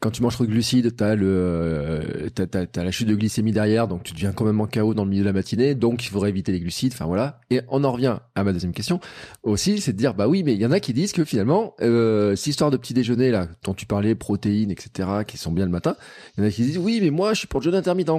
[0.00, 2.28] quand tu manges trop de glucides, t'as le, euh,
[2.74, 5.22] la chute de glycémie derrière, donc tu deviens quand même en chaos dans le milieu
[5.22, 6.92] de la matinée, donc il faudrait éviter les glucides.
[6.92, 7.40] Enfin voilà.
[7.50, 9.00] Et on en revient à ma deuxième question
[9.44, 11.74] aussi, c'est de dire bah oui, mais il y en a qui disent que finalement,
[11.80, 15.64] euh, cette histoire de petit déjeuner là, dont tu parlais, protéines, etc., qui sont bien
[15.64, 15.96] le matin,
[16.36, 18.10] il y en a qui disent oui, mais moi je suis pour le jeûne intermittent.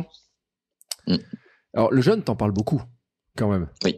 [1.07, 1.17] Mm.
[1.75, 2.81] Alors le jeûne, t'en parles beaucoup
[3.37, 3.67] quand même.
[3.83, 3.97] Oui,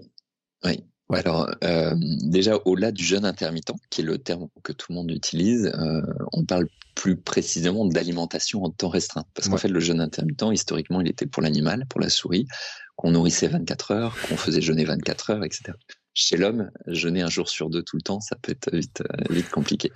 [0.65, 0.83] oui.
[1.09, 1.19] Ouais.
[1.19, 5.11] Alors euh, déjà au-delà du jeûne intermittent, qui est le terme que tout le monde
[5.11, 6.01] utilise, euh,
[6.33, 9.23] on parle plus précisément d'alimentation en temps restreint.
[9.35, 12.47] Parce qu'en fait, le jeûne intermittent, historiquement, il était pour l'animal, pour la souris,
[12.95, 15.73] qu'on nourrissait 24 heures, qu'on faisait jeûner 24 heures, etc.
[16.19, 19.23] Chez l'homme, jeûner un jour sur deux tout le temps, ça peut être vite, euh,
[19.33, 19.91] vite compliqué.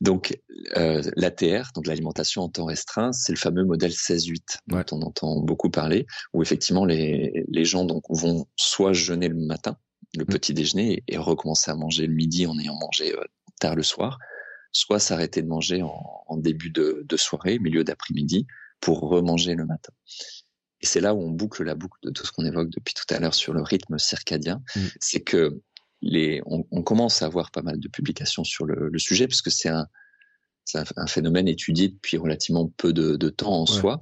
[0.00, 0.40] Donc,
[0.78, 4.84] euh, l'ATR, donc l'alimentation en temps restreint, c'est le fameux modèle 16-8 dont Ouais.
[4.92, 9.76] on entend beaucoup parler, où effectivement les, les gens donc vont soit jeûner le matin,
[10.16, 10.28] le Mm.
[10.28, 13.22] petit déjeuner, et, et recommencer à manger le midi en ayant mangé euh,
[13.60, 14.18] tard le soir,
[14.72, 18.46] soit s'arrêter de manger en, en début de, de soirée, milieu d'après-midi,
[18.80, 19.92] pour remanger le matin.
[20.84, 23.06] Et c'est là où on boucle la boucle de tout ce qu'on évoque depuis tout
[23.08, 24.62] à l'heure sur le rythme circadien.
[24.76, 24.80] Mm.
[25.00, 25.62] C'est que
[26.02, 29.50] les, on, on commence à avoir pas mal de publications sur le, le sujet, puisque
[29.50, 29.86] c'est un,
[30.66, 33.80] c'est un, un phénomène étudié depuis relativement peu de, de temps en Ouais.
[33.80, 33.98] soi.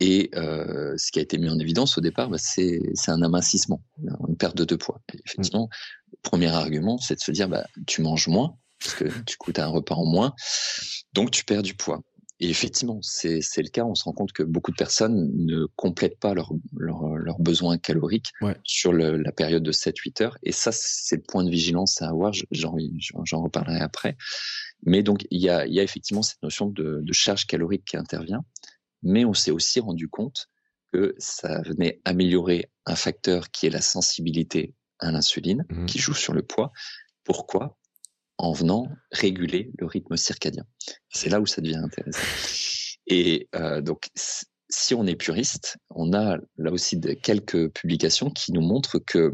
[0.00, 3.80] Et euh, ce qui a été mis en évidence au départ, bah, c'est un amincissement,
[4.28, 5.00] une perte de, poids.
[5.14, 5.68] Et effectivement,
[6.10, 9.60] le premier argument, c'est de se dire, bah, tu manges moins, parce que tu coûtes
[9.60, 10.34] un repas en moins,
[11.12, 12.02] donc tu perds du poids.
[12.38, 13.84] Et effectivement, c'est le cas.
[13.84, 17.78] On se rend compte que beaucoup de personnes ne complètent pas leurs leur, leurs besoins
[17.78, 18.56] caloriques Ouais.
[18.62, 20.38] sur le, la période de 7-8 heures.
[20.42, 22.32] Et ça, c'est le point de vigilance à avoir.
[22.50, 24.16] J'en reparlerai après.
[24.84, 27.96] Mais donc, il y a, y a effectivement cette notion de, de charge calorique qui
[27.96, 28.44] intervient.
[29.02, 30.48] Mais on s'est aussi rendu compte
[30.92, 35.86] que ça venait améliorer un facteur qui est la sensibilité à l'insuline, Mhm.
[35.86, 36.70] qui joue sur le poids.
[37.24, 37.78] Pourquoi?
[38.38, 40.64] En venant réguler le rythme circadien.
[41.10, 42.20] C'est là où ça devient intéressant.
[43.06, 44.08] Et euh, donc,
[44.68, 49.32] si on est puriste, on a là aussi de, quelques publications qui nous montrent que,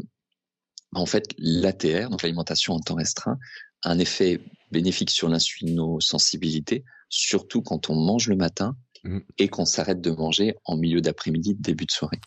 [0.93, 3.37] en fait, l'ATR, donc l'alimentation en temps restreint,
[3.83, 4.39] a un effet
[4.71, 9.21] bénéfique sur l'insulinosensibilité, surtout quand on mange le matin Mhm.
[9.37, 12.21] et qu'on s'arrête de manger en milieu d'après-midi, début de soirée.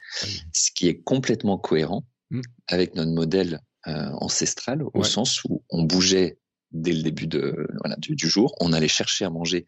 [0.53, 2.43] Ce qui est complètement cohérent Mhm.
[2.69, 5.05] avec notre modèle euh, ancestral, au Ouais.
[5.05, 6.39] sens où on bougeait
[6.83, 9.67] dès le début de, voilà, du, du jour, on allait chercher à manger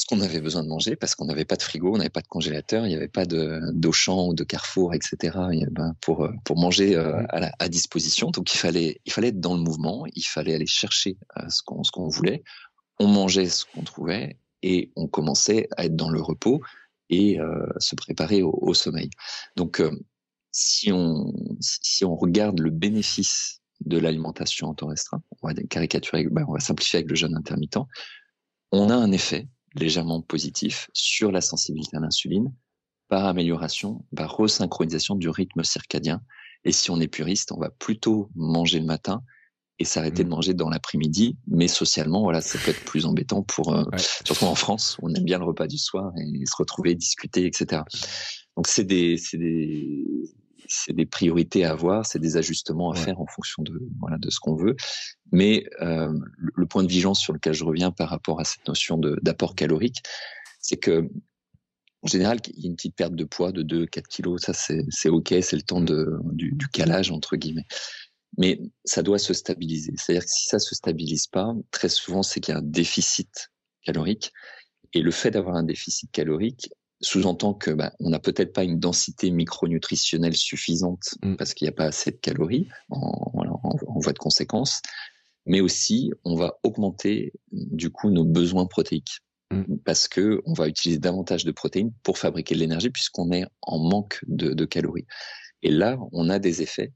[0.00, 2.22] ce qu'on avait besoin de manger parce qu'on n'avait pas de frigo, on n'avait pas
[2.22, 5.36] de congélateur, il n'y avait pas de d'Auchan ou de Carrefour, etc.
[5.72, 8.30] Ben, pour euh, pour manger euh, à, la, à disposition.
[8.30, 11.62] Donc il fallait il fallait être dans le mouvement, il fallait aller chercher euh, ce
[11.62, 12.42] qu'on voulait.
[12.98, 16.62] On mangeait ce qu'on trouvait et on commençait à être dans le repos
[17.10, 19.10] et euh, se préparer au, au sommeil.
[19.56, 19.90] Donc euh,
[20.50, 21.30] si on
[21.60, 26.52] si on regarde le bénéfice de l'alimentation en temps restreint, on va caricaturer, ben, on
[26.54, 27.78] va simplifier avec le jeûne intermittent,
[28.72, 32.52] on a un effet légèrement positif sur la sensibilité à l'insuline
[33.08, 36.20] par amélioration, par resynchronisation du rythme circadien.
[36.64, 39.22] Et si on est puriste, on va plutôt manger le matin
[39.78, 40.28] et s'arrêter Mhm.
[40.28, 41.36] de manger dans l'après-midi.
[41.48, 43.98] Mais socialement, voilà, ça peut être plus embêtant pour, euh, Ouais.
[44.26, 47.82] surtout en France, on aime bien le repas du soir et se retrouver, discuter, etc.
[48.56, 50.04] Donc c'est des, c'est des,
[50.70, 53.04] c'est des priorités à avoir, c'est des ajustements à Ouais.
[53.04, 54.76] faire en fonction de, voilà, de ce qu'on veut.
[55.32, 58.98] Mais euh, le, point de vigilance sur lequel je reviens par rapport à cette notion
[58.98, 60.02] d'apport calorique,
[60.60, 61.08] c'est que
[62.02, 64.84] en général, il y a une petite perte de poids de 2-4 kilos, ça c'est
[64.88, 67.66] c'est ok, c'est le temps de, du, du calage entre guillemets.
[68.38, 69.92] Mais ça doit se stabiliser.
[69.96, 73.50] C'est-à-dire que si ça se stabilise pas, très souvent c'est qu'il y a un déficit
[73.84, 74.32] calorique.
[74.92, 76.70] Et le fait d'avoir un déficit calorique
[77.00, 81.36] sous-entend que bah, on n'a peut-être pas une densité micronutritionnelle suffisante Mm.
[81.36, 82.98] parce qu'il n'y a pas assez de calories en,
[83.34, 84.82] en, en voie de conséquence,
[85.46, 89.20] mais aussi on va augmenter du coup nos besoins protéiques
[89.52, 89.78] Mm.
[89.84, 93.78] parce que on va utiliser davantage de protéines pour fabriquer de l'énergie puisqu'on est en
[93.80, 95.06] manque de, de calories.
[95.62, 96.92] Et là, on a des effets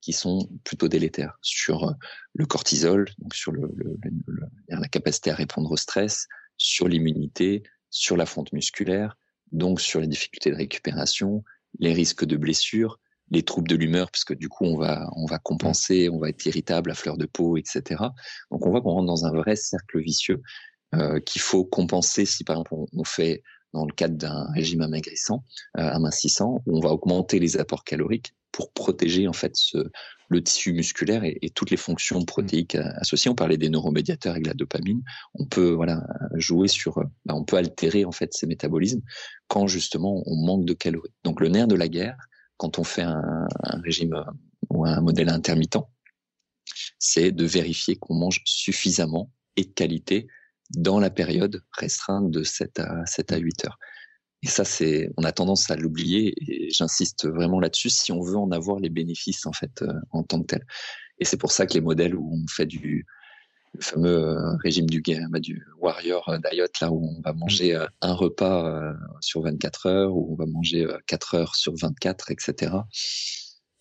[0.00, 1.94] qui sont plutôt délétères sur
[2.32, 7.62] le cortisol, donc sur le, le- le- la capacité à répondre au stress, sur l'immunité,
[7.90, 9.18] sur la fonte musculaire,
[9.52, 11.44] donc sur les difficultés de récupération,
[11.78, 12.98] les risques de blessures,
[13.30, 16.44] les troubles de l'humeur, puisque du coup on va on va compenser, on va être
[16.46, 18.02] irritable à fleur de peau, etc.
[18.50, 20.40] Donc on voit qu'on rentre dans un vrai cercle vicieux
[20.94, 23.42] euh, qu'il faut compenser si par exemple on, on fait
[23.72, 25.44] dans le cadre d'un régime amaigrissant,
[25.78, 29.54] euh, amincissant, où on va augmenter les apports caloriques pour protéger en fait
[30.28, 33.30] le tissu musculaire et, et toutes les fonctions protéiques euh, associées.
[33.30, 35.02] On parlait des neuromédiateurs avec la dopamine.
[35.34, 36.02] On peut voilà
[36.34, 39.02] jouer sur, euh, bah, on peut altérer en fait ces métabolismes
[39.48, 41.12] quand justement on manque de calories.
[41.24, 42.16] Donc le nerf de la guerre,
[42.56, 44.14] quand on fait un, un régime
[44.70, 45.78] ou un modèle intermittent,
[46.98, 50.26] c'est de vérifier qu'on mange suffisamment et de qualité
[50.70, 53.78] dans la période restreinte de 7 à, 7 à 8 heures.
[54.42, 58.36] Et ça, c'est, on a tendance à l'oublier et j'insiste vraiment là-dessus si on veut
[58.36, 60.66] en avoir les bénéfices, en fait, euh, en tant que tel.
[61.18, 63.04] Et c'est pour ça que les modèles où on fait du,
[63.74, 67.84] le fameux euh, régime du, bah, du warrior euh, diet, là où on va manger
[68.00, 72.72] un repas sur 24 heures, où on va manger 4 heures sur 24, etc.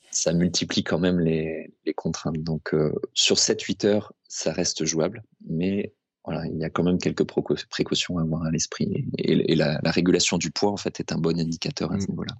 [0.09, 2.41] Ça multiplie quand même les, les contraintes.
[2.41, 2.73] Donc,
[3.13, 5.93] sur 7-8 heures, ça reste jouable, mais
[6.27, 9.05] voilà, il y a quand même quelques précautions à avoir à l'esprit.
[9.17, 12.09] Et, la, régulation du poids, en fait, est un bon indicateur à ce mm.
[12.09, 12.33] niveau-là.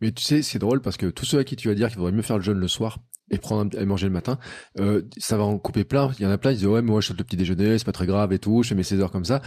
[0.00, 1.96] Mais tu sais, c'est drôle parce que tous ceux à qui tu vas dire qu'il
[1.96, 2.98] faudrait mieux faire le jeûne le soir
[3.32, 4.38] et prendre et manger le matin,
[4.78, 6.12] euh, ça va en couper plein.
[6.20, 7.84] Il y en a plein, ils disent ouais, moi je saute le petit déjeuner, c'est
[7.84, 9.42] pas très grave et tout, je fais mes 16 heures comme ça.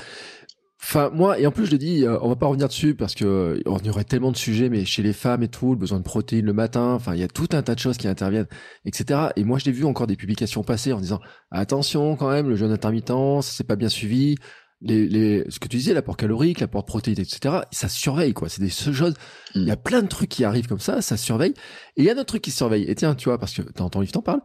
[0.87, 3.15] Enfin, moi, et en plus, je le dis, euh, on va pas revenir dessus parce
[3.15, 5.77] que euh, on y aurait tellement de sujets, mais chez les femmes et tout, le
[5.77, 8.07] besoin de protéines le matin, enfin, il y a tout un tas de choses qui
[8.07, 8.45] interviennent,
[8.85, 9.29] etc.
[9.35, 12.55] Et moi, je l'ai vu encore des publications passer en disant, attention quand même, le
[12.55, 14.35] jeûne intermittent, c'est pas bien suivi.
[14.81, 17.61] Les, les, ce que tu disais, l'apport calorique, l'apport protéines, etc.
[17.71, 18.47] Ça surveille, quoi.
[18.47, 19.15] C'est des choses.
[19.55, 19.81] Il y a mm.
[19.81, 21.55] plein de trucs qui arrivent comme ça, ça surveille.
[21.97, 22.87] Et il y a d'autres trucs qui surveillent.
[22.87, 24.41] Et tiens, tu vois, parce que t'as entendu, t'en parles.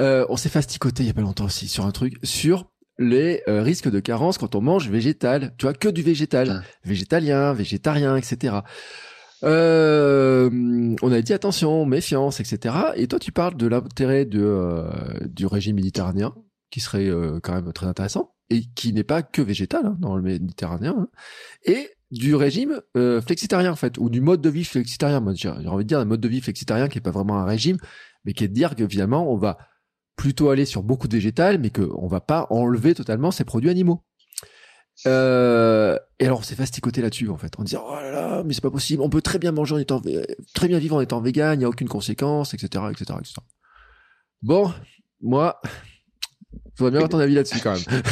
[0.00, 3.42] Euh, on s'est fasticoté il y a pas longtemps aussi sur un truc, sur les
[3.48, 5.54] euh, risques de carence quand on mange végétal.
[5.58, 6.64] Tu vois, que du végétal.
[6.84, 8.56] Végétalien, végétarien, etc.
[9.44, 10.50] Euh,
[11.02, 12.76] on a dit attention, méfiance, etc.
[12.96, 14.90] Et toi, tu parles de l'intérêt de, euh,
[15.26, 16.34] du régime méditerranéen,
[16.70, 17.10] qui serait
[17.42, 21.08] quand même très intéressant, et qui n'est pas que végétal hein, dans le méditerranéen, hein.
[21.64, 25.24] et du régime flexitarien, en fait, ou du mode de vie flexitarien.
[25.34, 27.78] J'ai envie de dire un mode de vie flexitarien qui est pas vraiment un régime,
[28.24, 29.56] mais qui est de dire que finalement, on va
[30.16, 34.02] plutôt aller sur beaucoup de végétal, mais qu'on va pas enlever totalement ces produits animaux.
[35.06, 38.54] Euh, et alors, on s'est fasticoté là-dessus, en fait, en disant, oh là là, mais
[38.54, 40.00] c'est pas possible, on peut très bien manger en étant,
[40.54, 43.18] très bien vivre en étant vegan, il n'y a aucune conséquence, etc., etc..
[44.42, 44.72] Bon,
[45.20, 45.60] moi,
[46.52, 48.02] je voudrais bien avoir ton avis là-dessus, quand même.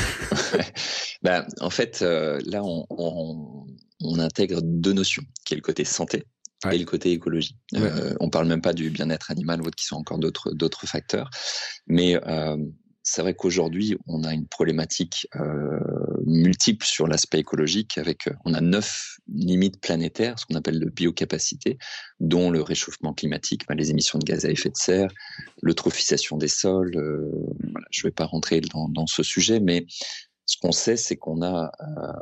[1.22, 3.66] bah, en fait, euh, là, on, on,
[4.02, 6.24] on intègre deux notions, qui est le côté santé,
[6.70, 7.56] et le côté écologie.
[7.74, 11.30] Euh, on parle même pas du bien-être animal ou qui sont encore d'autres d'autres facteurs,
[11.86, 12.56] mais euh,
[13.02, 15.80] c'est vrai qu'aujourd'hui on a une problématique euh,
[16.26, 20.88] multiple sur l'aspect écologique avec euh, on a neuf limites planétaires, ce qu'on appelle de
[20.88, 21.78] biocapacité,
[22.18, 25.08] dont le réchauffement climatique, ben, les émissions de gaz à effet de serre,
[25.62, 26.96] l'eutrophisation des sols.
[26.96, 27.30] Euh,
[27.70, 29.86] voilà, je ne vais pas rentrer dans, dans ce sujet, mais
[30.50, 32.12] ce qu'on sait, c'est qu'on a euh,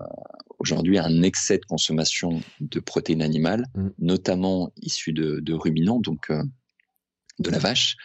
[0.59, 3.89] aujourd'hui un excès de consommation de protéines animales, mm.
[4.01, 6.43] notamment issues de, ruminants, donc euh,
[7.39, 7.97] de la vache,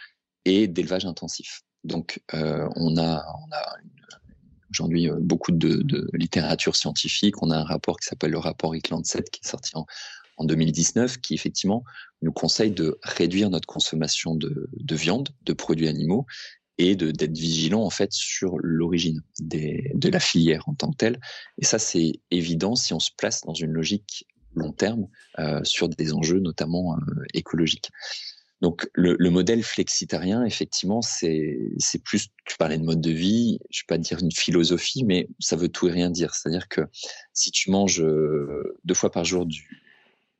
[0.46, 1.60] et d'élevage intensif.
[1.84, 3.22] Donc, euh, on a,
[4.70, 7.42] aujourd'hui beaucoup de, littérature scientifique.
[7.42, 9.84] On a un rapport qui s'appelle le rapport ICLAND 7 qui est sorti en,
[10.38, 11.84] en 2019, qui effectivement
[12.22, 16.24] nous conseille de réduire notre consommation de, de viande, de produits animaux,
[16.78, 21.20] et de d'être vigilant en fait sur l'origine de la filière en tant que telle.
[21.58, 25.88] Et ça, c'est évident si on se place dans une logique long terme euh, sur
[25.88, 27.90] des enjeux notamment euh, écologiques.
[28.60, 32.28] Donc le, le, modèle flexitarien, effectivement, c'est c'est plus.
[32.46, 35.68] Tu parlais de mode de vie, je vais pas dire une philosophie, mais ça veut
[35.68, 36.34] tout et rien dire.
[36.34, 36.80] C'est-à-dire que
[37.34, 39.83] si tu manges euh, deux fois par jour du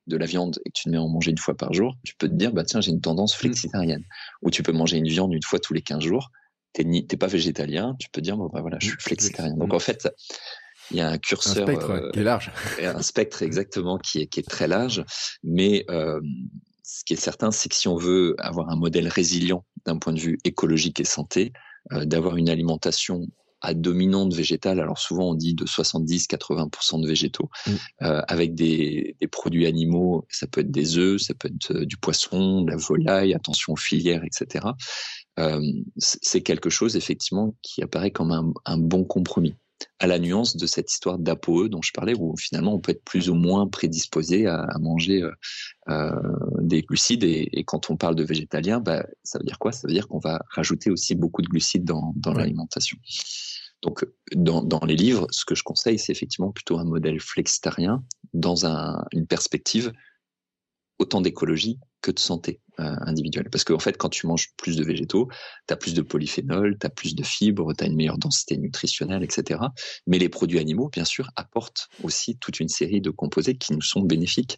[0.06, 1.96] de la viande et que tu te mets à en manger une fois par jour,
[2.04, 3.38] tu peux te dire, bah tiens, j'ai une tendance mm.
[3.38, 4.04] flexitarienne.
[4.42, 6.30] Ou tu peux manger une viande une fois tous les 15 jours.
[6.72, 9.00] T'es ni, pas végétalien, tu peux dire, bah voilà, je suis mm.
[9.00, 9.54] flexitarien.
[9.54, 10.08] Donc en fait,
[10.90, 11.68] il y a un curseur.
[11.68, 12.50] Un spectre qui est large.
[12.80, 15.04] Euh, un spectre exactement qui est, qui est très large.
[15.42, 16.20] Mais euh,
[16.82, 20.12] ce qui est certain, c'est que si on veut avoir un modèle résilient d'un point
[20.12, 21.52] de vue écologique et santé,
[21.92, 23.26] euh, d'avoir une alimentation
[23.64, 27.72] à dominante végétale, alors souvent on dit de 70-80% de végétaux, mm.
[28.02, 31.86] euh, avec des, des, produits animaux, ça peut être des œufs, ça peut être euh,
[31.86, 34.66] du poisson, de la volaille, attention aux filières, etc.
[35.38, 35.60] Euh,
[35.96, 39.56] c'est quelque chose effectivement qui apparaît comme un, un, bon compromis
[39.98, 43.04] à la nuance de cette histoire d'APOE dont je parlais, où finalement on peut être
[43.04, 45.32] plus ou moins prédisposé à, à manger euh,
[45.88, 46.10] euh,
[46.60, 47.24] des glucides.
[47.24, 49.72] Et, et, quand on parle de végétalien, bah, ça veut dire quoi?
[49.72, 52.96] Ça veut dire qu'on va rajouter aussi beaucoup de glucides dans, dans l'alimentation.
[53.84, 58.02] Donc, dans, dans, les livres, ce que je conseille, c'est effectivement plutôt un modèle flexitarien
[58.32, 59.92] dans un, une perspective
[60.98, 63.50] autant d'écologie que de santé euh, individuelle.
[63.50, 65.28] Parce qu'en fait, quand tu manges plus de végétaux,
[65.68, 68.56] tu as plus de polyphénol, tu as plus de fibres, tu as une meilleure densité
[68.56, 69.60] nutritionnelle, etc.
[70.06, 73.82] Mais les produits animaux, bien sûr, apportent aussi toute une série de composés qui nous
[73.82, 74.56] sont bénéfiques.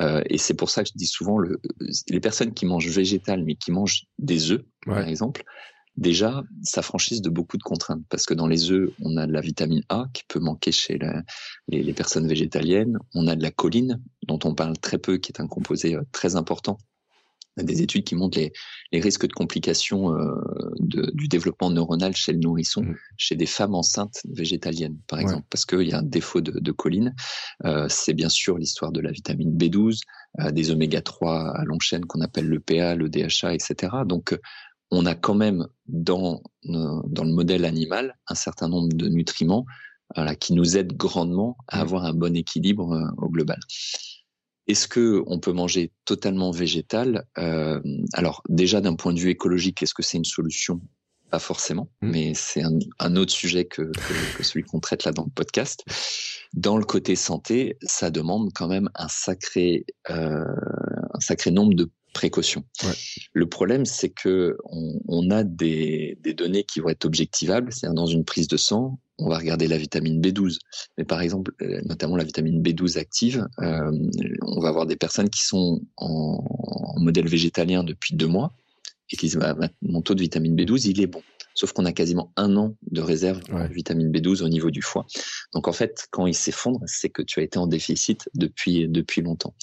[0.00, 1.60] Euh, et c'est pour ça que je dis souvent, le,
[2.08, 5.42] les personnes qui mangent végétal, mais qui mangent des œufs, par exemple,
[5.98, 9.40] déjà s'affranchissent de beaucoup de contraintes parce que dans les œufs, on a de la
[9.40, 10.98] vitamine A qui peut manquer chez
[11.68, 15.32] les, les, personnes végétaliennes, on a de la choline dont on parle très peu, qui
[15.32, 16.78] est un composé euh, très important
[17.62, 18.52] des études qui montrent les,
[18.92, 20.34] les risques de complications euh,
[20.78, 22.96] de, du développement neuronal chez le nourrisson, mmh.
[23.16, 26.72] chez des femmes enceintes végétaliennes, par exemple, parce qu'il y a un défaut de, de
[26.72, 27.14] choline.
[27.64, 30.00] Euh, c'est bien sûr l'histoire de la vitamine B12,
[30.40, 33.92] euh, des oméga 3 à longue chaîne qu'on appelle le PA, le DHA, etc.
[34.06, 34.38] Donc,
[34.90, 39.66] on a quand même dans, dans le modèle animal un certain nombre de nutriments
[40.14, 41.80] voilà, qui nous aident grandement à mmh.
[41.80, 43.58] avoir un bon équilibre euh, au global.
[44.66, 47.80] Est-ce que on peut manger totalement végétal euh,
[48.12, 50.80] Alors déjà d'un point de vue écologique, est-ce que c'est une solution?
[51.30, 52.10] Pas forcément, mmh.
[52.10, 55.30] mais c'est un, un, autre sujet que, que, que celui qu'on traite là dans le
[55.30, 55.84] podcast.
[56.54, 60.44] Dans le côté santé, ça demande quand même un sacré, euh,
[61.12, 62.64] un sacré nombre de précautions.
[62.82, 62.94] Ouais.
[63.32, 67.94] Le problème, c'est que on, on a des, des, données qui vont être objectivables, c'est-à-dire
[67.94, 70.58] dans une prise de sang, on va regarder la vitamine B12.
[70.96, 73.92] Mais par exemple, euh, notamment la vitamine B12 active, euh,
[74.42, 76.44] on va avoir des personnes qui sont en,
[76.96, 78.52] en, modèle végétalien depuis deux mois
[79.12, 81.22] et qui disent bah, mon taux de vitamine B12 il est bon.
[81.54, 83.68] Sauf qu'on a quasiment un an de réserve ouais.
[83.68, 85.06] de vitamine B12 au niveau du foie.
[85.52, 89.22] Donc en fait, quand il s'effondre, c'est que tu as été en déficit depuis depuis
[89.22, 89.54] longtemps.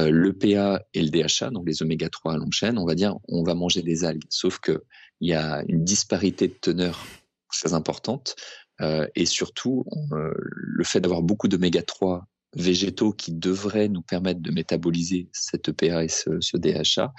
[0.00, 2.94] Euh, le PA et le DHA, donc les oméga 3 à longue chaîne, on va
[2.94, 4.24] dire on va manger des algues.
[4.28, 4.84] Sauf que
[5.20, 7.04] il y a une disparité de teneur
[7.50, 8.36] très importante
[8.80, 14.40] euh, et surtout, euh, le fait d'avoir beaucoup d'oméga 3 végétaux qui devraient nous permettre
[14.40, 17.12] de métaboliser cette EPA et ce, DHA,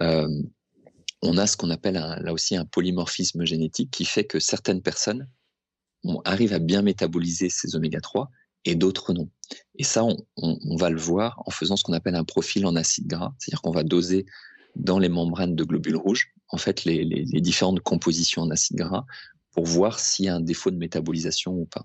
[0.00, 0.42] euh,
[1.20, 5.28] on a ce qu'on appelle là aussi un polymorphisme génétique qui fait que certaines personnes
[6.04, 8.28] on arrivent à bien métaboliser ces oméga 3
[8.64, 9.28] et d'autres non.
[9.76, 10.04] Et ça,
[10.36, 13.62] on, va le voir en faisant ce qu'on appelle un profil en acide gras, c'est-à-dire
[13.62, 14.26] qu'on va doser
[14.76, 19.04] dans les membranes de globules rouges, en fait, les, différentes compositions en acide gras
[19.52, 21.84] pour voir s'il y a un défaut de métabolisation ou pas.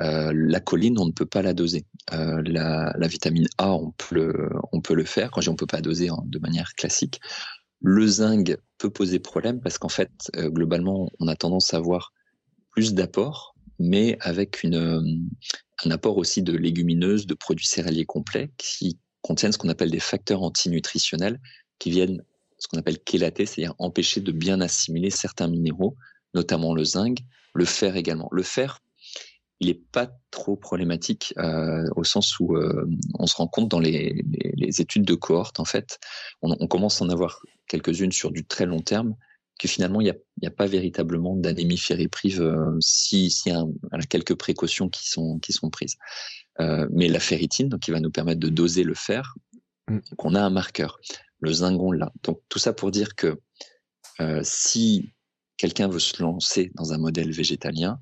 [0.00, 1.84] Euh, la choline, on ne peut pas la doser.
[2.12, 4.16] Euh, la, vitamine A, on peut
[4.94, 5.30] le, faire.
[5.30, 7.20] Quand je dis on peut pas doser hein, de manière classique.
[7.80, 12.12] Le zinc peut poser problème parce qu'en fait, euh, globalement, on a tendance à avoir
[12.70, 15.28] plus d'apports, mais avec une,
[15.84, 20.00] un apport aussi de légumineuses, de produits céréaliers complets qui contiennent ce qu'on appelle des
[20.00, 21.40] facteurs antinutritionnels
[21.78, 22.22] qui viennent
[22.58, 25.96] ce qu'on appelle chélater, c'est-à-dire empêcher de bien assimiler certains minéraux
[26.36, 27.18] notamment le zinc,
[27.54, 28.28] le fer également.
[28.30, 28.80] Le fer,
[29.58, 32.86] il n'est pas trop problématique euh, au sens où euh,
[33.18, 34.22] on se rend compte dans les,
[34.78, 35.98] études de cohorte, en fait,
[36.42, 39.14] on commence à en avoir quelques-unes sur du très long terme,
[39.58, 43.98] que finalement, il n'y a, a, pas véritablement d'anémie ferriprive euh, si, si un, a
[44.00, 45.96] quelques précautions qui sont, qui sont prises.
[46.60, 49.34] Euh, mais la ferritine, donc, qui va nous permettre de doser le fer,
[49.88, 49.98] mm.
[50.16, 50.98] qu'on a un marqueur.
[51.40, 52.12] Le zinc, on l'a.
[52.22, 53.38] Donc, tout ça pour dire que
[54.20, 55.12] euh, si
[55.56, 57.98] quelqu'un veut se lancer dans un modèle végétalien,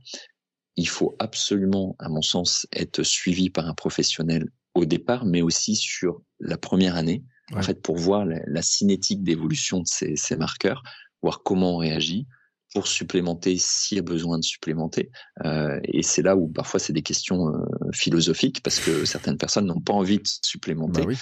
[0.76, 5.76] il faut absolument, à mon sens, être suivi par un professionnel au départ, mais aussi
[5.76, 7.22] sur la première année,
[7.52, 7.58] ouais.
[7.58, 10.82] en fait, pour voir la, la cinétique d'évolution de ces, ces, marqueurs,
[11.30, 12.26] comment on réagit,
[12.74, 15.10] pour supplémenter s'il y a besoin de supplémenter.
[15.44, 19.66] Euh, et c'est là où parfois c'est des questions euh, philosophiques, parce que certaines personnes
[19.66, 21.06] n'ont pas envie de supplémenter.
[21.06, 21.12] Bah.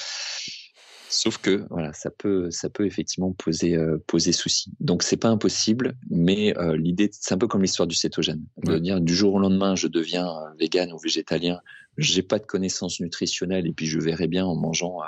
[1.12, 4.72] Sauf que voilà, ça peut ça peut effectivement poser euh, poser souci.
[4.80, 8.72] Donc c'est pas impossible, mais euh, l'idée c'est un peu comme l'histoire du cétogène, de
[8.72, 8.80] ouais.
[8.80, 11.60] dire du jour au lendemain je deviens euh, vegan ou végétalien,
[11.98, 15.00] j'ai pas de connaissances nutritionnelles et puis je verrai bien en mangeant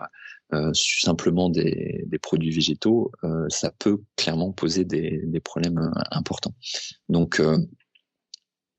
[0.53, 3.11] euh, simplement des, des, produits végétaux,
[3.49, 6.55] ça peut clairement poser des, des problèmes importants.
[7.09, 7.41] Donc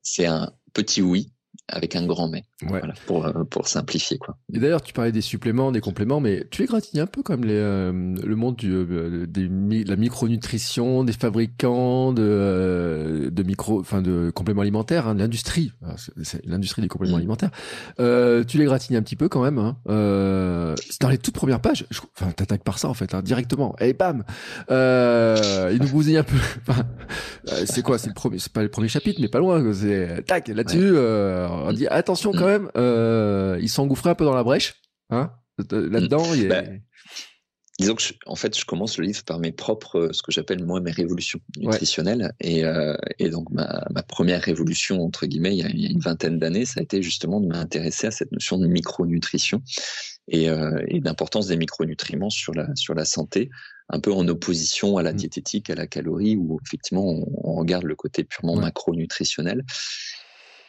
[0.02, 1.32] c'est un petit oui,
[1.66, 2.44] avec un grand mais.
[2.62, 2.78] Ouais.
[2.78, 4.38] Voilà, pour, euh, pour simplifier, quoi.
[4.50, 7.52] Et d'ailleurs, tu parlais des suppléments, des compléments, mais tu égratignes un peu comme les,
[7.52, 9.46] euh, le monde du, euh, des,
[9.84, 15.72] la micronutrition, des fabricants de, euh, de micro, enfin, de compléments alimentaires, hein, l'industrie.
[16.22, 17.20] C'est l'industrie des compléments mmh.
[17.20, 17.50] alimentaires.
[18.00, 19.76] Euh, tu les gratignes un petit peu quand même, hein.
[20.80, 21.84] C'est dans les toutes premières pages.
[21.90, 23.76] Je, enfin, t'attaques par ça, en fait, hein, directement.
[23.80, 24.24] Et bam!
[24.70, 26.36] il nous bousille un peu.
[27.66, 27.98] c'est quoi?
[27.98, 29.62] C'est le premier, c'est pas le premier chapitre, mais pas loin.
[29.74, 34.34] C'est, tac, là-dessus, ouais on dit attention quand même, euh, il s'engouffrait un peu dans
[34.34, 34.74] la brèche,
[35.10, 35.32] hein
[35.70, 36.48] Là-dedans, il est...
[36.48, 36.62] bah,
[37.78, 40.64] disons que je, en fait, je commence le livre par mes propres, ce que j'appelle
[40.64, 42.30] moi mes révolutions nutritionnelles, ouais.
[42.40, 45.86] et, euh, et donc ma, ma, première révolution entre guillemets, il y a, il y
[45.86, 49.62] a une vingtaine d'années, ça a été justement de m'intéresser à cette notion de micronutrition
[50.28, 53.50] et, euh, et d'importance des micronutriments sur la sur la santé,
[53.88, 55.16] un peu en opposition à la mmh.
[55.16, 58.62] diététique, à la calorie, où effectivement on, on regarde le côté purement ouais.
[58.62, 59.64] macronutritionnel.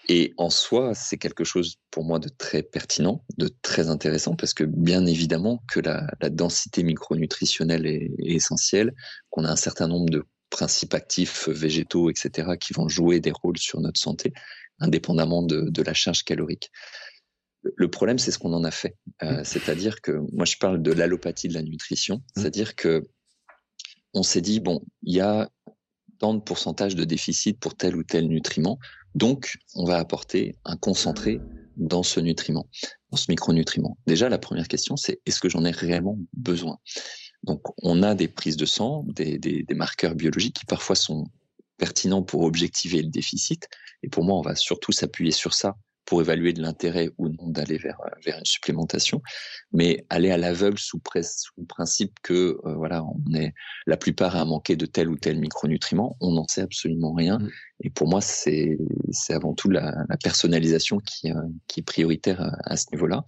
[0.09, 4.53] Et en soi, c'est quelque chose pour moi de très pertinent, de très intéressant, parce
[4.53, 8.93] que bien évidemment que la, la densité micronutritionnelle est, est essentielle,
[9.29, 13.57] qu'on a un certain nombre de principes actifs végétaux, etc., qui vont jouer des rôles
[13.57, 14.33] sur notre santé,
[14.79, 16.71] indépendamment de, de la charge calorique.
[17.75, 18.95] Le problème, c'est ce qu'on en a fait.
[19.23, 19.43] Euh, mmh.
[19.43, 22.21] c'est-à-dire que moi, je parle de l'allopathie de la nutrition, mmh.
[22.35, 23.03] c'est-à-dire que
[24.13, 25.49] on s'est dit, bon, il y a
[26.19, 28.79] tant de pourcentage de déficit pour tel ou tel nutriment,
[29.15, 31.39] donc on va apporter un concentré
[31.77, 32.67] dans ce nutriment,
[33.11, 33.97] dans ce micronutriment.
[34.07, 36.79] Déjà, la première question, c'est est-ce que j'en ai réellement besoin?
[37.43, 41.27] Donc, on a des prises de sang, des, des, des marqueurs biologiques qui parfois sont
[41.77, 43.69] pertinents pour objectiver le déficit.
[44.03, 45.77] Et pour moi, on va surtout s'appuyer sur ça
[46.07, 49.21] pour évaluer de l'intérêt ou non d'aller vers, euh, vers une supplémentation.
[49.73, 53.53] Mais aller à l'aveugle sous, sous principe que euh, voilà, on est
[53.85, 57.39] la plupart à manquer de tel ou tel micronutriment, on n'en sait absolument rien.
[57.39, 57.49] Mmh.
[57.83, 58.77] Et pour moi, c'est
[59.11, 63.25] c'est avant tout la, la personnalisation qui, euh, qui est prioritaire à, à ce niveau-là.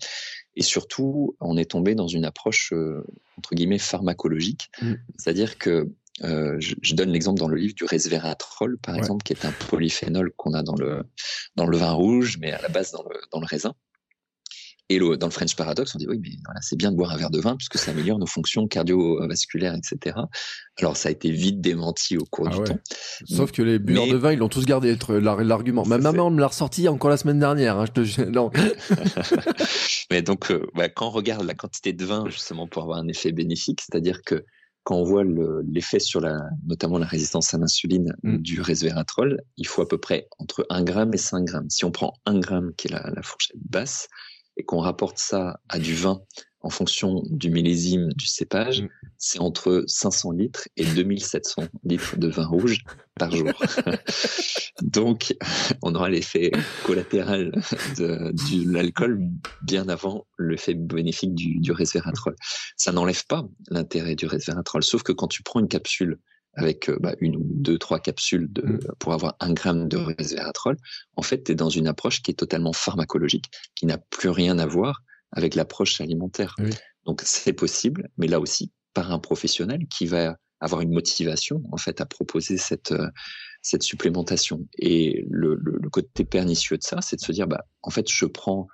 [0.55, 2.73] Et surtout, on est tombé dans une approche
[3.37, 4.93] entre guillemets pharmacologique, mmh.
[5.17, 5.89] c'est-à-dire que
[6.23, 8.99] euh, je, je, donne l'exemple dans le livre du resveratrol, par ouais.
[8.99, 11.03] exemple, qui est un polyphénol qu'on a dans le,
[11.55, 13.73] dans le vin rouge, mais à la base dans le, dans le raisin.
[14.91, 17.11] Et le, dans le French Paradox, on dit oui, mais voilà, c'est bien de boire
[17.11, 20.15] un verre de vin puisque ça améliore nos fonctions cardiovasculaires, etc.
[20.79, 22.63] Alors ça a été vite démenti au cours ah du ouais.
[22.63, 22.79] temps.
[23.25, 24.13] Sauf que les buveurs mais...
[24.13, 25.85] de vin, ils l'ont tous gardé l'argument.
[25.85, 27.77] Ma maman me l'a ressorti encore la semaine dernière.
[27.77, 28.21] Hein, je te...
[28.23, 28.49] non.
[30.09, 33.07] mais donc, euh, bah, quand on regarde la quantité de vin justement pour avoir un
[33.07, 34.43] effet bénéfique, c'est-à-dire que
[34.89, 38.37] quand on voit l'effet sur la, notamment la résistance à l'insuline mm.
[38.37, 41.69] du resveratrol, il faut à peu près entre 1 gramme et 5 grammes.
[41.69, 44.07] Si on prend 1 gramme, qui est la, la fourchette basse,
[44.57, 46.23] et qu'on rapporte ça à du vin
[46.61, 48.89] en fonction du millésime du cépage, mm.
[49.17, 52.83] c'est entre 500 litres et 2700 litres de vin rouge
[53.15, 53.51] par jour.
[54.81, 55.35] Donc,
[55.81, 56.51] on aura l'effet
[56.83, 57.51] collatéral
[57.97, 59.21] de, de l'alcool
[59.61, 62.35] bien avant l'effet bénéfique du, du resveratrol.
[62.77, 66.19] Ça n'enlève pas l'intérêt du resveratrol, sauf que quand tu prends une capsule
[66.55, 68.79] avec bah, une ou deux, trois capsules de, mmh.
[68.99, 70.77] pour avoir un gramme de resveratrol,
[71.15, 73.45] en fait, tu es dans une approche qui est totalement pharmacologique,
[73.75, 76.55] qui n'a plus rien à voir avec l'approche alimentaire.
[76.59, 76.71] Oui.
[77.05, 81.77] Donc, c'est possible, mais là aussi, par un professionnel qui va avoir une motivation, en
[81.77, 82.93] fait, à proposer cette,
[83.61, 84.67] cette supplémentation.
[84.77, 88.09] Et le, le, le côté pernicieux de ça, c'est de se dire, bah, en fait,
[88.09, 88.67] je prends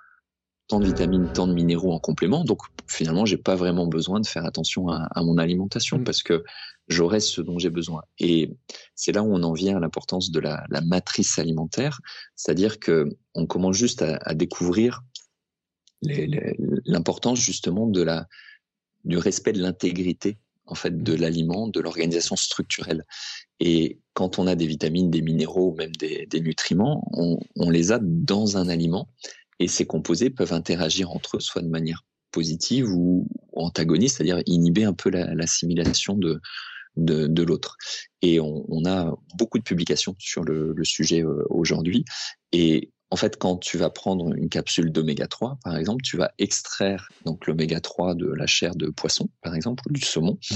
[0.68, 2.44] tant de vitamines, tant de minéraux en complément.
[2.44, 6.04] Donc finalement, j'ai pas vraiment besoin de faire attention à, à mon alimentation mmh.
[6.04, 6.42] parce que
[6.88, 8.02] j'aurai ce dont j'ai besoin.
[8.18, 8.56] Et
[8.94, 12.00] c'est là où on en vient à l'importance de la, la, matrice alimentaire,
[12.34, 15.02] c'est-à-dire que on commence juste à, à découvrir
[16.02, 18.26] l'importance justement de la
[19.04, 23.04] du respect de l'intégrité en fait de l'aliment, de l'organisation structurelle.
[23.60, 27.92] Et quand on a des vitamines, des minéraux, même des, des nutriments, on, on les
[27.92, 29.08] a dans un aliment
[29.58, 34.84] et ces composés peuvent interagir entre eux, soit de manière positive ou antagoniste, c'est-à-dire inhiber
[34.84, 36.40] un peu l'assimilation la, de,
[36.96, 37.76] de, de l'autre.
[38.20, 42.04] Et on, on, a beaucoup de publications sur le, le sujet euh, aujourd'hui.
[42.52, 46.32] Et en fait, quand tu vas prendre une capsule d'oméga 3, par exemple, tu vas
[46.36, 50.54] extraire donc l'oméga 3 de la chair de poisson, par exemple, ou du saumon, mmh.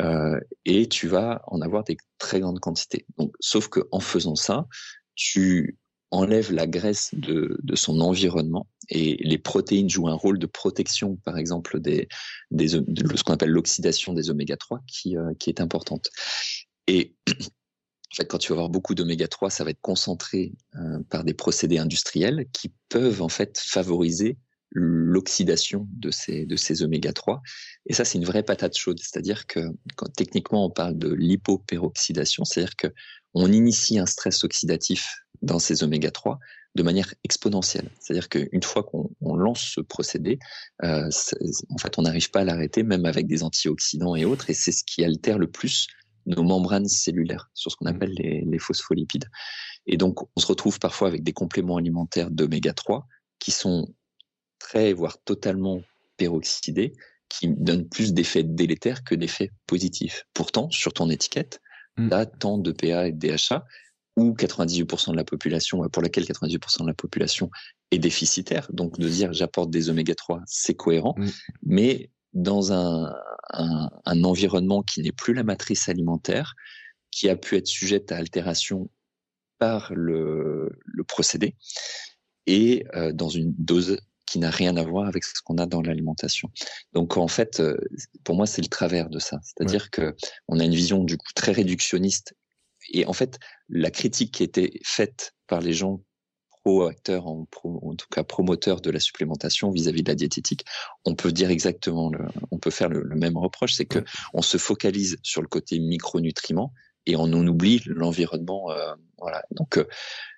[0.00, 3.06] euh, et tu vas en avoir des très grandes quantités.
[3.16, 4.66] Donc, sauf que en faisant ça,
[5.14, 5.78] tu
[6.10, 11.16] enlève la graisse de, de, son environnement et les protéines jouent un rôle de protection,
[11.24, 12.08] par exemple, des,
[12.50, 16.10] des de ce qu'on appelle l'oxydation des oméga 3 qui, euh, qui est importante.
[16.88, 17.14] Et
[18.12, 21.24] en fait, quand tu vas avoir beaucoup d'oméga 3, ça va être concentré euh, par
[21.24, 24.36] des procédés industriels qui peuvent en fait favoriser
[24.74, 27.42] l'oxydation de ces, oméga 3.
[27.86, 28.98] Et ça, c'est une vraie patate chaude.
[28.98, 29.60] C'est-à-dire que
[30.16, 32.88] techniquement on parle de l'hypoperoxydation, c'est-à-dire que
[33.34, 36.38] on initie un stress oxydatif dans ces oméga 3
[36.74, 37.90] de manière exponentielle.
[37.98, 40.38] C'est-à-dire qu'une fois qu'on lance ce procédé,
[40.84, 41.08] euh,
[41.70, 44.72] en fait, on n'arrive pas à l'arrêter, même avec des antioxydants et autres, et c'est
[44.72, 45.88] ce qui altère le plus
[46.26, 47.94] nos membranes cellulaires, sur ce qu'on mmh.
[47.94, 49.26] appelle les, les, phospholipides.
[49.86, 53.06] Et donc, on se retrouve parfois avec des compléments alimentaires d'oméga 3
[53.38, 53.92] qui sont
[54.58, 55.82] très, voire totalement
[56.16, 56.92] peroxydés,
[57.28, 60.24] qui donnent plus d'effets délétères que d'effets positifs.
[60.34, 61.60] Pourtant, sur ton étiquette,
[61.96, 62.08] mmh.
[62.08, 63.64] tu as tant de PA et de DHA,
[64.16, 67.50] ou 98% de la population, pour laquelle 98% de la population
[67.90, 68.68] est déficitaire.
[68.72, 71.26] Donc de dire j'apporte des oméga 3, c'est cohérent, mmh.
[71.64, 73.14] mais dans un,
[73.50, 76.54] un, un environnement qui n'est plus la matrice alimentaire,
[77.10, 78.90] qui a pu être sujette à altération
[79.58, 81.56] par le, le procédé,
[82.46, 85.82] et euh, dans une dose qui n'a rien à voir avec ce qu'on a dans
[85.82, 86.50] l'alimentation.
[86.94, 87.76] Donc en fait, euh,
[88.24, 89.38] pour moi, c'est le travers de ça.
[89.42, 89.88] C'est-à-dire ouais.
[89.92, 90.16] que
[90.48, 92.34] on a une vision du coup très réductionniste
[92.90, 93.38] et en fait,
[93.68, 96.02] la critique qui était faite par les gens
[96.64, 100.64] pro-acteurs, en, pro, en, tout cas promoteurs de la supplémentation vis-à-vis -vis de la diététique,
[101.04, 104.42] on peut dire exactement, le, on peut faire le, le même reproche, c'est que on
[104.42, 106.72] se focalise sur le côté micronutriments
[107.06, 108.70] et on en oublie l'environnement.
[108.70, 109.42] Euh, voilà.
[109.52, 109.86] Donc, euh,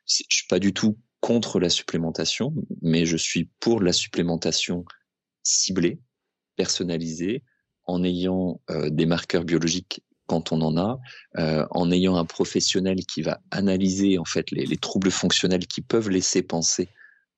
[0.06, 4.84] je suis pas du tout contre la supplémentation, mais je suis pour la supplémentation
[5.42, 6.00] ciblée,
[6.56, 7.42] personnalisée,
[7.86, 10.98] en ayant euh, des marqueurs biologiques quand on en a,
[11.38, 15.82] euh, en ayant un professionnel qui va analyser en fait les, les, troubles fonctionnels qui
[15.82, 16.88] peuvent laisser penser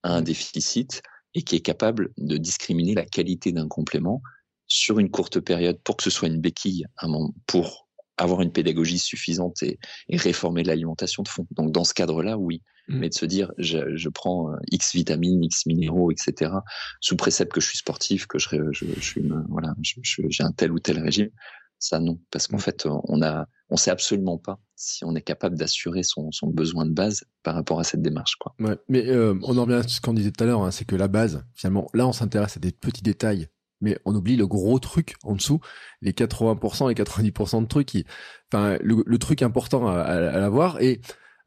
[0.03, 1.01] à un déficit
[1.33, 4.21] et qui est capable de discriminer la qualité d'un complément
[4.67, 6.85] sur une courte période pour que ce soit une béquille
[7.45, 7.87] pour
[8.17, 11.45] avoir une pédagogie suffisante et, et réformer l'alimentation de fond.
[11.51, 12.63] Donc dans ce cadre-là, oui.
[12.87, 12.99] Mmh.
[12.99, 16.51] Mais de se dire, je, je, prends euh, X vitamines, X minéraux, etc.
[17.01, 20.71] sous précepte que je suis sportif, que je, je, je suis, voilà, j'ai un tel
[20.71, 21.29] ou tel régime.
[21.79, 22.61] Ça non, parce qu'en mmh.
[22.61, 26.85] fait, on a, on sait absolument pas si on est capable d'assurer son, son, besoin
[26.85, 28.55] de base par rapport à cette démarche, quoi.
[28.59, 30.85] Ouais, mais euh, on en revient à ce qu'on disait tout à l'heure, hein, c'est
[30.85, 33.47] que la base, finalement, là, on s'intéresse à des petits détails
[33.79, 35.59] mais on oublie le gros truc en dessous,
[36.01, 38.05] les 80% et 90% de trucs qui,
[38.51, 40.81] enfin, le, truc important à, à, à l'avoir.
[40.81, 40.99] Et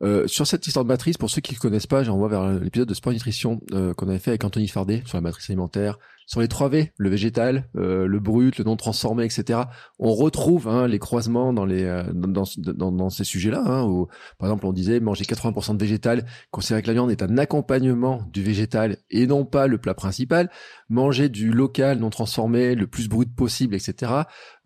[0.02, 2.88] euh, sur cette histoire de matrice, pour ceux qui ne connaissent pas, j'envoie vers l'épisode
[2.88, 5.98] de Sport Nutrition euh, qu'on avait fait avec Anthony Fardet sur la matrice alimentaire,
[6.30, 9.62] sur les 3 V, le végétal, euh, le brut, le non transformé, etc.
[9.98, 13.64] On retrouve hein, les croisements dans les dans, ces sujets-là.
[13.66, 14.06] Hein,
[14.38, 18.22] par exemple, on disait manger 80% de végétal, considérer que la viande est un accompagnement
[18.32, 20.50] du végétal et non pas le plat principal.
[20.88, 24.12] Manger du local non transformé, le plus brut possible, etc.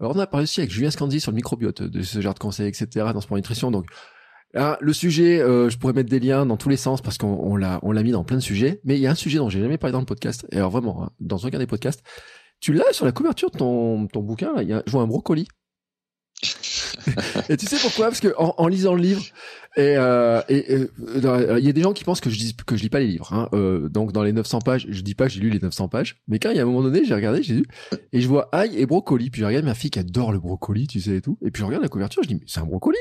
[0.00, 2.68] On a parlé aussi avec Julien Scandi sur le microbiote de ce genre de conseils,
[2.68, 3.06] etc.
[3.14, 3.70] dans Sport Nutrition.
[3.70, 3.86] Donc
[4.54, 7.56] ah, le sujet, euh, je pourrais mettre des liens dans tous les sens parce qu'on
[7.56, 8.80] l'a on l'a mis dans plein de sujets.
[8.84, 10.46] Mais il y a un sujet dont j'ai jamais parlé dans le podcast.
[10.52, 12.02] Et alors vraiment, hein, dans aucun des podcasts,
[12.60, 14.54] tu l'as sur la couverture de ton, ton bouquin.
[14.60, 15.48] il y a, je vois un brocoli.
[17.48, 18.06] et tu sais pourquoi?
[18.06, 19.22] Parce que en, en, lisant le livre,
[19.76, 22.82] et euh, euh, il y a des gens qui pensent que je dis que je
[22.82, 23.32] lis pas les livres.
[23.32, 23.48] Hein.
[23.54, 26.22] Euh, donc dans les 900 pages, je dis pas que j'ai lu les 900 pages,
[26.28, 27.64] mais quand il y a un moment donné, j'ai regardé, j'ai lu
[28.12, 29.30] et je vois ail et brocoli.
[29.30, 31.38] Puis je regarde ma fille qui adore le brocoli, tu sais et tout.
[31.44, 32.98] Et puis je regarde la couverture, je dis mais c'est un brocoli.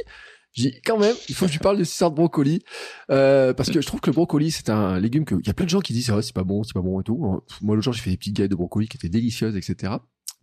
[0.53, 2.63] J'ai quand même, il faut que je parle de histoire de brocoli
[3.09, 5.53] euh, parce que je trouve que le brocoli c'est un légume que il y a
[5.53, 7.41] plein de gens qui disent ah, c'est pas bon, c'est pas bon et tout.
[7.61, 9.93] Moi le jour j'ai fait des petites galettes de brocoli qui étaient délicieuses, etc.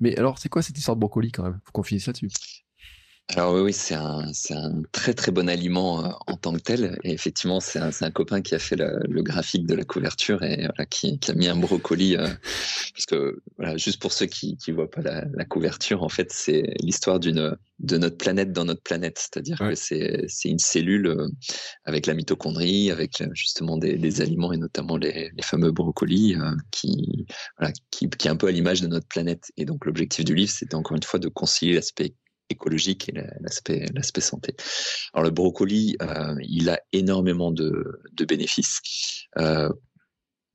[0.00, 1.60] Mais alors c'est quoi cette histoire de brocoli quand même?
[1.64, 2.30] Faut qu'on finisse là-dessus.
[3.36, 6.58] Alors oui, oui c'est un, c'est un très très bon aliment euh, en tant que
[6.58, 6.98] tel.
[7.04, 9.84] Et effectivement, c'est un, c'est un copain qui a fait le, le, graphique de la
[9.84, 12.16] couverture et voilà, qui, qui a mis un brocoli.
[12.16, 12.26] Euh,
[12.92, 16.32] parce que voilà, juste pour ceux qui qui voient pas la, la couverture, en fait,
[16.32, 19.18] c'est l'histoire d'une de notre planète dans notre planète.
[19.18, 21.28] C'est-à-dire que c'est c'est une cellule euh,
[21.84, 26.36] avec la mitochondrie, avec justement des, des aliments et notamment les, les fameux brocolis
[26.72, 27.26] qui
[27.58, 29.52] voilà qui, qui est un peu à l'image de notre planète.
[29.56, 32.14] Et donc l'objectif du livre, c'était encore une fois de concilier l'aspect
[32.50, 34.54] écologique et l'aspect l'aspect santé.
[35.12, 38.80] Alors le brocoli, euh, il a énormément de, de bénéfices.
[39.38, 39.70] Euh,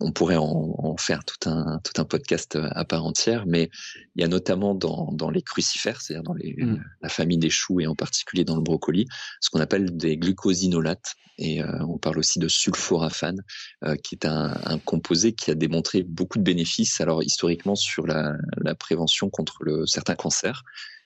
[0.02, 3.70] on pourrait en, en, faire tout un tout un podcast à part entière, mais
[4.16, 6.84] il y a notamment dans, dans les crucifères, c'est-à-dire dans les, mm.
[7.02, 9.06] la famille des choux et en particulier dans le brocoli,
[9.40, 11.16] ce qu'on appelle des glucosinolates.
[11.38, 13.42] Et euh, on parle aussi de sulforaphane,
[13.84, 17.02] euh, qui est un, un, composé qui a démontré beaucoup de bénéfices.
[17.02, 20.64] Alors historiquement sur la, la prévention contre le, certains cancers,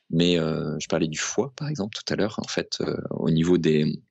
[0.09, 2.39] mais euh, je parlais du foie, par exemple, tout à l'heure.
[2.39, 4.01] En fait, euh, au niveau des,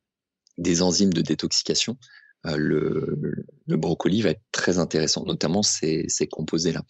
[0.58, 1.96] des enzymes de détoxication,
[2.44, 3.18] le,
[3.66, 6.82] le, brocoli va être très intéressant, notamment ces, ces composés-là.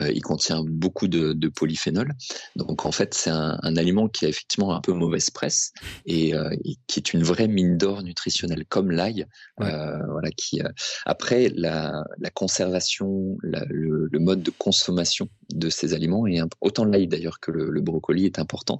[0.00, 2.14] Euh, il contient beaucoup de, de polyphénol,
[2.56, 5.72] donc en fait c'est un, un, aliment qui a effectivement un peu mauvaise presse
[6.04, 9.26] et, euh, et qui est une vraie mine d'or nutritionnelle, comme l'ail.
[9.58, 9.72] Ouais.
[10.10, 10.60] voilà, qui
[11.04, 16.84] après la, la conservation, la, le, le, mode de consommation de ces aliments et autant
[16.84, 18.78] l'ail d'ailleurs que le, le brocoli est important.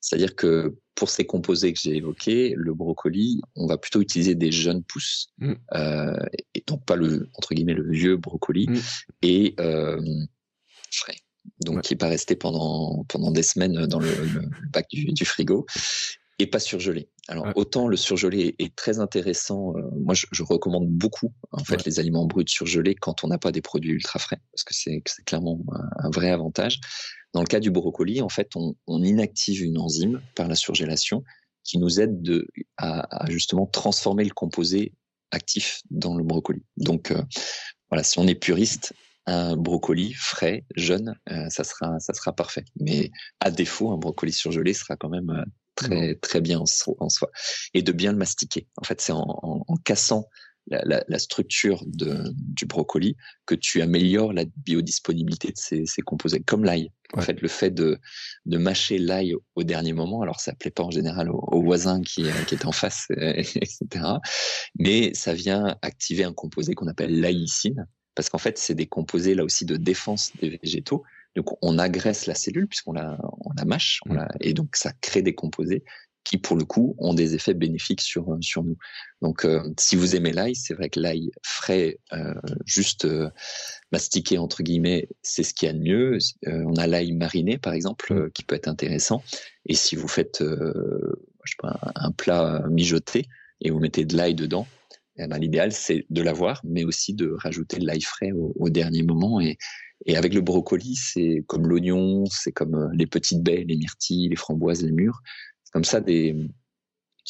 [0.00, 4.52] C'est-à-dire que pour ces composés que j'ai évoqués, le brocoli, on va plutôt utiliser des
[4.52, 5.52] jeunes pousses, mm.
[5.74, 8.78] euh, et donc pas le entre guillemets le vieux brocoli, mm.
[9.22, 10.00] et euh,
[10.90, 11.16] frais.
[11.64, 11.82] Donc ouais.
[11.82, 14.42] qui pas resté pendant pendant des semaines dans le, le
[14.72, 15.64] bac du, du, frigo
[16.38, 17.08] et pas surgelé.
[17.28, 17.52] Alors ouais.
[17.54, 19.74] autant le surgelé est, très intéressant.
[19.76, 21.82] Euh, moi, je, je, recommande beaucoup en fait ouais.
[21.86, 25.02] les aliments bruts surgelés quand on n'a pas des produits ultra frais parce que c'est
[25.24, 26.80] clairement un, un vrai avantage.
[27.32, 31.22] Dans le cas du brocoli, en fait, on, on inactive une enzyme par la surgélation
[31.62, 32.46] qui nous aide de,
[32.76, 34.92] à, à, justement transformer le composé
[35.30, 36.64] actif dans le brocoli.
[36.76, 37.22] Donc euh,
[37.90, 38.92] voilà, si on est puriste,
[39.26, 42.64] un brocoli frais, jeune, euh, ça sera ça sera parfait.
[42.80, 45.44] Mais à défaut, un brocoli surgelé sera quand même euh,
[45.76, 46.64] très très bien en,
[46.98, 47.30] en, soi
[47.74, 48.66] et de bien le mastiquer.
[48.78, 50.24] En fait, c'est en, en, en, cassant
[50.66, 53.16] la, la, la structure de, du brocoli
[53.46, 56.90] que tu améliores la biodisponibilité de ces, ces composés, comme l'ail.
[57.16, 57.98] En fait, le fait de,
[58.46, 62.02] de mâcher l'ail au dernier moment, alors ça plaît pas en général au, au voisin
[62.02, 64.04] qui, euh, qui est en face, etc.
[64.78, 69.34] Mais ça vient activer un composé qu'on appelle l'aïcine, parce qu'en fait, c'est des composés
[69.34, 71.02] là aussi de défense des végétaux.
[71.36, 74.92] Donc, on agresse la cellule puisqu'on la, on la mâche, on la, et donc ça
[75.00, 75.84] crée des composés
[76.24, 78.76] qui pour le coup ont des effets bénéfiques sur sur nous.
[79.22, 82.34] Donc euh, si vous aimez l'ail, c'est vrai que l'ail frais, euh,
[82.66, 83.30] juste euh,
[83.92, 86.18] mastiqué entre guillemets, c'est ce qu'il y a de mieux.
[86.46, 89.22] Euh, on a l'ail mariné par exemple, euh, qui peut être intéressant.
[89.66, 90.42] Et si vous faites
[91.62, 93.26] un plat mijoté
[93.60, 94.66] et vous mettez de l'ail dedans,
[95.16, 99.02] eh ben, l'idéal c'est de l'avoir, mais aussi de rajouter de l'ail frais au, dernier
[99.02, 99.40] moment.
[99.40, 99.58] Et,
[100.06, 104.36] et avec le brocoli, c'est comme l'oignon, c'est comme les petites baies, les myrtilles, les
[104.36, 105.22] framboises, les mûres.
[105.72, 106.48] Comme ça des,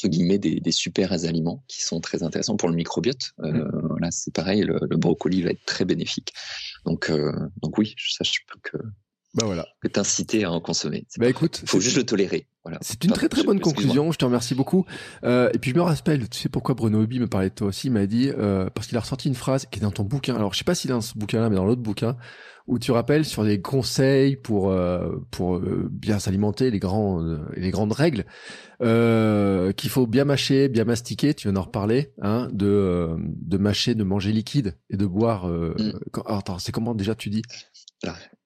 [0.05, 3.33] guillemets des, des, super aliments qui sont très intéressants pour le microbiote.
[3.41, 3.99] Euh, mm.
[4.01, 6.33] Là, c'est pareil, le, brocoli va être très bénéfique.
[6.85, 8.79] Donc, euh, donc oui, ça, je peux que
[9.35, 9.67] bah voilà.
[9.81, 11.07] que t'inciter à en consommer.
[11.19, 12.49] Bah écoute, faut juste le tolérer.
[12.65, 12.79] Voilà.
[12.83, 14.11] C'est une très très bonne conclusion.
[14.11, 14.87] Je te remercie beaucoup.
[15.23, 17.69] Euh, et puis je me rappelle, tu sais pourquoi Bruno Hobby me parlait de toi
[17.69, 17.87] aussi.
[17.87, 20.35] Il m'a dit euh, parce qu'il a ressorti une phrase qui est dans ton bouquin.
[20.35, 22.17] Alors je sais pas s'il est dans ce bouquin-là, mais dans l'autre bouquin
[22.71, 27.41] où tu rappelles sur des conseils pour euh, pour euh, bien s'alimenter, les grands euh,
[27.57, 28.25] les grandes règles
[28.81, 31.35] qu'il faut bien mâcher, bien mastiquer.
[31.35, 35.49] Tu viens d'en reparler, hein, de de mâcher, de manger liquide et de boire.
[35.49, 35.93] Mm.
[36.25, 37.43] attends, c'est comment déjà tu dis?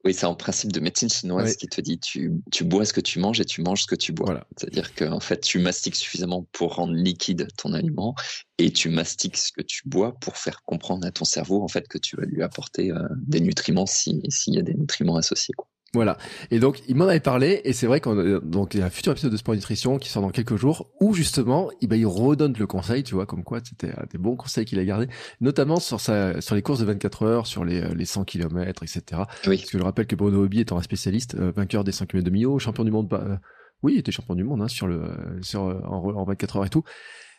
[0.04, 3.00] Oui, c'est en principe de médecine chinoise qui te dit tu, tu bois ce que
[3.00, 4.44] tu manges et tu manges ce que tu bois.
[4.56, 8.14] C'est-à-dire qu'en fait, tu mastiques suffisamment pour rendre liquide ton aliment
[8.58, 11.88] et tu mastiques ce que tu bois pour faire comprendre à ton cerveau en fait
[11.88, 15.54] que tu vas lui apporter euh, des nutriments s'il y a des nutriments associés.
[15.56, 15.66] Quoi.
[15.94, 16.18] Voilà.
[16.50, 18.90] Et donc, il m'en avait parlé, et c'est vrai qu'on donc il y a un
[18.90, 22.06] futur épisode de Sport Nutrition qui sort dans quelques jours, où justement, il, ben, il
[22.06, 25.06] redonne le conseil, tu vois, comme quoi c'était des bons conseils qu'il a gardés,
[25.40, 29.22] notamment sur sa, sur les courses de 24 heures, sur les, les 100 km, etc.
[29.46, 29.58] Oui.
[29.58, 32.24] Parce que je rappelle que Bruno Hobby étant un spécialiste, euh, vainqueur des 100 km
[32.24, 33.36] de Millau, champion du monde, euh,
[33.84, 35.02] oui, il était champion du monde, hein, sur le,
[35.42, 36.82] sur, en, en 24 heures et tout.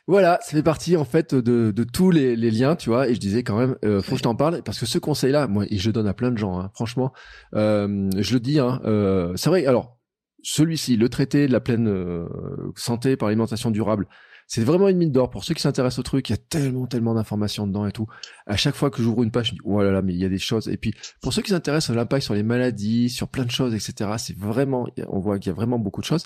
[0.07, 3.09] Voilà, ça fait partie en fait de, tous les, les, liens, tu vois.
[3.09, 5.47] Et je disais quand même, euh, faut que je t'en parle parce que ce conseil-là,
[5.47, 7.11] moi, et je donne à plein de gens, hein, franchement,
[7.55, 8.59] euh, je le dis.
[8.59, 9.65] Hein, euh, c'est vrai.
[9.65, 9.97] Alors,
[10.43, 12.27] celui-ci, le traité de la pleine euh,
[12.75, 14.07] santé par alimentation durable,
[14.45, 16.29] c'est vraiment une mine d'or pour ceux qui s'intéressent au truc.
[16.29, 18.05] Il y a tellement, tellement d'informations dedans et tout.
[18.45, 20.25] À chaque fois que j'ouvre une page, je dis oh là là, mais il y
[20.25, 20.67] a des choses.
[20.67, 23.73] Et puis pour ceux qui s'intéressent à l'impact sur les maladies, sur plein de choses,
[23.73, 24.11] etc.
[24.19, 26.25] C'est vraiment, on voit qu'il y a vraiment beaucoup de choses.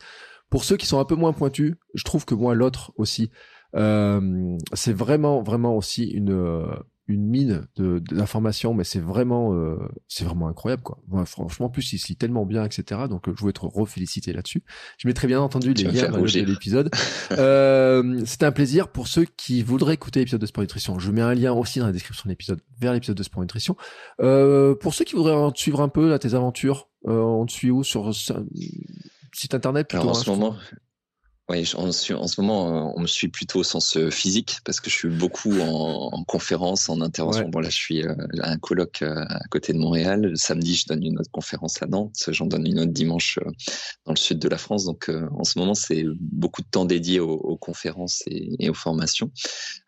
[0.50, 3.32] Pour ceux qui sont un peu moins pointus, je trouve que moi l'autre aussi.
[3.76, 6.66] Euh, c'est vraiment, vraiment aussi une euh,
[7.10, 9.78] une mine d'informations, mais c'est vraiment, euh,
[10.08, 11.00] c'est vraiment incroyable, quoi.
[11.26, 13.02] franchement, en plus, il se lit tellement bien, etc.
[13.10, 14.64] Donc, je voulais être refélicité là-dessus.
[15.00, 16.91] Je mettrai bien entendu les liens dans l'épisode.
[17.32, 21.00] euh, C'était un plaisir pour ceux qui voudraient écouter l'épisode de Sport Nutrition.
[21.00, 23.76] Je mets un lien aussi dans la description de l'épisode vers l'épisode de Sport Nutrition.
[24.22, 27.52] Euh, pour ceux qui voudraient en suivre un peu là, tes aventures, euh, on te
[27.52, 27.84] suit où?
[27.84, 28.14] Sur
[29.34, 30.56] site internet plutôt, Alors, en hein, ce moment,
[31.50, 34.92] oui, en, ce moment, euh, on me suit plutôt au sens euh, physique parce que
[34.92, 37.50] je suis beaucoup en, en conférence, en intervention.
[37.50, 40.22] Bon, là, je suis euh, à un colloque à côté de Montréal.
[40.22, 42.24] Le samedi, je donne une autre conférence à Nantes.
[42.28, 43.40] J'en donne une autre dimanche
[44.06, 44.86] dans le sud de la France.
[44.86, 48.76] Donc, en ce moment, c'est beaucoup de temps dédié aux, aux conférences et, et, aux
[48.76, 49.32] formations.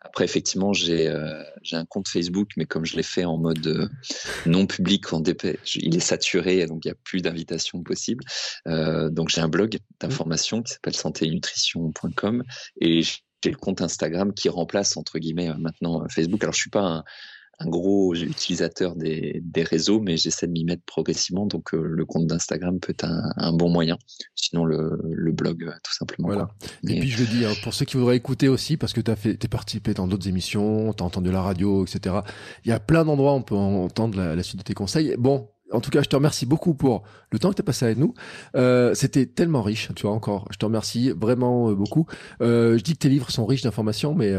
[0.00, 3.88] Après, effectivement, j'ai un compte Facebook, mais comme je l'ai fait en mode
[4.46, 8.24] non public, en DP, il est saturé, donc il n'y a plus d'invitations possibles.
[8.66, 12.42] donc, j'ai un blog d'information qui s'appelle Santé et Nutrition nutrition.com
[12.80, 16.42] et j'ai le compte Instagram qui remplace entre guillemets euh, maintenant euh, Facebook.
[16.42, 17.02] Alors je suis pas
[17.58, 21.46] un, gros utilisateur des, réseaux, mais j'essaie de m'y mettre progressivement.
[21.46, 23.96] Donc euh, le compte d'Instagram peut être un, bon moyen.
[24.34, 24.98] Sinon le,
[25.32, 26.28] blog tout simplement.
[26.28, 26.48] Voilà.
[26.88, 29.10] Et, puis je le dis hein, pour ceux qui voudraient écouter aussi, parce que tu
[29.10, 32.16] as fait, t'es participé dans d'autres émissions, t'as entendu la radio, etc.
[32.64, 35.14] Il y a plein d'endroits où on peut entendre la, la suite de tes conseils.
[35.16, 37.02] Bon, en tout cas, je te remercie beaucoup pour
[37.32, 38.14] le temps que tu as passé avec nous.
[38.56, 40.46] Euh, C'était tellement riche, tu vois, encore.
[40.50, 42.06] Je te remercie vraiment euh, beaucoup.
[42.40, 44.32] Euh, je dis que tes livres sont riches d'informations, mais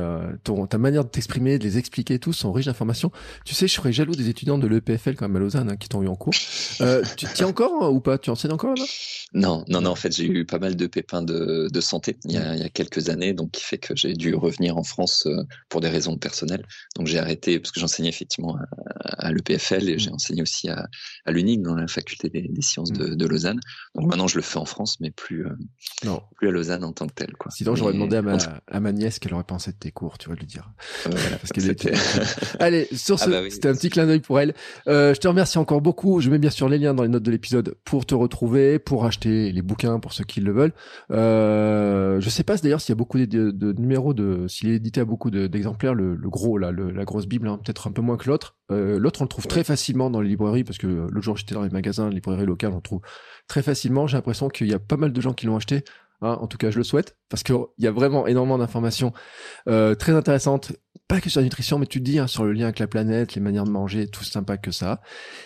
[0.70, 3.12] ta manière de t'exprimer, de les expliquer tous sont riches d'informations.
[3.46, 5.90] Tu sais, je serais jaloux des étudiants de l'EPFL quand même à Lausanne hein, qui
[5.90, 6.34] t'ont eu en cours.
[6.34, 8.18] Tu tiens encore hein, ou pas?
[8.18, 8.76] Tu enseignes encore
[9.34, 9.92] Non, non, non.
[9.92, 13.34] En fait, j'ai eu pas mal de pépins de, santé il y, a, quelques années,
[13.34, 15.28] donc qui fait que j'ai dû revenir en France
[15.70, 16.66] pour des raisons personnelles.
[16.96, 18.58] Donc j'ai arrêté parce que j'enseignais effectivement
[19.04, 20.88] à, l'EPFL et j'ai enseigné aussi à
[21.26, 23.16] à dans la faculté des, sciences mm.
[23.16, 23.60] de, Lausanne.
[23.96, 25.56] Donc maintenant je le fais en France, mais plus, euh,
[26.06, 26.22] non.
[26.36, 27.34] plus à Lausanne en tant que tel.
[27.38, 27.52] Quoi.
[27.52, 28.38] Sinon j'aurais demandé à ma,
[28.68, 30.72] à ma nièce qu'elle aurait pensé de tes cours, tu vas lui dire.
[31.04, 31.94] Parce qu'elle était...
[32.60, 34.54] Allez, sur ah ce, bah c'était un petit clin d'œil pour elle.
[34.88, 36.22] Euh, je te remercie encore beaucoup.
[36.22, 39.06] Je mets bien sûr les liens dans les notes de l'épisode pour te retrouver, pour
[39.06, 40.74] acheter les bouquins pour ceux qui le veulent.
[41.12, 44.76] Euh, je sais pas d'ailleurs s'il y a beaucoup de, de, numéros de, s'il est
[44.76, 47.92] édité à beaucoup d'exemplaires, le, le, gros là, le, la grosse bible, hein, peut-être un
[47.92, 48.56] peu moins que l'autre.
[48.72, 51.56] Euh, l'autre on le trouve très facilement dans les librairies parce que l'autre jour j'étais
[51.56, 53.02] dans les magasins, les librairies locales, trouve
[53.48, 54.08] très facilement.
[54.08, 55.84] J'ai l'impression qu'il y a pas mal de gens qui l'ont acheté.
[56.22, 59.12] Hein, en tout cas, je le souhaite parce qu'il y a vraiment énormément d'informations
[59.68, 60.74] euh, très intéressantes
[61.08, 62.88] pas que sur la nutrition, mais tu te dis hein, sur le lien avec la
[62.88, 65.02] planète, les manières de manger, tout sympa que ça.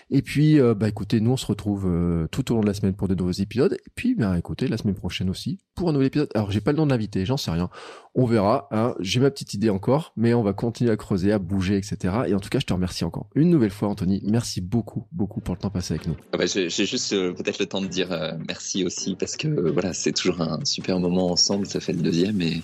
[0.09, 2.73] Et puis, euh, bah écoutez, nous on se retrouve euh, tout au long de la
[2.73, 3.73] semaine pour de nouveaux épisodes.
[3.73, 6.29] Et puis, bah écoutez, la semaine prochaine aussi pour un nouvel épisode.
[6.35, 7.69] Alors, j'ai pas le nom de l'invité, j'en sais rien.
[8.19, 8.67] On verra.
[8.71, 8.95] Hein.
[8.99, 12.15] J'ai ma petite idée encore, mais on va continuer à creuser, à bouger, etc.
[12.27, 14.21] Et en tout cas, je te remercie encore une nouvelle fois, Anthony.
[14.25, 16.15] Merci beaucoup, beaucoup pour le temps passé avec nous.
[16.33, 18.09] Ah bah, j'ai juste peut-être le temps de dire
[18.47, 21.67] merci aussi parce que voilà, c'est toujours un super moment ensemble.
[21.67, 22.61] Ça fait le deuxième et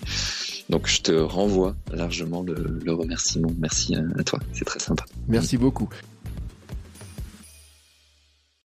[0.68, 3.52] donc je te renvoie largement le, remerciement.
[3.58, 5.04] Merci à toi, c'est très sympa.
[5.28, 5.88] Merci beaucoup.